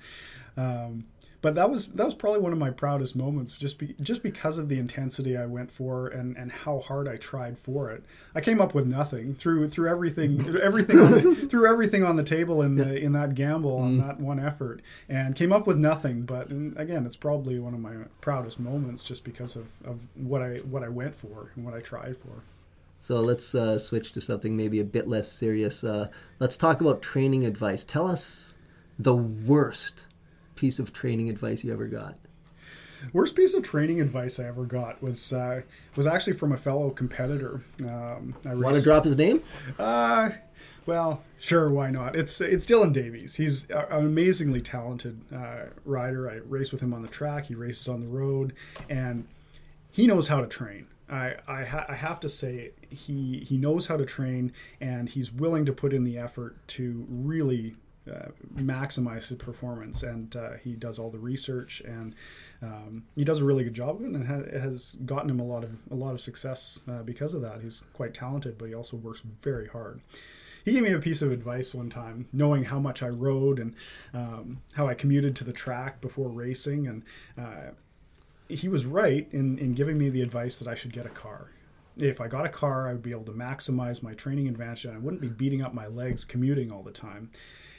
Um, 0.56 1.04
but 1.46 1.54
that 1.54 1.70
was 1.70 1.86
that 1.86 2.04
was 2.04 2.12
probably 2.12 2.40
one 2.40 2.52
of 2.52 2.58
my 2.58 2.70
proudest 2.70 3.14
moments 3.14 3.52
just 3.52 3.78
be, 3.78 3.94
just 4.00 4.20
because 4.24 4.58
of 4.58 4.68
the 4.68 4.80
intensity 4.80 5.36
I 5.36 5.46
went 5.46 5.70
for 5.70 6.08
and, 6.08 6.36
and 6.36 6.50
how 6.50 6.80
hard 6.80 7.06
I 7.06 7.18
tried 7.18 7.56
for 7.56 7.92
it. 7.92 8.02
I 8.34 8.40
came 8.40 8.60
up 8.60 8.74
with 8.74 8.84
nothing 8.84 9.32
through 9.32 9.70
through 9.70 9.88
everything 9.88 10.56
everything 10.60 10.98
on 10.98 11.12
the, 11.12 11.34
through 11.48 11.68
everything 11.68 12.02
on 12.02 12.16
the 12.16 12.24
table 12.24 12.62
in 12.62 12.74
the 12.74 12.96
in 12.96 13.12
that 13.12 13.36
gamble 13.36 13.76
on 13.76 13.98
that 13.98 14.18
one 14.18 14.40
effort 14.40 14.82
and 15.08 15.36
came 15.36 15.52
up 15.52 15.68
with 15.68 15.78
nothing. 15.78 16.22
But 16.22 16.50
again, 16.50 17.06
it's 17.06 17.14
probably 17.14 17.60
one 17.60 17.74
of 17.74 17.80
my 17.80 17.94
proudest 18.20 18.58
moments 18.58 19.04
just 19.04 19.22
because 19.22 19.54
of, 19.54 19.68
of 19.84 20.00
what 20.16 20.42
I 20.42 20.56
what 20.68 20.82
I 20.82 20.88
went 20.88 21.14
for 21.14 21.52
and 21.54 21.64
what 21.64 21.74
I 21.74 21.78
tried 21.80 22.16
for. 22.16 22.42
So 23.00 23.20
let's 23.20 23.54
uh, 23.54 23.78
switch 23.78 24.10
to 24.14 24.20
something 24.20 24.56
maybe 24.56 24.80
a 24.80 24.84
bit 24.84 25.06
less 25.06 25.30
serious. 25.30 25.84
Uh, 25.84 26.08
let's 26.40 26.56
talk 26.56 26.80
about 26.80 27.02
training 27.02 27.44
advice. 27.44 27.84
Tell 27.84 28.08
us 28.08 28.58
the 28.98 29.14
worst 29.14 30.06
piece 30.56 30.78
of 30.78 30.92
training 30.92 31.28
advice 31.28 31.62
you 31.62 31.72
ever 31.72 31.86
got? 31.86 32.16
Worst 33.12 33.36
piece 33.36 33.54
of 33.54 33.62
training 33.62 34.00
advice 34.00 34.40
I 34.40 34.44
ever 34.44 34.64
got 34.64 35.02
was 35.02 35.32
uh, 35.32 35.60
was 35.96 36.06
actually 36.06 36.32
from 36.32 36.52
a 36.52 36.56
fellow 36.56 36.90
competitor. 36.90 37.62
Um, 37.82 38.34
I 38.44 38.54
Want 38.54 38.74
to 38.76 38.82
drop 38.82 39.04
his 39.04 39.16
name? 39.16 39.42
Uh, 39.78 40.30
well, 40.86 41.22
sure, 41.38 41.68
why 41.70 41.90
not? 41.90 42.16
It's 42.16 42.40
it's 42.40 42.66
Dylan 42.66 42.92
Davies. 42.92 43.34
He's 43.34 43.68
an 43.70 43.84
amazingly 43.90 44.60
talented 44.60 45.20
uh, 45.34 45.66
rider. 45.84 46.30
I 46.30 46.36
race 46.48 46.72
with 46.72 46.80
him 46.80 46.94
on 46.94 47.02
the 47.02 47.08
track. 47.08 47.46
He 47.46 47.54
races 47.54 47.88
on 47.88 48.00
the 48.00 48.08
road, 48.08 48.54
and 48.88 49.26
he 49.90 50.06
knows 50.06 50.26
how 50.28 50.40
to 50.40 50.46
train. 50.46 50.86
I 51.08 51.34
I, 51.46 51.64
ha- 51.64 51.86
I 51.88 51.94
have 51.94 52.20
to 52.20 52.28
say 52.28 52.70
he 52.88 53.44
he 53.46 53.56
knows 53.56 53.86
how 53.86 53.96
to 53.96 54.04
train, 54.06 54.52
and 54.80 55.08
he's 55.08 55.32
willing 55.32 55.64
to 55.66 55.72
put 55.72 55.92
in 55.92 56.04
the 56.04 56.18
effort 56.18 56.56
to 56.68 57.04
really 57.08 57.76
uh, 58.12 58.28
maximize 58.56 59.28
his 59.28 59.38
performance. 59.38 60.02
And 60.02 60.34
uh, 60.36 60.52
he 60.62 60.72
does 60.72 60.98
all 60.98 61.10
the 61.10 61.18
research, 61.18 61.82
and 61.84 62.14
um, 62.62 63.04
he 63.14 63.24
does 63.24 63.40
a 63.40 63.44
really 63.44 63.64
good 63.64 63.74
job 63.74 63.96
of 63.96 64.02
it, 64.02 64.10
and 64.10 64.26
ha- 64.26 64.58
has 64.58 64.96
gotten 65.04 65.30
him 65.30 65.40
a 65.40 65.44
lot 65.44 65.64
of 65.64 65.70
a 65.90 65.94
lot 65.94 66.14
of 66.14 66.20
success 66.20 66.80
uh, 66.88 67.02
because 67.02 67.34
of 67.34 67.42
that. 67.42 67.60
He's 67.60 67.82
quite 67.92 68.14
talented, 68.14 68.58
but 68.58 68.66
he 68.68 68.74
also 68.74 68.96
works 68.96 69.22
very 69.40 69.68
hard. 69.68 70.00
He 70.64 70.72
gave 70.72 70.82
me 70.82 70.92
a 70.92 70.98
piece 70.98 71.22
of 71.22 71.30
advice 71.30 71.74
one 71.74 71.90
time, 71.90 72.26
knowing 72.32 72.64
how 72.64 72.80
much 72.80 73.02
I 73.02 73.08
rode 73.08 73.60
and 73.60 73.74
um, 74.12 74.60
how 74.72 74.88
I 74.88 74.94
commuted 74.94 75.36
to 75.36 75.44
the 75.44 75.52
track 75.52 76.00
before 76.00 76.28
racing, 76.28 76.88
and 76.88 77.02
uh, 77.38 77.70
he 78.48 78.68
was 78.68 78.84
right 78.84 79.28
in, 79.32 79.58
in 79.58 79.74
giving 79.74 79.96
me 79.96 80.08
the 80.08 80.22
advice 80.22 80.58
that 80.58 80.66
I 80.66 80.74
should 80.74 80.92
get 80.92 81.06
a 81.06 81.10
car 81.10 81.50
if 81.98 82.20
I 82.20 82.28
got 82.28 82.44
a 82.44 82.50
car, 82.50 82.88
I 82.88 82.92
would 82.92 83.02
be 83.02 83.10
able 83.10 83.24
to 83.24 83.32
maximize 83.32 84.02
my 84.02 84.14
training 84.14 84.48
advantage 84.48 84.84
and 84.84 84.94
I 84.94 84.98
wouldn't 84.98 85.22
be 85.22 85.28
beating 85.28 85.62
up 85.62 85.72
my 85.72 85.86
legs 85.86 86.24
commuting 86.24 86.70
all 86.70 86.82
the 86.82 86.90
time 86.90 87.30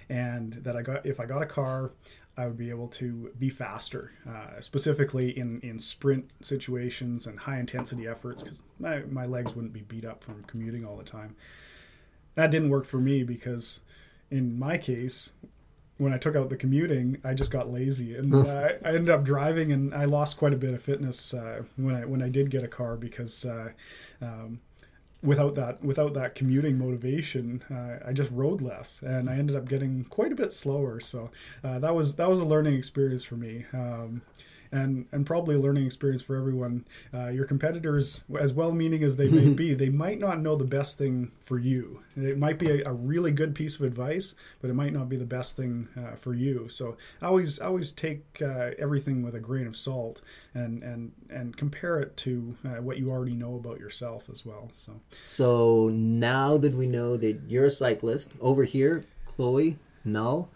and 0.10 0.54
that 0.54 0.76
I 0.76 0.82
got 0.82 1.06
if 1.06 1.20
I 1.20 1.26
got 1.26 1.42
a 1.42 1.46
car, 1.46 1.92
I 2.38 2.46
would 2.46 2.58
be 2.58 2.70
able 2.70 2.88
to 2.90 3.32
be 3.40 3.50
faster, 3.50 4.12
uh, 4.30 4.62
specifically 4.62 5.38
in, 5.38 5.60
in 5.62 5.80
sprint 5.80 6.30
situations 6.42 7.26
and 7.26 7.38
high 7.40 7.60
intensity 7.60 8.08
efforts, 8.08 8.44
because 8.44 8.62
my, 8.80 9.00
my 9.10 9.26
legs 9.26 9.56
wouldn't 9.56 9.74
be 9.74 9.82
beat 9.82 10.06
up 10.06 10.24
from 10.24 10.44
commuting 10.44 10.86
all 10.86 10.96
the 10.96 11.04
time. 11.04 11.36
That 12.36 12.52
didn't 12.52 12.70
work 12.70 12.86
for 12.86 13.00
me 13.00 13.24
because, 13.24 13.82
in 14.30 14.58
my 14.58 14.78
case, 14.78 15.32
when 15.98 16.14
I 16.14 16.20
took 16.20 16.36
out 16.36 16.50
the 16.50 16.58
commuting, 16.58 17.18
I 17.24 17.34
just 17.34 17.50
got 17.50 17.72
lazy 17.72 18.16
and 18.16 18.32
uh, 18.48 18.70
I 18.86 18.90
ended 18.90 19.10
up 19.10 19.24
driving, 19.24 19.72
and 19.72 19.96
I 19.96 20.04
lost 20.06 20.38
quite 20.38 20.54
a 20.54 20.58
bit 20.58 20.76
of 20.76 20.82
fitness 20.82 21.34
uh, 21.34 21.64
when 21.78 21.96
I 21.96 22.06
when 22.06 22.22
I 22.22 22.30
did 22.30 22.52
get 22.52 22.62
a 22.64 22.68
car 22.68 22.98
because. 22.98 23.46
Uh, 23.46 23.70
um, 24.22 24.60
without 25.28 25.56
that 25.56 25.84
without 25.84 26.14
that 26.14 26.34
commuting 26.36 26.78
motivation, 26.78 27.62
uh, 27.70 28.08
I 28.08 28.14
just 28.14 28.32
rode 28.32 28.62
less, 28.62 29.02
and 29.04 29.30
I 29.30 29.36
ended 29.36 29.56
up 29.56 29.68
getting 29.68 30.06
quite 30.06 30.32
a 30.32 30.36
bit 30.36 30.54
slower. 30.54 31.00
So 31.00 31.30
uh, 31.64 31.80
that 31.80 31.94
was 31.94 32.16
that 32.16 32.30
was 32.30 32.40
a 32.40 32.46
learning 32.46 32.76
experience 32.76 33.24
for 33.24 33.36
me. 33.36 33.66
Um, 33.74 34.22
and 34.72 35.06
and 35.12 35.26
probably 35.26 35.56
a 35.56 35.60
learning 35.60 35.86
experience 35.86 36.22
for 36.22 36.36
everyone. 36.36 36.86
Uh, 37.14 37.28
your 37.28 37.46
competitors, 37.46 38.24
as 38.40 38.54
well-meaning 38.54 39.04
as 39.04 39.16
they 39.16 39.28
may 39.28 39.48
be, 39.54 39.74
they 39.74 39.90
might 39.90 40.20
not 40.20 40.40
know 40.40 40.56
the 40.56 40.66
best 40.66 40.98
thing 40.98 41.32
for 41.42 41.60
you. 41.60 42.00
It 42.16 42.38
might 42.38 42.60
be 42.60 42.82
a, 42.82 42.90
a 42.90 42.94
really 42.94 43.32
good 43.32 43.54
piece 43.54 43.76
of 43.76 43.82
advice, 43.82 44.36
but 44.62 44.70
it 44.70 44.74
might 44.74 44.94
not 44.94 45.10
be 45.10 45.18
the 45.18 45.26
best 45.26 45.56
thing 45.56 45.88
uh, 45.98 46.16
for 46.16 46.34
you. 46.34 46.68
So 46.70 46.98
always 47.22 47.60
always 47.60 47.92
take 47.92 48.24
uh, 48.42 48.72
everything 48.80 49.24
with 49.24 49.36
a 49.36 49.40
grain 49.40 49.68
of 49.68 49.76
salt 49.76 50.22
and 50.54 50.84
and 50.84 51.12
and 51.30 51.56
compare 51.56 52.00
it 52.00 52.16
to 52.18 52.56
uh, 52.66 52.82
what 52.82 52.98
you 52.98 53.10
already 53.10 53.36
know 53.36 53.56
about 53.56 53.80
yourself 53.80 54.30
as 54.32 54.46
well. 54.46 54.70
So 54.74 55.00
so 55.28 55.90
now 55.90 56.58
that 56.58 56.74
we 56.74 56.88
know 56.88 57.18
that 57.18 57.42
you're 57.48 57.66
a 57.66 57.72
cyclist 57.72 58.32
over 58.42 58.64
here, 58.64 59.06
Chloe, 59.26 59.78
Null 60.04 60.50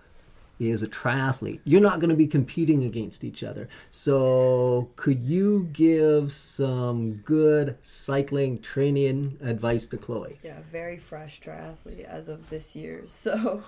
is 0.70 0.84
a 0.84 0.88
triathlete. 0.88 1.60
You're 1.64 1.82
not 1.82 2.00
going 2.00 2.10
to 2.10 2.16
be 2.16 2.28
competing 2.28 2.84
against 2.84 3.24
each 3.24 3.44
other. 3.44 3.68
So, 3.90 4.90
could 4.96 5.22
you 5.24 5.68
give 5.74 6.32
some 6.34 7.14
good 7.18 7.78
cycling 7.82 8.60
training 8.60 9.38
advice 9.42 9.88
to 9.88 9.98
Chloe? 9.98 10.38
Yeah, 10.44 10.60
very 10.72 10.98
fresh 10.98 11.42
triathlete 11.42 12.06
as 12.06 12.28
of 12.28 12.50
this 12.50 12.76
year. 12.76 13.04
So, 13.22 13.64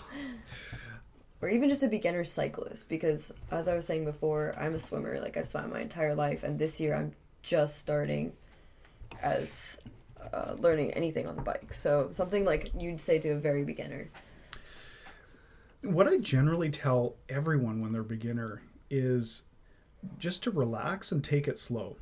or 1.41 1.50
even 1.50 1.70
just 1.70 1.84
a 1.84 1.88
beginner 1.88 2.24
cyclist, 2.24 2.89
because 2.89 3.32
as 3.52 3.68
I 3.68 3.76
was 3.76 3.86
saying 3.86 4.06
before, 4.06 4.56
I'm 4.58 4.74
a 4.74 4.80
swimmer. 4.80 5.20
Like, 5.20 5.38
I've 5.38 5.48
swam 5.48 5.70
my 5.70 5.82
entire 5.82 6.16
life, 6.16 6.44
and 6.44 6.58
this 6.58 6.80
year 6.80 6.96
I'm 6.96 7.14
just 7.44 7.80
starting 7.80 8.34
as 9.22 9.78
uh, 10.34 10.56
learning 10.58 10.91
anything 10.94 11.28
on 11.28 11.36
the 11.36 11.41
bike. 11.41 11.72
So, 11.74 12.10
something 12.12 12.46
like 12.46 12.72
you'd 12.78 13.00
say 13.00 13.20
to 13.20 13.30
a 13.30 13.36
very 13.36 13.64
beginner 13.64 14.10
what 15.84 16.08
I 16.08 16.18
generally 16.18 16.70
tell 16.70 17.16
everyone 17.30 17.82
when 17.82 17.92
they're 17.92 18.04
beginner 18.04 18.62
is 18.90 19.44
just 20.18 20.44
to 20.44 20.52
relax 20.52 21.12
and 21.12 21.24
take 21.24 21.48
it 21.48 21.60
slow. 21.60 21.98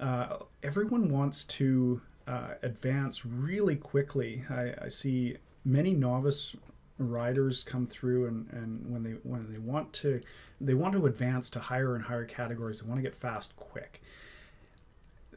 Uh, 0.00 0.38
everyone 0.62 1.08
wants 1.08 1.44
to 1.44 2.00
uh, 2.26 2.54
advance 2.62 3.24
really 3.24 3.76
quickly. 3.76 4.44
I, 4.50 4.72
I 4.82 4.88
see 4.88 5.36
many 5.64 5.92
novice 5.92 6.56
riders 6.98 7.64
come 7.64 7.86
through 7.86 8.26
and, 8.26 8.48
and 8.52 8.90
when 8.90 9.02
they 9.02 9.10
when 9.24 9.50
they 9.50 9.58
want 9.58 9.92
to 9.92 10.20
they 10.60 10.74
want 10.74 10.94
to 10.94 11.06
advance 11.06 11.50
to 11.50 11.58
higher 11.58 11.96
and 11.96 12.04
higher 12.04 12.24
categories 12.24 12.80
they 12.80 12.86
want 12.86 12.98
to 12.98 13.02
get 13.02 13.16
fast 13.16 13.56
quick 13.56 14.00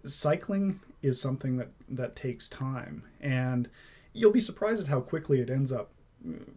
cycling 0.06 0.80
is 1.02 1.20
something 1.20 1.58
that 1.58 1.70
that 1.90 2.16
takes 2.16 2.48
time 2.48 3.02
and 3.22 3.68
you'll 4.14 4.32
be 4.32 4.40
surprised 4.40 4.82
at 4.82 4.88
how 4.88 5.00
quickly 5.00 5.42
it 5.42 5.50
ends 5.50 5.72
up 5.72 5.90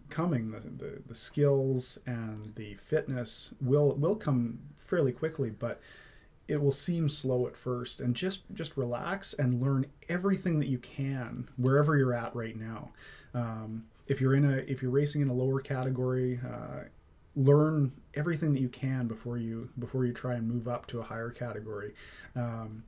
coming 0.08 0.50
the, 0.50 0.60
the, 0.60 1.02
the 1.06 1.14
skills 1.14 1.98
and 2.06 2.52
the 2.56 2.74
fitness 2.74 3.52
will 3.60 3.94
will 3.96 4.16
come 4.16 4.58
fairly 4.78 5.12
quickly 5.12 5.50
but 5.50 5.80
it 6.50 6.60
will 6.60 6.72
seem 6.72 7.08
slow 7.08 7.46
at 7.46 7.56
first. 7.56 8.00
And 8.00 8.14
just 8.14 8.42
just 8.54 8.76
relax 8.76 9.34
and 9.34 9.62
learn 9.62 9.86
everything 10.08 10.58
that 10.58 10.66
you 10.66 10.78
can 10.78 11.48
wherever 11.56 11.96
you're 11.96 12.12
at 12.12 12.34
right 12.34 12.56
now. 12.56 12.90
Um, 13.34 13.84
if 14.08 14.20
you're 14.20 14.34
in 14.34 14.44
a 14.44 14.56
if 14.66 14.82
you're 14.82 14.90
racing 14.90 15.22
in 15.22 15.28
a 15.28 15.32
lower 15.32 15.60
category 15.60 16.40
uh, 16.44 16.84
learn 17.36 17.92
everything 18.14 18.52
that 18.52 18.60
you 18.60 18.68
can 18.68 19.06
before 19.06 19.38
you 19.38 19.70
before 19.78 20.04
you 20.04 20.12
try 20.12 20.34
and 20.34 20.48
move 20.48 20.66
up 20.66 20.86
to 20.86 20.98
a 20.98 21.02
higher 21.04 21.30
category. 21.30 21.94
Um, 22.34 22.82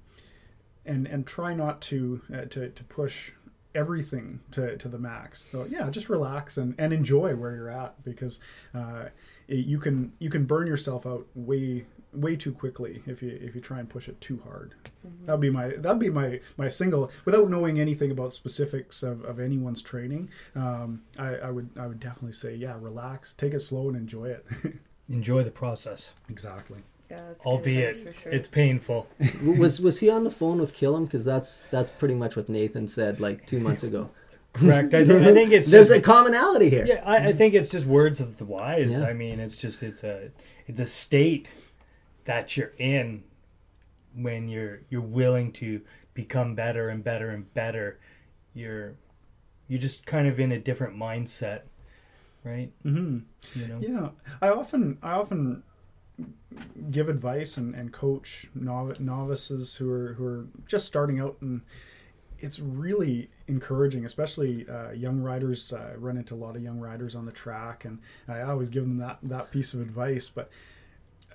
and 0.85 1.07
and 1.07 1.25
try 1.25 1.55
not 1.55 1.81
to 1.83 2.21
uh, 2.35 2.45
to, 2.47 2.69
to 2.69 2.85
push 2.85 3.31
everything 3.75 4.41
to, 4.53 4.77
to 4.77 4.89
the 4.89 4.99
max. 4.99 5.45
So 5.51 5.67
yeah 5.69 5.89
just 5.91 6.09
relax 6.09 6.59
and, 6.59 6.75
and 6.79 6.93
enjoy 6.93 7.35
where 7.35 7.55
you're 7.55 7.71
at 7.71 8.03
because 8.05 8.41
uh, 8.75 9.07
it, 9.49 9.67
you 9.67 9.79
can 9.79 10.13
you 10.19 10.31
can 10.31 10.45
burn 10.45 10.67
yourself 10.67 11.07
out 11.07 11.27
way 11.35 11.85
way 12.13 12.37
too 12.37 12.53
quickly 12.53 13.03
if 13.07 13.23
you 13.23 13.39
if 13.41 13.55
you 13.55 13.61
try 13.61 13.81
and 13.81 13.89
push 13.89 14.09
it 14.09 14.21
too 14.21 14.41
hard. 14.45 14.75
Mm-hmm. 15.07 15.27
that'd 15.27 15.41
be 15.41 15.51
my 15.51 15.69
that'd 15.79 15.99
be 15.99 16.11
my 16.11 16.41
my 16.57 16.69
single 16.69 17.11
without 17.25 17.49
knowing 17.49 17.81
anything 17.81 18.11
about 18.11 18.33
specifics 18.33 19.03
of, 19.03 19.25
of 19.25 19.41
anyone's 19.41 19.83
training 19.83 20.31
um, 20.55 21.03
I, 21.19 21.35
I 21.37 21.51
would 21.51 21.71
i 21.77 21.87
would 21.87 21.99
definitely 21.99 22.33
say 22.33 22.55
yeah 22.55 22.77
relax 22.79 23.33
take 23.33 23.55
it 23.55 23.61
slow 23.61 23.89
and 23.89 23.97
enjoy 23.97 24.27
it. 24.27 24.47
Enjoy 25.09 25.43
the 25.43 25.51
process, 25.51 26.15
exactly 26.31 26.79
Yeah, 27.13 27.25
that's 27.29 27.45
albeit 27.45 27.97
for 27.97 28.13
sure. 28.15 28.33
it's 28.33 28.49
painful. 28.49 29.07
was 29.45 29.81
was 29.81 29.99
he 29.99 30.09
on 30.09 30.25
the 30.25 30.31
phone 30.31 30.59
with 30.59 30.75
Killam? 30.75 31.05
Because 31.05 31.27
that's 31.27 31.67
that's 31.67 31.91
pretty 31.91 32.15
much 32.15 32.37
what 32.37 32.49
Nathan 32.49 32.89
said 32.89 33.21
like 33.21 33.47
two 33.47 33.61
months 33.61 33.83
ago. 33.83 34.09
Correct. 34.55 34.95
I, 34.95 35.05
think 35.05 35.23
I 35.23 35.35
think 35.35 35.53
it's 35.53 35.67
There's 35.71 35.89
just, 35.89 35.99
a 35.99 36.01
commonality 36.01 36.71
here. 36.71 36.87
yeah. 36.87 37.03
I, 37.05 37.29
I 37.29 37.33
think 37.35 37.53
it's 37.53 37.69
just 37.69 37.87
words 37.87 38.21
of 38.21 38.39
the 38.39 38.47
wise. 38.47 38.93
Yeah. 38.93 39.07
I 39.07 39.13
mean, 39.13 39.41
it's 39.41 39.59
just 39.59 39.83
it's 39.83 40.05
a 40.05 40.31
it's 40.67 40.81
a 40.81 40.87
state 40.87 41.53
that 42.25 42.57
you're 42.57 42.73
in 42.79 43.25
when 44.15 44.49
you're 44.49 44.81
you're 44.89 45.03
willing 45.03 45.53
to 45.53 45.83
become 46.15 46.55
better 46.55 46.89
and 46.89 47.05
better 47.05 47.29
and 47.29 47.53
better. 47.53 47.99
You're 48.55 48.95
you're 49.69 49.81
just 49.81 50.07
kind 50.07 50.27
of 50.27 50.41
in 50.41 50.51
a 50.51 50.59
different 50.59 50.97
mindset, 50.97 51.63
right? 52.43 52.71
Mm-hmm. 52.87 53.19
You 53.61 53.67
know. 53.69 53.81
Yeah, 53.83 54.09
I 54.41 54.49
often 54.49 54.97
I 55.03 55.13
often 55.13 55.63
give 56.91 57.09
advice 57.09 57.57
and, 57.57 57.75
and 57.75 57.93
coach 57.93 58.47
novice, 58.55 59.01
novices 59.01 59.75
who 59.77 59.91
are 59.91 60.15
who 60.15 60.25
are 60.25 60.47
just 60.67 60.87
starting 60.87 61.21
out, 61.21 61.37
and 61.41 61.63
it's 62.39 62.59
really 62.59 63.31
encouraging, 63.49 64.05
especially 64.05 64.67
uh, 64.69 64.91
young 64.91 65.21
riders. 65.21 65.73
I 65.73 65.95
run 65.95 66.17
into 66.17 66.35
a 66.35 66.37
lot 66.37 66.57
of 66.57 66.63
young 66.63 66.79
riders 66.79 67.15
on 67.15 67.25
the 67.25 67.33
track, 67.33 67.85
and 67.85 67.99
I 68.29 68.43
always 68.43 68.69
give 68.69 68.85
them 68.85 68.99
that 68.99 69.19
that 69.23 69.51
piece 69.51 69.75
of 69.75 69.81
advice, 69.81 70.29
but. 70.29 70.51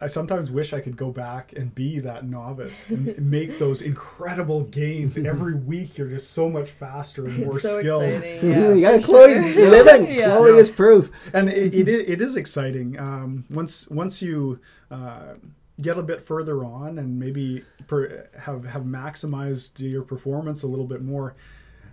I 0.01 0.07
sometimes 0.07 0.51
wish 0.51 0.73
I 0.73 0.79
could 0.79 0.97
go 0.97 1.11
back 1.11 1.53
and 1.53 1.73
be 1.73 1.99
that 1.99 2.25
novice 2.25 2.89
and 2.89 3.17
make 3.31 3.59
those 3.59 3.81
incredible 3.81 4.63
gains 4.63 5.17
every 5.17 5.55
week. 5.55 5.97
You're 5.97 6.09
just 6.09 6.31
so 6.31 6.49
much 6.49 6.69
faster 6.69 7.25
and 7.25 7.45
more 7.45 7.59
so 7.59 7.79
skilled. 7.79 8.03
exciting. 8.03 8.49
Yeah, 8.51 8.73
you 8.73 8.81
got 8.81 9.01
for 9.01 9.07
Chloe's 9.07 9.39
sure. 9.39 9.69
living. 9.69 10.11
Yeah. 10.11 10.35
Chloe 10.37 10.57
is 10.57 10.69
proof. 10.69 11.11
and 11.33 11.49
it, 11.49 11.73
it, 11.73 11.87
is, 11.87 12.07
it 12.07 12.21
is 12.21 12.35
exciting 12.35 12.99
um, 12.99 13.45
once 13.49 13.87
once 13.89 14.21
you 14.21 14.59
uh, 14.91 15.33
get 15.81 15.97
a 15.97 16.03
bit 16.03 16.21
further 16.21 16.63
on 16.63 16.99
and 16.99 17.19
maybe 17.19 17.63
per, 17.87 18.27
have 18.39 18.65
have 18.65 18.83
maximized 18.83 19.79
your 19.79 20.03
performance 20.03 20.63
a 20.63 20.67
little 20.67 20.87
bit 20.87 21.01
more 21.01 21.35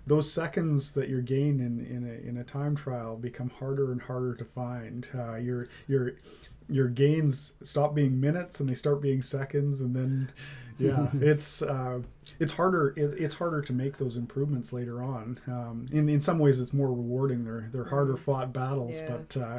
those 0.06 0.30
seconds 0.30 0.92
that 0.92 1.08
you're 1.08 1.22
gaining 1.22 1.60
in, 1.60 1.86
in, 1.86 2.08
a, 2.08 2.28
in 2.28 2.36
a 2.38 2.44
time 2.44 2.76
trial 2.76 3.16
become 3.16 3.48
harder 3.48 3.92
and 3.92 4.02
harder 4.02 4.34
to 4.34 4.44
find 4.44 5.08
uh, 5.14 5.36
your 5.36 5.68
your 5.88 6.12
your 6.68 6.88
gains 6.88 7.52
stop 7.62 7.94
being 7.94 8.18
minutes 8.20 8.60
and 8.60 8.68
they 8.68 8.74
start 8.74 9.00
being 9.02 9.20
seconds 9.22 9.80
and 9.82 9.94
then 9.94 10.30
yeah 10.78 11.08
it's 11.20 11.62
uh, 11.62 12.00
it's 12.40 12.52
harder 12.52 12.94
it, 12.96 13.14
it's 13.18 13.34
harder 13.34 13.60
to 13.60 13.72
make 13.72 13.96
those 13.98 14.16
improvements 14.16 14.72
later 14.72 15.02
on 15.02 15.38
um, 15.46 15.86
in, 15.92 16.08
in 16.08 16.20
some 16.20 16.38
ways 16.38 16.60
it's 16.60 16.72
more 16.72 16.88
rewarding 16.88 17.44
they're 17.44 17.68
they're 17.72 17.84
harder 17.84 18.16
fought 18.16 18.52
battles 18.52 18.96
Yeah. 18.96 19.16
but 19.16 19.36
uh, 19.36 19.58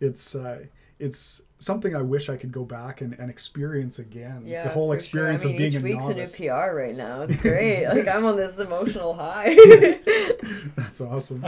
it's 0.00 0.34
uh, 0.34 0.64
it's 0.98 1.42
something 1.58 1.96
I 1.96 2.02
wish 2.02 2.28
I 2.28 2.36
could 2.36 2.52
go 2.52 2.64
back 2.64 3.00
and, 3.00 3.14
and 3.18 3.28
experience 3.30 3.98
again 3.98 4.42
Yeah, 4.44 4.64
the 4.64 4.70
whole 4.70 4.90
for 4.90 4.94
experience 4.94 5.42
sure. 5.42 5.50
I 5.50 5.54
mean, 5.54 5.56
of 5.56 5.72
being 5.72 5.72
each 5.72 5.78
a 5.78 5.82
week's 5.82 6.08
novice 6.08 6.38
a 6.38 6.42
new 6.42 6.48
PR 6.50 6.76
right 6.76 6.96
now. 6.96 7.22
It's 7.22 7.36
great. 7.42 7.86
like 7.88 8.06
I'm 8.06 8.24
on 8.24 8.36
this 8.36 8.58
emotional 8.58 9.14
high. 9.14 9.54
that's 10.76 11.00
awesome 11.00 11.44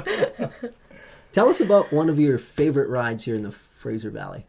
Tell 1.32 1.48
us 1.48 1.60
about 1.60 1.92
one 1.92 2.08
of 2.08 2.18
your 2.20 2.38
favorite 2.38 2.88
rides 2.88 3.24
here 3.24 3.34
in 3.34 3.42
the 3.42 3.50
Fraser 3.50 4.10
Valley. 4.10 4.46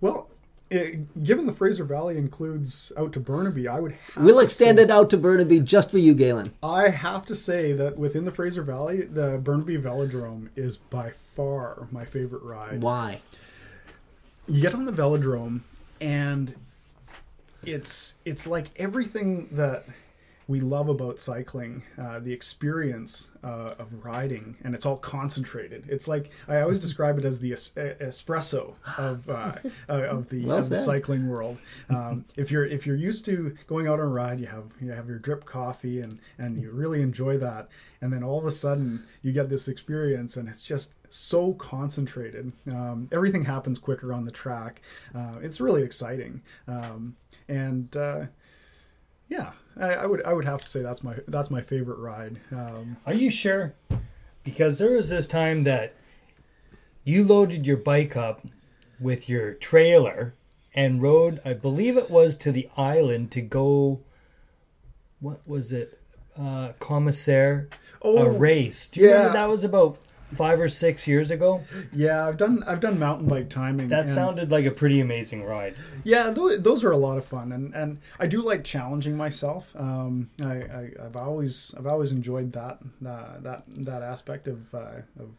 Well 0.00 0.28
it, 0.68 1.22
given 1.22 1.46
the 1.46 1.52
Fraser 1.52 1.84
Valley 1.84 2.16
includes 2.18 2.90
out 2.96 3.12
to 3.12 3.20
Burnaby 3.20 3.68
I 3.68 3.78
would 3.78 3.92
have 3.92 4.24
We'll 4.24 4.40
extend 4.40 4.78
say- 4.78 4.84
it 4.84 4.90
out 4.90 5.10
to 5.10 5.16
Burnaby 5.16 5.60
just 5.60 5.90
for 5.92 5.98
you, 5.98 6.12
Galen. 6.12 6.52
I 6.62 6.88
have 6.88 7.24
to 7.26 7.34
say 7.36 7.72
that 7.74 7.96
within 7.96 8.24
the 8.24 8.32
Fraser 8.32 8.62
Valley, 8.62 9.02
the 9.02 9.38
Burnaby 9.38 9.78
Velodrome 9.78 10.48
is 10.56 10.76
by 10.76 11.12
far 11.36 11.86
my 11.92 12.04
favorite 12.04 12.42
ride. 12.42 12.82
Why? 12.82 13.20
You 14.48 14.60
get 14.60 14.74
on 14.74 14.84
the 14.86 14.92
velodrome, 14.92 15.60
and 16.00 16.54
it's 17.64 18.14
it's 18.24 18.46
like 18.46 18.66
everything 18.76 19.48
that 19.52 19.84
we 20.48 20.60
love 20.60 20.88
about 20.88 21.18
cycling, 21.18 21.82
uh, 22.00 22.20
the 22.20 22.32
experience 22.32 23.30
uh, 23.42 23.74
of 23.78 24.04
riding, 24.04 24.56
and 24.62 24.76
it's 24.76 24.86
all 24.86 24.96
concentrated. 24.96 25.84
It's 25.88 26.06
like 26.06 26.30
I 26.46 26.60
always 26.60 26.78
describe 26.78 27.18
it 27.18 27.24
as 27.24 27.40
the 27.40 27.52
es- 27.52 27.72
espresso 27.74 28.74
of 28.96 29.28
uh, 29.28 29.54
uh, 29.88 30.02
of 30.04 30.28
the 30.28 30.44
Well 30.44 30.58
of 30.58 30.68
the 30.68 30.76
cycling 30.76 31.28
world. 31.28 31.58
Um, 31.88 32.24
if 32.36 32.50
you're 32.50 32.64
if 32.64 32.86
you're 32.86 32.96
used 32.96 33.24
to 33.26 33.56
going 33.66 33.86
out 33.86 34.00
on 34.00 34.06
a 34.06 34.08
ride, 34.08 34.40
you 34.40 34.46
have 34.46 34.64
you 34.80 34.90
have 34.90 35.08
your 35.08 35.18
drip 35.18 35.44
coffee 35.44 36.00
and 36.00 36.18
and 36.38 36.60
you 36.60 36.70
really 36.70 37.00
enjoy 37.00 37.38
that, 37.38 37.68
and 38.00 38.12
then 38.12 38.22
all 38.22 38.38
of 38.38 38.44
a 38.46 38.50
sudden 38.50 39.04
you 39.22 39.32
get 39.32 39.48
this 39.48 39.68
experience, 39.68 40.36
and 40.36 40.48
it's 40.48 40.62
just 40.62 40.94
so 41.08 41.54
concentrated. 41.54 42.52
Um, 42.72 43.08
everything 43.12 43.44
happens 43.44 43.78
quicker 43.78 44.12
on 44.12 44.24
the 44.24 44.30
track. 44.32 44.82
Uh, 45.14 45.34
it's 45.42 45.60
really 45.60 45.82
exciting, 45.82 46.42
um, 46.66 47.16
and 47.48 47.96
uh, 47.96 48.26
yeah, 49.28 49.52
I, 49.78 49.92
I 49.94 50.06
would 50.06 50.22
I 50.24 50.32
would 50.32 50.44
have 50.44 50.62
to 50.62 50.68
say 50.68 50.82
that's 50.82 51.02
my 51.02 51.16
that's 51.28 51.50
my 51.50 51.60
favorite 51.60 51.98
ride. 51.98 52.38
Um, 52.52 52.96
Are 53.06 53.14
you 53.14 53.30
sure? 53.30 53.74
Because 54.44 54.78
there 54.78 54.92
was 54.92 55.10
this 55.10 55.26
time 55.26 55.64
that 55.64 55.94
you 57.04 57.24
loaded 57.24 57.66
your 57.66 57.76
bike 57.76 58.16
up 58.16 58.46
with 59.00 59.28
your 59.28 59.52
trailer 59.54 60.34
and 60.74 61.02
rode, 61.02 61.40
I 61.44 61.52
believe 61.54 61.96
it 61.96 62.10
was 62.10 62.36
to 62.38 62.52
the 62.52 62.68
island 62.76 63.30
to 63.32 63.40
go. 63.40 64.00
What 65.20 65.40
was 65.46 65.72
it? 65.72 65.98
Uh, 66.38 66.72
commissaire 66.78 67.68
Oh, 68.02 68.18
a 68.18 68.28
race. 68.30 68.88
Do 68.88 69.00
you 69.00 69.06
remember 69.06 69.28
yeah. 69.28 69.32
that 69.32 69.48
was 69.48 69.64
about 69.64 69.98
five 70.32 70.60
or 70.60 70.68
six 70.68 71.06
years 71.06 71.30
ago? 71.30 71.62
yeah, 71.92 72.26
I've 72.26 72.36
done 72.36 72.62
I've 72.66 72.80
done 72.80 72.98
mountain 72.98 73.28
bike 73.28 73.48
timing. 73.48 73.88
That 73.88 74.10
sounded 74.10 74.50
like 74.50 74.66
a 74.66 74.70
pretty 74.70 75.00
amazing 75.00 75.44
ride. 75.44 75.76
Yeah, 76.04 76.30
those, 76.30 76.62
those 76.62 76.84
are 76.84 76.92
a 76.92 76.96
lot 76.96 77.18
of 77.18 77.26
fun, 77.26 77.52
and, 77.52 77.74
and 77.74 77.98
I 78.20 78.26
do 78.26 78.42
like 78.42 78.64
challenging 78.64 79.16
myself. 79.16 79.70
Um, 79.76 80.30
I, 80.42 80.52
I 80.52 80.90
I've 81.04 81.16
always 81.16 81.74
I've 81.76 81.86
always 81.86 82.12
enjoyed 82.12 82.52
that 82.52 82.78
uh, 83.06 83.38
that 83.40 83.64
that 83.68 84.02
aspect 84.02 84.48
of 84.48 84.74
uh, 84.74 85.00
of 85.18 85.30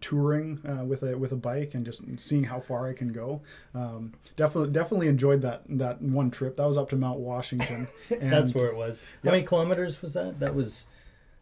touring 0.00 0.60
uh, 0.68 0.84
with 0.84 1.02
a 1.02 1.16
with 1.16 1.32
a 1.32 1.36
bike 1.36 1.74
and 1.74 1.84
just 1.84 2.02
seeing 2.18 2.44
how 2.44 2.60
far 2.60 2.88
I 2.88 2.92
can 2.92 3.12
go. 3.12 3.40
Um, 3.74 4.12
definitely 4.36 4.70
definitely 4.72 5.08
enjoyed 5.08 5.40
that 5.42 5.62
that 5.68 6.00
one 6.02 6.30
trip. 6.30 6.56
That 6.56 6.66
was 6.66 6.76
up 6.76 6.90
to 6.90 6.96
Mount 6.96 7.18
Washington. 7.18 7.88
And, 8.10 8.32
That's 8.32 8.54
where 8.54 8.66
it 8.66 8.74
was. 8.76 9.02
How 9.24 9.30
many 9.30 9.42
kilometers 9.42 10.00
was 10.00 10.14
that? 10.14 10.40
That 10.40 10.54
was 10.54 10.86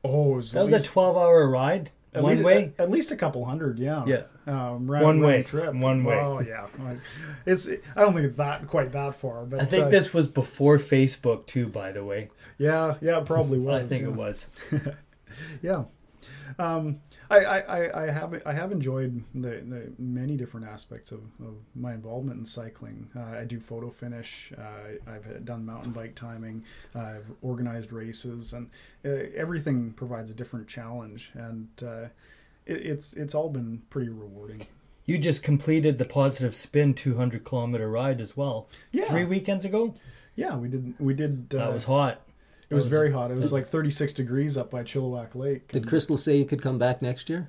oh, 0.04 0.34
it 0.34 0.36
was 0.36 0.52
that 0.52 0.62
was 0.62 0.72
least- 0.72 0.86
a 0.86 0.88
twelve-hour 0.88 1.48
ride, 1.48 1.90
at 2.16 2.22
one 2.22 2.32
least, 2.32 2.44
way. 2.44 2.72
At, 2.78 2.90
least 2.90 3.10
a 3.12 3.16
couple 3.16 3.44
hundred, 3.44 3.78
yeah. 3.78 4.04
Yeah. 4.06 4.22
Um, 4.46 4.90
round, 4.90 5.04
One 5.04 5.20
round 5.20 5.22
way, 5.22 5.42
trip. 5.42 5.74
one 5.74 6.04
way. 6.04 6.18
Oh 6.18 6.40
yeah. 6.40 6.66
Like, 6.78 6.98
It's. 7.44 7.68
I 7.68 8.00
don't 8.00 8.14
think 8.14 8.26
it's 8.26 8.36
that 8.36 8.66
quite 8.68 8.92
that 8.92 9.16
far, 9.16 9.44
but 9.44 9.60
I 9.60 9.64
think 9.64 9.84
uh, 9.86 9.88
this 9.88 10.12
was 10.14 10.26
before 10.26 10.78
Facebook 10.78 11.46
too. 11.46 11.66
By 11.68 11.92
the 11.92 12.04
way, 12.04 12.30
Yeah, 12.58 12.94
yeah, 13.00 13.18
it 13.18 13.26
probably 13.26 13.58
was. 13.68 13.84
I 13.84 13.86
think 13.86 14.02
yeah. 14.02 14.08
it 14.08 14.14
was. 14.14 14.46
Yeah. 15.62 15.84
Um, 16.58 17.00
I, 17.30 17.36
I, 17.38 18.04
I- 18.06 18.10
have 18.10 18.42
I 18.46 18.52
have 18.52 18.72
enjoyed 18.72 19.22
the, 19.34 19.48
the 19.66 19.92
many 19.98 20.36
different 20.36 20.66
aspects 20.66 21.10
of, 21.12 21.20
of 21.40 21.54
my 21.74 21.92
involvement 21.94 22.38
in 22.38 22.44
cycling. 22.44 23.08
Uh, 23.16 23.20
I 23.40 23.44
do 23.44 23.58
photo 23.60 23.90
finish. 23.90 24.52
Uh, 24.56 25.10
I've 25.10 25.44
done 25.44 25.66
mountain 25.66 25.92
bike 25.92 26.14
timing. 26.14 26.64
I've 26.94 27.26
organized 27.42 27.92
races, 27.92 28.52
and 28.52 28.70
uh, 29.04 29.10
everything 29.34 29.92
provides 29.92 30.30
a 30.30 30.34
different 30.34 30.68
challenge. 30.68 31.30
And 31.34 31.68
uh, 31.82 32.02
it, 32.66 32.86
it's 32.86 33.12
it's 33.14 33.34
all 33.34 33.48
been 33.50 33.82
pretty 33.90 34.08
rewarding. 34.10 34.66
You 35.04 35.18
just 35.18 35.42
completed 35.44 35.98
the 35.98 36.04
positive 36.04 36.56
spin 36.56 36.92
200 36.94 37.44
kilometer 37.44 37.88
ride 37.88 38.20
as 38.20 38.36
well. 38.36 38.68
Yeah. 38.90 39.04
Three 39.04 39.24
weekends 39.24 39.64
ago. 39.64 39.94
Yeah, 40.34 40.56
we 40.56 40.68
did 40.68 40.94
we 40.98 41.14
did. 41.14 41.54
Uh, 41.54 41.58
That 41.58 41.72
was 41.72 41.84
hot. 41.84 42.20
It 42.70 42.74
was 42.74 42.84
was- 42.84 42.90
very 42.90 43.12
hot. 43.12 43.30
It 43.30 43.36
was 43.36 43.52
like 43.52 43.68
36 43.68 44.12
degrees 44.12 44.56
up 44.56 44.70
by 44.70 44.82
Chilliwack 44.82 45.34
Lake. 45.34 45.72
Did 45.72 45.86
Crystal 45.86 46.16
say 46.16 46.36
you 46.36 46.44
could 46.44 46.62
come 46.62 46.78
back 46.78 47.02
next 47.02 47.28
year? 47.28 47.48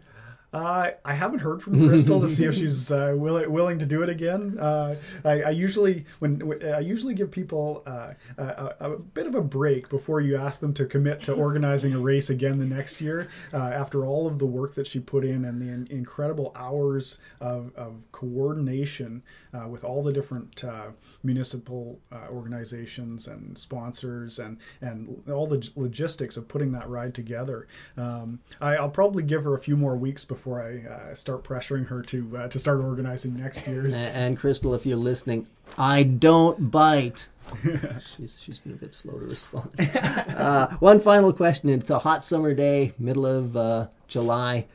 Uh, 0.53 0.91
I 1.03 1.13
haven't 1.13 1.39
heard 1.39 1.61
from 1.61 1.87
Crystal 1.89 2.21
to 2.21 2.29
see 2.29 2.45
if 2.45 2.55
she's 2.55 2.89
uh, 2.89 3.11
willing 3.17 3.51
willing 3.51 3.79
to 3.79 3.85
do 3.85 4.01
it 4.01 4.07
again. 4.07 4.57
Uh, 4.57 4.95
I, 5.25 5.41
I 5.41 5.49
usually 5.49 6.05
when 6.19 6.63
I 6.63 6.79
usually 6.79 7.13
give 7.13 7.31
people 7.31 7.83
uh, 7.85 8.13
a, 8.37 8.75
a, 8.79 8.89
bit 8.97 9.27
of 9.27 9.35
a 9.35 9.41
break 9.41 9.89
before 9.89 10.21
you 10.21 10.37
ask 10.37 10.61
them 10.61 10.73
to 10.75 10.85
commit 10.85 11.21
to 11.23 11.33
organizing 11.33 11.93
a 11.93 11.99
race 11.99 12.29
again 12.29 12.57
the 12.57 12.65
next 12.65 13.01
year. 13.01 13.27
Uh, 13.53 13.57
after 13.57 14.05
all 14.05 14.25
of 14.25 14.39
the 14.39 14.45
work 14.45 14.73
that 14.75 14.87
she 14.87 15.01
put 15.01 15.25
in 15.25 15.43
and 15.45 15.61
the 15.61 15.67
in, 15.67 15.85
incredible 15.91 16.53
hours 16.55 17.19
of, 17.41 17.71
of 17.75 17.95
coordination 18.13 19.21
uh, 19.53 19.67
with 19.67 19.83
all 19.83 20.01
the 20.01 20.13
different 20.13 20.63
uh, 20.63 20.87
municipal 21.23 21.99
uh, 22.13 22.27
organizations 22.31 23.27
and 23.27 23.57
sponsors 23.57 24.39
and 24.39 24.57
and 24.79 25.21
all 25.29 25.45
the 25.45 25.69
logistics 25.75 26.37
of 26.37 26.47
putting 26.47 26.71
that 26.71 26.87
ride 26.89 27.13
together. 27.13 27.67
Um, 27.97 28.39
I, 28.61 28.77
I'll 28.77 28.89
probably 28.89 29.23
give 29.23 29.43
her 29.43 29.53
a 29.55 29.59
few 29.59 29.75
more 29.75 29.97
weeks 29.97 30.23
before 30.23 30.36
I 30.45 30.83
uh, 30.88 31.15
start 31.15 31.43
pressuring 31.43 31.88
her 31.88 32.01
to 32.03 32.38
uh, 32.38 32.47
to 32.49 32.59
start 32.59 32.79
organizing 32.81 33.35
next 33.35 33.67
year's. 33.67 33.97
And 33.97 34.38
Crystal, 34.38 34.73
if 34.73 34.85
you're 34.85 34.97
listening, 34.97 35.47
I 35.77 36.03
don't 36.03 36.69
bite. 36.69 37.29
she's 38.17 38.38
she's 38.39 38.59
been 38.59 38.73
a 38.73 38.75
bit 38.75 38.93
slow 38.93 39.13
to 39.13 39.25
respond. 39.25 39.73
uh, 39.79 40.75
one 40.77 40.99
final 40.99 41.33
question. 41.33 41.69
It's 41.69 41.89
a 41.89 41.99
hot 41.99 42.23
summer 42.23 42.53
day, 42.53 42.93
middle 42.99 43.25
of 43.25 43.55
uh, 43.55 43.88
July. 44.07 44.65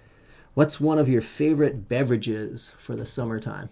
What's 0.54 0.80
one 0.80 0.98
of 0.98 1.08
your 1.08 1.22
favorite 1.22 1.88
beverages 1.88 2.72
for 2.78 2.94
the 2.94 3.06
summertime? 3.06 3.70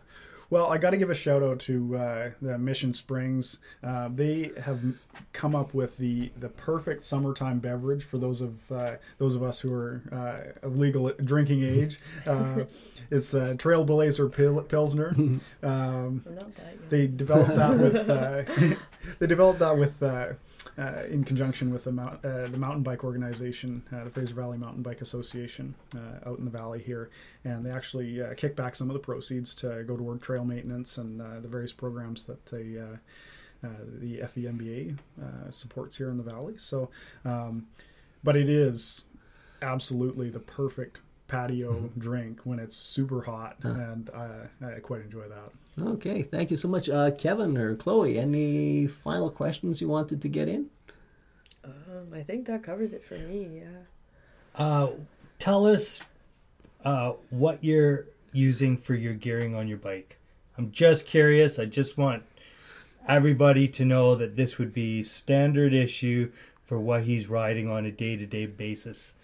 Well, 0.50 0.66
I 0.66 0.78
got 0.78 0.90
to 0.90 0.96
give 0.96 1.10
a 1.10 1.14
shout 1.14 1.44
out 1.44 1.60
to 1.60 1.96
uh, 1.96 2.30
the 2.42 2.58
Mission 2.58 2.92
Springs. 2.92 3.60
Uh, 3.84 4.08
they 4.12 4.50
have 4.60 4.80
come 5.32 5.54
up 5.54 5.74
with 5.74 5.96
the, 5.96 6.32
the 6.40 6.48
perfect 6.48 7.04
summertime 7.04 7.60
beverage 7.60 8.02
for 8.02 8.18
those 8.18 8.40
of 8.40 8.72
uh, 8.72 8.96
those 9.18 9.36
of 9.36 9.44
us 9.44 9.60
who 9.60 9.72
are 9.72 10.02
uh, 10.10 10.66
of 10.66 10.76
legal 10.76 11.08
drinking 11.24 11.62
age. 11.80 12.00
Uh, 12.26 12.64
it's 13.12 13.32
uh, 13.32 13.54
Trailblazer 13.56 14.32
Pil- 14.32 14.62
Pilsner. 14.62 15.14
Um, 15.62 16.22
not 16.26 16.56
that 16.56 16.74
young. 16.74 16.78
they 16.88 17.06
developed 17.06 17.54
that 17.54 17.78
with 17.78 18.08
uh, 18.10 18.76
they 19.18 19.26
developed 19.26 19.58
that 19.60 19.76
with 19.76 20.02
uh, 20.78 21.04
in 21.08 21.24
conjunction 21.24 21.72
with 21.72 21.84
the, 21.84 21.92
mount, 21.92 22.24
uh, 22.24 22.46
the 22.46 22.56
mountain 22.56 22.82
bike 22.82 23.04
organization, 23.04 23.82
uh, 23.92 24.04
the 24.04 24.10
Fraser 24.10 24.34
Valley 24.34 24.58
Mountain 24.58 24.82
Bike 24.82 25.00
Association, 25.00 25.74
uh, 25.96 26.28
out 26.28 26.38
in 26.38 26.44
the 26.44 26.50
valley 26.50 26.80
here, 26.80 27.10
and 27.44 27.64
they 27.64 27.70
actually 27.70 28.22
uh, 28.22 28.34
kick 28.34 28.56
back 28.56 28.74
some 28.76 28.90
of 28.90 28.94
the 28.94 29.00
proceeds 29.00 29.54
to 29.56 29.84
go 29.84 29.96
toward 29.96 30.20
trail 30.22 30.44
maintenance 30.44 30.98
and 30.98 31.20
uh, 31.20 31.40
the 31.40 31.48
various 31.48 31.72
programs 31.72 32.24
that 32.24 32.44
they. 32.46 32.78
The 33.62 34.20
FEMBA 34.20 34.96
supports 35.50 35.94
here 35.94 36.08
in 36.08 36.16
the 36.16 36.22
valley. 36.22 36.56
So, 36.56 36.88
um, 37.26 37.66
but 38.24 38.34
it 38.34 38.48
is 38.48 39.02
absolutely 39.60 40.30
the 40.30 40.40
perfect 40.40 41.00
patio 41.30 41.88
drink 41.96 42.40
when 42.42 42.58
it's 42.58 42.76
super 42.76 43.22
hot, 43.22 43.56
and 43.62 44.10
I, 44.10 44.66
I 44.66 44.80
quite 44.80 45.02
enjoy 45.02 45.24
that. 45.28 45.84
Okay, 45.92 46.22
thank 46.22 46.50
you 46.50 46.56
so 46.56 46.66
much, 46.66 46.88
uh, 46.88 47.12
Kevin 47.12 47.56
or 47.56 47.76
Chloe. 47.76 48.18
Any 48.18 48.88
final 48.88 49.30
questions 49.30 49.80
you 49.80 49.88
wanted 49.88 50.20
to 50.22 50.28
get 50.28 50.48
in? 50.48 50.66
Um, 51.64 52.12
I 52.12 52.22
think 52.22 52.46
that 52.46 52.64
covers 52.64 52.92
it 52.92 53.04
for 53.04 53.14
me. 53.14 53.62
Yeah. 53.62 54.62
Uh, 54.62 54.90
tell 55.38 55.66
us 55.66 56.00
uh, 56.84 57.12
what 57.30 57.62
you're 57.62 58.06
using 58.32 58.76
for 58.76 58.94
your 58.94 59.14
gearing 59.14 59.54
on 59.54 59.68
your 59.68 59.78
bike. 59.78 60.18
I'm 60.58 60.72
just 60.72 61.06
curious. 61.06 61.58
I 61.58 61.66
just 61.66 61.96
want 61.96 62.24
everybody 63.08 63.68
to 63.68 63.84
know 63.84 64.16
that 64.16 64.34
this 64.34 64.58
would 64.58 64.74
be 64.74 65.02
standard 65.02 65.72
issue 65.72 66.32
for 66.64 66.78
what 66.78 67.04
he's 67.04 67.28
riding 67.28 67.70
on 67.70 67.86
a 67.86 67.90
day-to-day 67.90 68.46
basis 68.46 69.14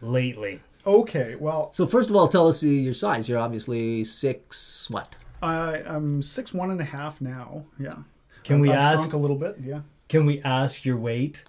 lately. 0.00 0.60
Okay, 0.86 1.34
well, 1.36 1.70
So 1.74 1.86
first 1.86 2.08
of 2.10 2.16
all, 2.16 2.26
tell 2.28 2.48
us 2.48 2.62
your 2.62 2.94
size. 2.94 3.28
You're 3.28 3.38
obviously 3.38 4.04
six. 4.04 4.88
What? 4.90 5.08
I, 5.42 5.82
I'm 5.86 6.22
six 6.22 6.52
one 6.54 6.70
and 6.70 6.80
a 6.80 6.84
half 6.84 7.20
now. 7.20 7.64
Yeah. 7.78 7.94
Can 8.44 8.56
I've- 8.56 8.62
we 8.62 8.70
I've 8.70 8.78
ask? 8.80 8.98
Shrunk 9.00 9.12
a 9.14 9.18
little 9.18 9.36
bit. 9.36 9.56
Yeah. 9.62 9.80
Can 10.08 10.26
we 10.26 10.40
ask 10.42 10.84
your 10.84 10.96
weight? 10.96 11.44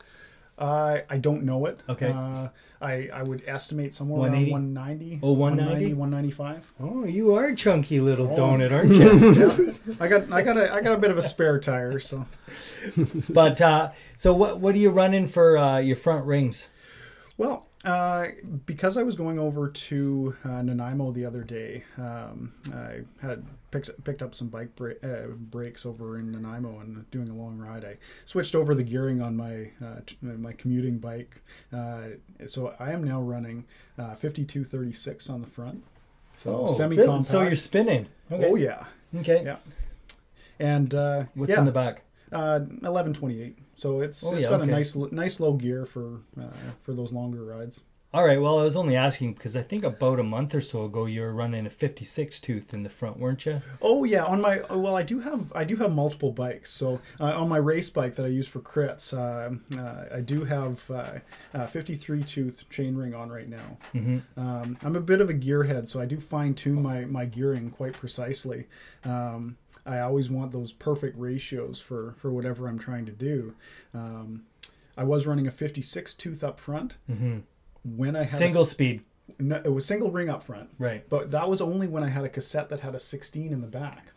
I 0.60 1.04
I 1.10 1.18
don't 1.18 1.44
know 1.44 1.66
it. 1.66 1.80
Okay. 1.90 2.12
Uh, 2.12 2.50
I 2.82 3.10
I 3.14 3.24
would 3.24 3.42
estimate 3.48 3.94
somewhere 3.94 4.20
180? 4.30 4.52
around 4.54 4.76
190. 4.76 5.20
Oh, 5.24 5.32
190? 5.32 5.94
195. 5.94 6.74
Oh, 6.80 7.06
you 7.06 7.34
are 7.36 7.46
a 7.48 7.56
chunky 7.56 8.00
little 8.00 8.28
Oh. 8.32 8.36
donut, 8.38 8.72
aren't 8.72 8.94
you? 8.96 9.34
Yeah. 9.34 9.96
I 10.00 10.08
got 10.08 10.32
I 10.32 10.42
got 10.44 10.58
a 10.58 10.72
I 10.74 10.82
got 10.82 10.94
a 10.94 10.98
bit 10.98 11.10
of 11.10 11.18
a 11.18 11.22
spare 11.24 11.60
tire, 11.60 12.00
so 12.00 12.26
but 13.34 13.60
uh, 13.62 13.92
so 14.16 14.34
what? 14.36 14.60
What 14.60 14.76
are 14.76 14.80
you 14.80 14.92
running 14.92 15.26
for 15.28 15.58
uh, 15.58 15.80
your 15.80 15.96
front 15.96 16.26
rings? 16.26 16.70
Well, 17.38 17.66
uh, 17.84 18.28
because 18.66 18.96
I 18.98 19.04
was 19.04 19.16
going 19.16 19.40
over 19.40 19.70
to 19.70 20.36
uh, 20.46 20.62
Nanaimo 20.62 21.12
the 21.12 21.26
other 21.26 21.44
day, 21.44 21.84
um, 21.98 22.54
I 22.76 23.00
had 23.22 23.44
picked, 23.72 24.04
picked 24.04 24.22
up 24.22 24.36
some 24.36 24.48
bike 24.50 24.76
bra- 24.76 24.94
uh, 25.04 25.28
brakes 25.36 25.86
over 25.86 26.20
in 26.20 26.32
Nanaimo 26.32 26.80
and 26.80 27.10
doing 27.10 27.30
a 27.30 27.34
long 27.34 27.58
ride. 27.58 27.84
I 27.84 27.98
switched 28.26 28.54
over 28.54 28.76
the 28.76 28.84
gearing 28.84 29.22
on 29.22 29.36
my 29.36 29.72
uh, 29.84 30.02
t- 30.06 30.18
my 30.22 30.54
commuting 30.54 31.00
bike, 31.00 31.42
uh, 31.74 32.02
so 32.46 32.76
I 32.80 32.92
am 32.92 33.04
now 33.04 33.20
running 33.22 33.66
uh, 33.98 34.16
5236 34.16 35.30
on 35.30 35.42
the 35.42 35.48
front. 35.48 35.84
So 36.38 36.68
Oh, 36.70 36.74
semi-compact. 36.74 37.26
So 37.26 37.42
you're 37.44 37.56
spinning. 37.56 38.08
Okay. 38.32 38.46
Oh 38.46 38.56
yeah, 38.56 38.86
Okay. 39.20 39.44
yeah. 39.44 39.58
And 40.60 40.94
uh, 40.94 41.24
What's 41.34 41.50
yeah, 41.52 41.60
in 41.60 41.66
the 41.66 41.72
back? 41.72 42.04
uh, 42.32 42.60
1128. 42.60 43.58
So 43.82 44.02
it's 44.02 44.24
Oh, 44.24 44.36
it's 44.36 44.44
yeah, 44.44 44.52
got 44.52 44.62
okay. 44.62 44.70
a 44.70 44.76
nice 44.76 44.96
nice 44.96 45.40
low 45.40 45.54
gear 45.54 45.88
for 45.88 46.20
uh, 46.40 46.72
for 46.84 46.94
those 46.94 47.12
longer 47.12 47.44
rides. 47.44 47.82
All 48.14 48.26
right. 48.26 48.40
Well, 48.40 48.60
I 48.60 48.64
was 48.64 48.76
only 48.76 48.96
asking 48.96 49.34
because 49.34 49.56
I 49.56 49.64
think 49.64 49.84
about 49.86 50.20
a 50.20 50.24
month 50.24 50.54
or 50.54 50.62
so 50.62 50.84
ago 50.84 51.06
you 51.06 51.22
were 51.22 51.34
running 51.34 51.66
a 51.66 51.70
56 51.70 52.42
tooth 52.42 52.74
in 52.74 52.84
the 52.84 52.90
front, 52.90 53.18
weren't 53.18 53.46
you? 53.46 53.60
Oh 53.82 54.04
yeah, 54.04 54.26
on 54.26 54.40
my 54.42 54.62
well, 54.70 54.96
I 54.96 55.02
do 55.02 55.20
have 55.20 55.52
I 55.56 55.64
do 55.64 55.76
have 55.78 55.92
multiple 55.94 56.32
bikes. 56.32 56.70
So 56.72 57.00
uh, 57.20 57.42
on 57.42 57.50
my 57.50 57.58
race 57.58 57.90
bike 57.90 58.16
that 58.18 58.26
I 58.26 58.30
use 58.30 58.48
for 58.48 58.60
crits, 58.60 59.14
uh, 59.18 59.56
uh, 59.82 60.16
I 60.16 60.22
do 60.22 60.44
have 60.44 60.92
uh, 60.92 61.14
uh, 61.56 61.66
53 61.66 62.22
tooth 62.24 62.66
chainring 62.70 63.18
on 63.18 63.30
right 63.30 63.50
now. 63.50 63.78
Mm-hmm. 63.96 64.40
Um, 64.40 64.78
I'm 64.84 64.96
a 64.96 65.02
bit 65.02 65.22
of 65.22 65.32
a 65.32 65.34
gearhead, 65.34 65.90
so 65.90 66.00
I 66.00 66.06
do 66.06 66.20
fine 66.20 66.54
tune 66.54 66.84
my 66.84 67.06
my 67.06 67.26
gearing 67.26 67.72
quite 67.72 67.94
precisely. 67.94 68.68
Um, 69.06 69.58
I 69.86 70.00
always 70.00 70.30
want 70.30 70.52
those 70.52 70.72
perfect 70.72 71.18
ratios 71.20 71.80
for 71.80 72.14
for 72.18 72.32
whatever 72.32 72.68
I'm 72.68 72.80
trying 72.80 73.06
to 73.08 73.12
do. 73.12 73.54
Um, 73.94 74.44
I 74.98 75.04
was 75.04 75.26
running 75.26 75.48
a 75.48 75.52
56 75.52 76.14
tooth 76.16 76.44
up 76.44 76.60
front 76.60 76.96
Mm-hmm. 77.10 77.40
when 77.98 78.16
I 78.16 78.24
had 78.24 78.34
a- 78.34 78.36
Single 78.36 78.66
speed. 78.66 79.02
no, 79.40 79.56
it 79.64 79.72
was 79.74 79.86
single 79.86 80.12
ring 80.12 80.30
up 80.30 80.44
front. 80.44 80.70
Right. 80.78 81.08
But 81.10 81.32
that 81.32 81.50
was 81.50 81.62
only 81.62 81.88
when 81.88 82.04
I 82.04 82.10
had 82.10 82.26
a 82.26 82.30
cassette 82.30 82.70
that 82.70 82.82
had 82.82 82.94
a 82.96 83.00
16 83.00 83.52
in 83.54 83.62
the 83.62 83.68
back. 83.68 84.08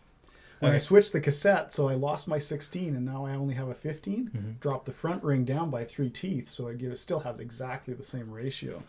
When 0.61 0.73
I 0.73 0.79
switched 0.79 1.13
the 1.13 1.21
cassette, 1.21 1.73
so 1.75 1.89
I 1.89 1.93
lost 1.95 2.27
my 2.27 2.39
16 2.39 2.97
and 2.97 3.05
now 3.05 3.27
I 3.27 3.35
only 3.35 3.55
have 3.55 3.69
a 3.69 3.75
15, 3.75 4.31
Mm-hmm. 4.35 4.51
dropped 4.61 4.87
the 4.87 4.93
front 4.93 5.23
ring 5.23 5.45
down 5.45 5.69
by 5.71 5.85
three 5.85 6.09
teeth, 6.11 6.49
so 6.49 6.69
I 6.69 6.95
still 6.95 7.21
have 7.21 7.39
exactly 7.41 7.93
the 7.95 8.03
same 8.03 8.31
ratio. 8.31 8.83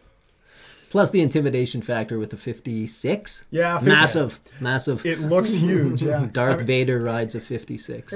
Plus 0.89 1.11
the 1.11 1.21
intimidation 1.21 1.81
factor 1.81 2.17
with 2.19 2.29
the 2.29 2.38
56. 2.38 3.45
Yeah, 3.51 3.77
50. 3.79 3.89
Massive, 3.89 4.39
massive. 4.61 5.05
It 5.05 5.19
looks 5.19 5.53
huge, 5.53 6.03
yeah. 6.03 6.27
Darth 6.31 6.61
Vader 6.61 6.99
rides 7.01 7.36
a 7.36 7.41
56. 7.41 8.13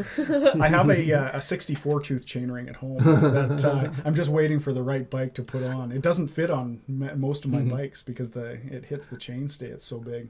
I 0.59 0.67
have 0.67 0.89
a, 0.89 1.13
uh, 1.13 1.37
a 1.37 1.41
64 1.41 2.01
tooth 2.01 2.25
chainring 2.25 2.69
at 2.69 2.75
home 2.77 2.97
that 2.99 3.65
uh, 3.65 3.91
I'm 4.05 4.15
just 4.15 4.29
waiting 4.29 4.59
for 4.59 4.71
the 4.71 4.81
right 4.83 5.09
bike 5.09 5.33
to 5.35 5.43
put 5.43 5.63
on. 5.63 5.91
It 5.91 6.01
doesn't 6.01 6.29
fit 6.29 6.49
on 6.49 6.79
most 6.87 7.43
of 7.45 7.51
my 7.51 7.59
Mm-hmm. 7.59 7.71
bikes 7.71 8.01
because 8.01 8.29
the 8.31 8.51
it 8.71 8.85
hits 8.85 9.07
the 9.07 9.17
chainstay. 9.17 9.63
It's 9.63 9.85
so 9.85 9.97
big. 9.99 10.29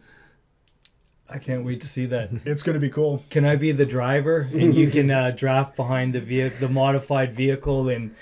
I 1.30 1.38
can't 1.38 1.64
wait 1.64 1.80
to 1.82 1.88
see 1.88 2.08
that. 2.08 2.32
It's 2.44 2.64
going 2.64 2.74
to 2.74 2.80
be 2.80 2.90
cool. 2.90 3.24
Can 3.30 3.46
I 3.46 3.56
be 3.56 3.72
the 3.72 3.86
driver 3.86 4.50
and 4.52 4.74
you 4.74 4.90
can 4.90 5.12
uh, 5.12 5.30
draft 5.30 5.76
behind 5.76 6.16
the 6.16 6.20
vehicle, 6.22 6.58
the 6.68 6.74
modified 6.74 7.34
vehicle 7.34 7.88
in 7.90 8.16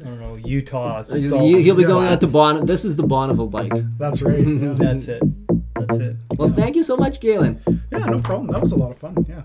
I 0.00 0.04
don't 0.04 0.20
know 0.20 0.34
Utah? 0.36 1.02
Salt- 1.02 1.20
He- 1.42 1.62
He'll 1.62 1.74
be 1.74 1.84
going 1.84 2.06
out 2.06 2.20
to 2.20 2.26
Flats. 2.26 2.58
Bon. 2.60 2.66
This 2.66 2.84
is 2.84 2.96
the 2.96 3.02
Bonneville 3.06 3.48
bike. 3.48 3.72
That's 3.98 4.22
right. 4.22 4.46
Yeah, 4.46 4.72
That's 4.78 5.08
it. 5.08 5.22
That's 5.74 5.96
it. 5.98 6.16
Well, 6.36 6.48
thank 6.50 6.76
you 6.76 6.82
so 6.82 6.96
much, 6.96 7.20
Galen. 7.20 7.60
yeah 7.90 7.98
no 8.06 8.20
problem. 8.20 8.48
That 8.48 8.60
was 8.60 8.72
a 8.72 8.76
lot 8.76 8.90
of 8.92 8.98
fun. 8.98 9.26
Yeah. 9.28 9.42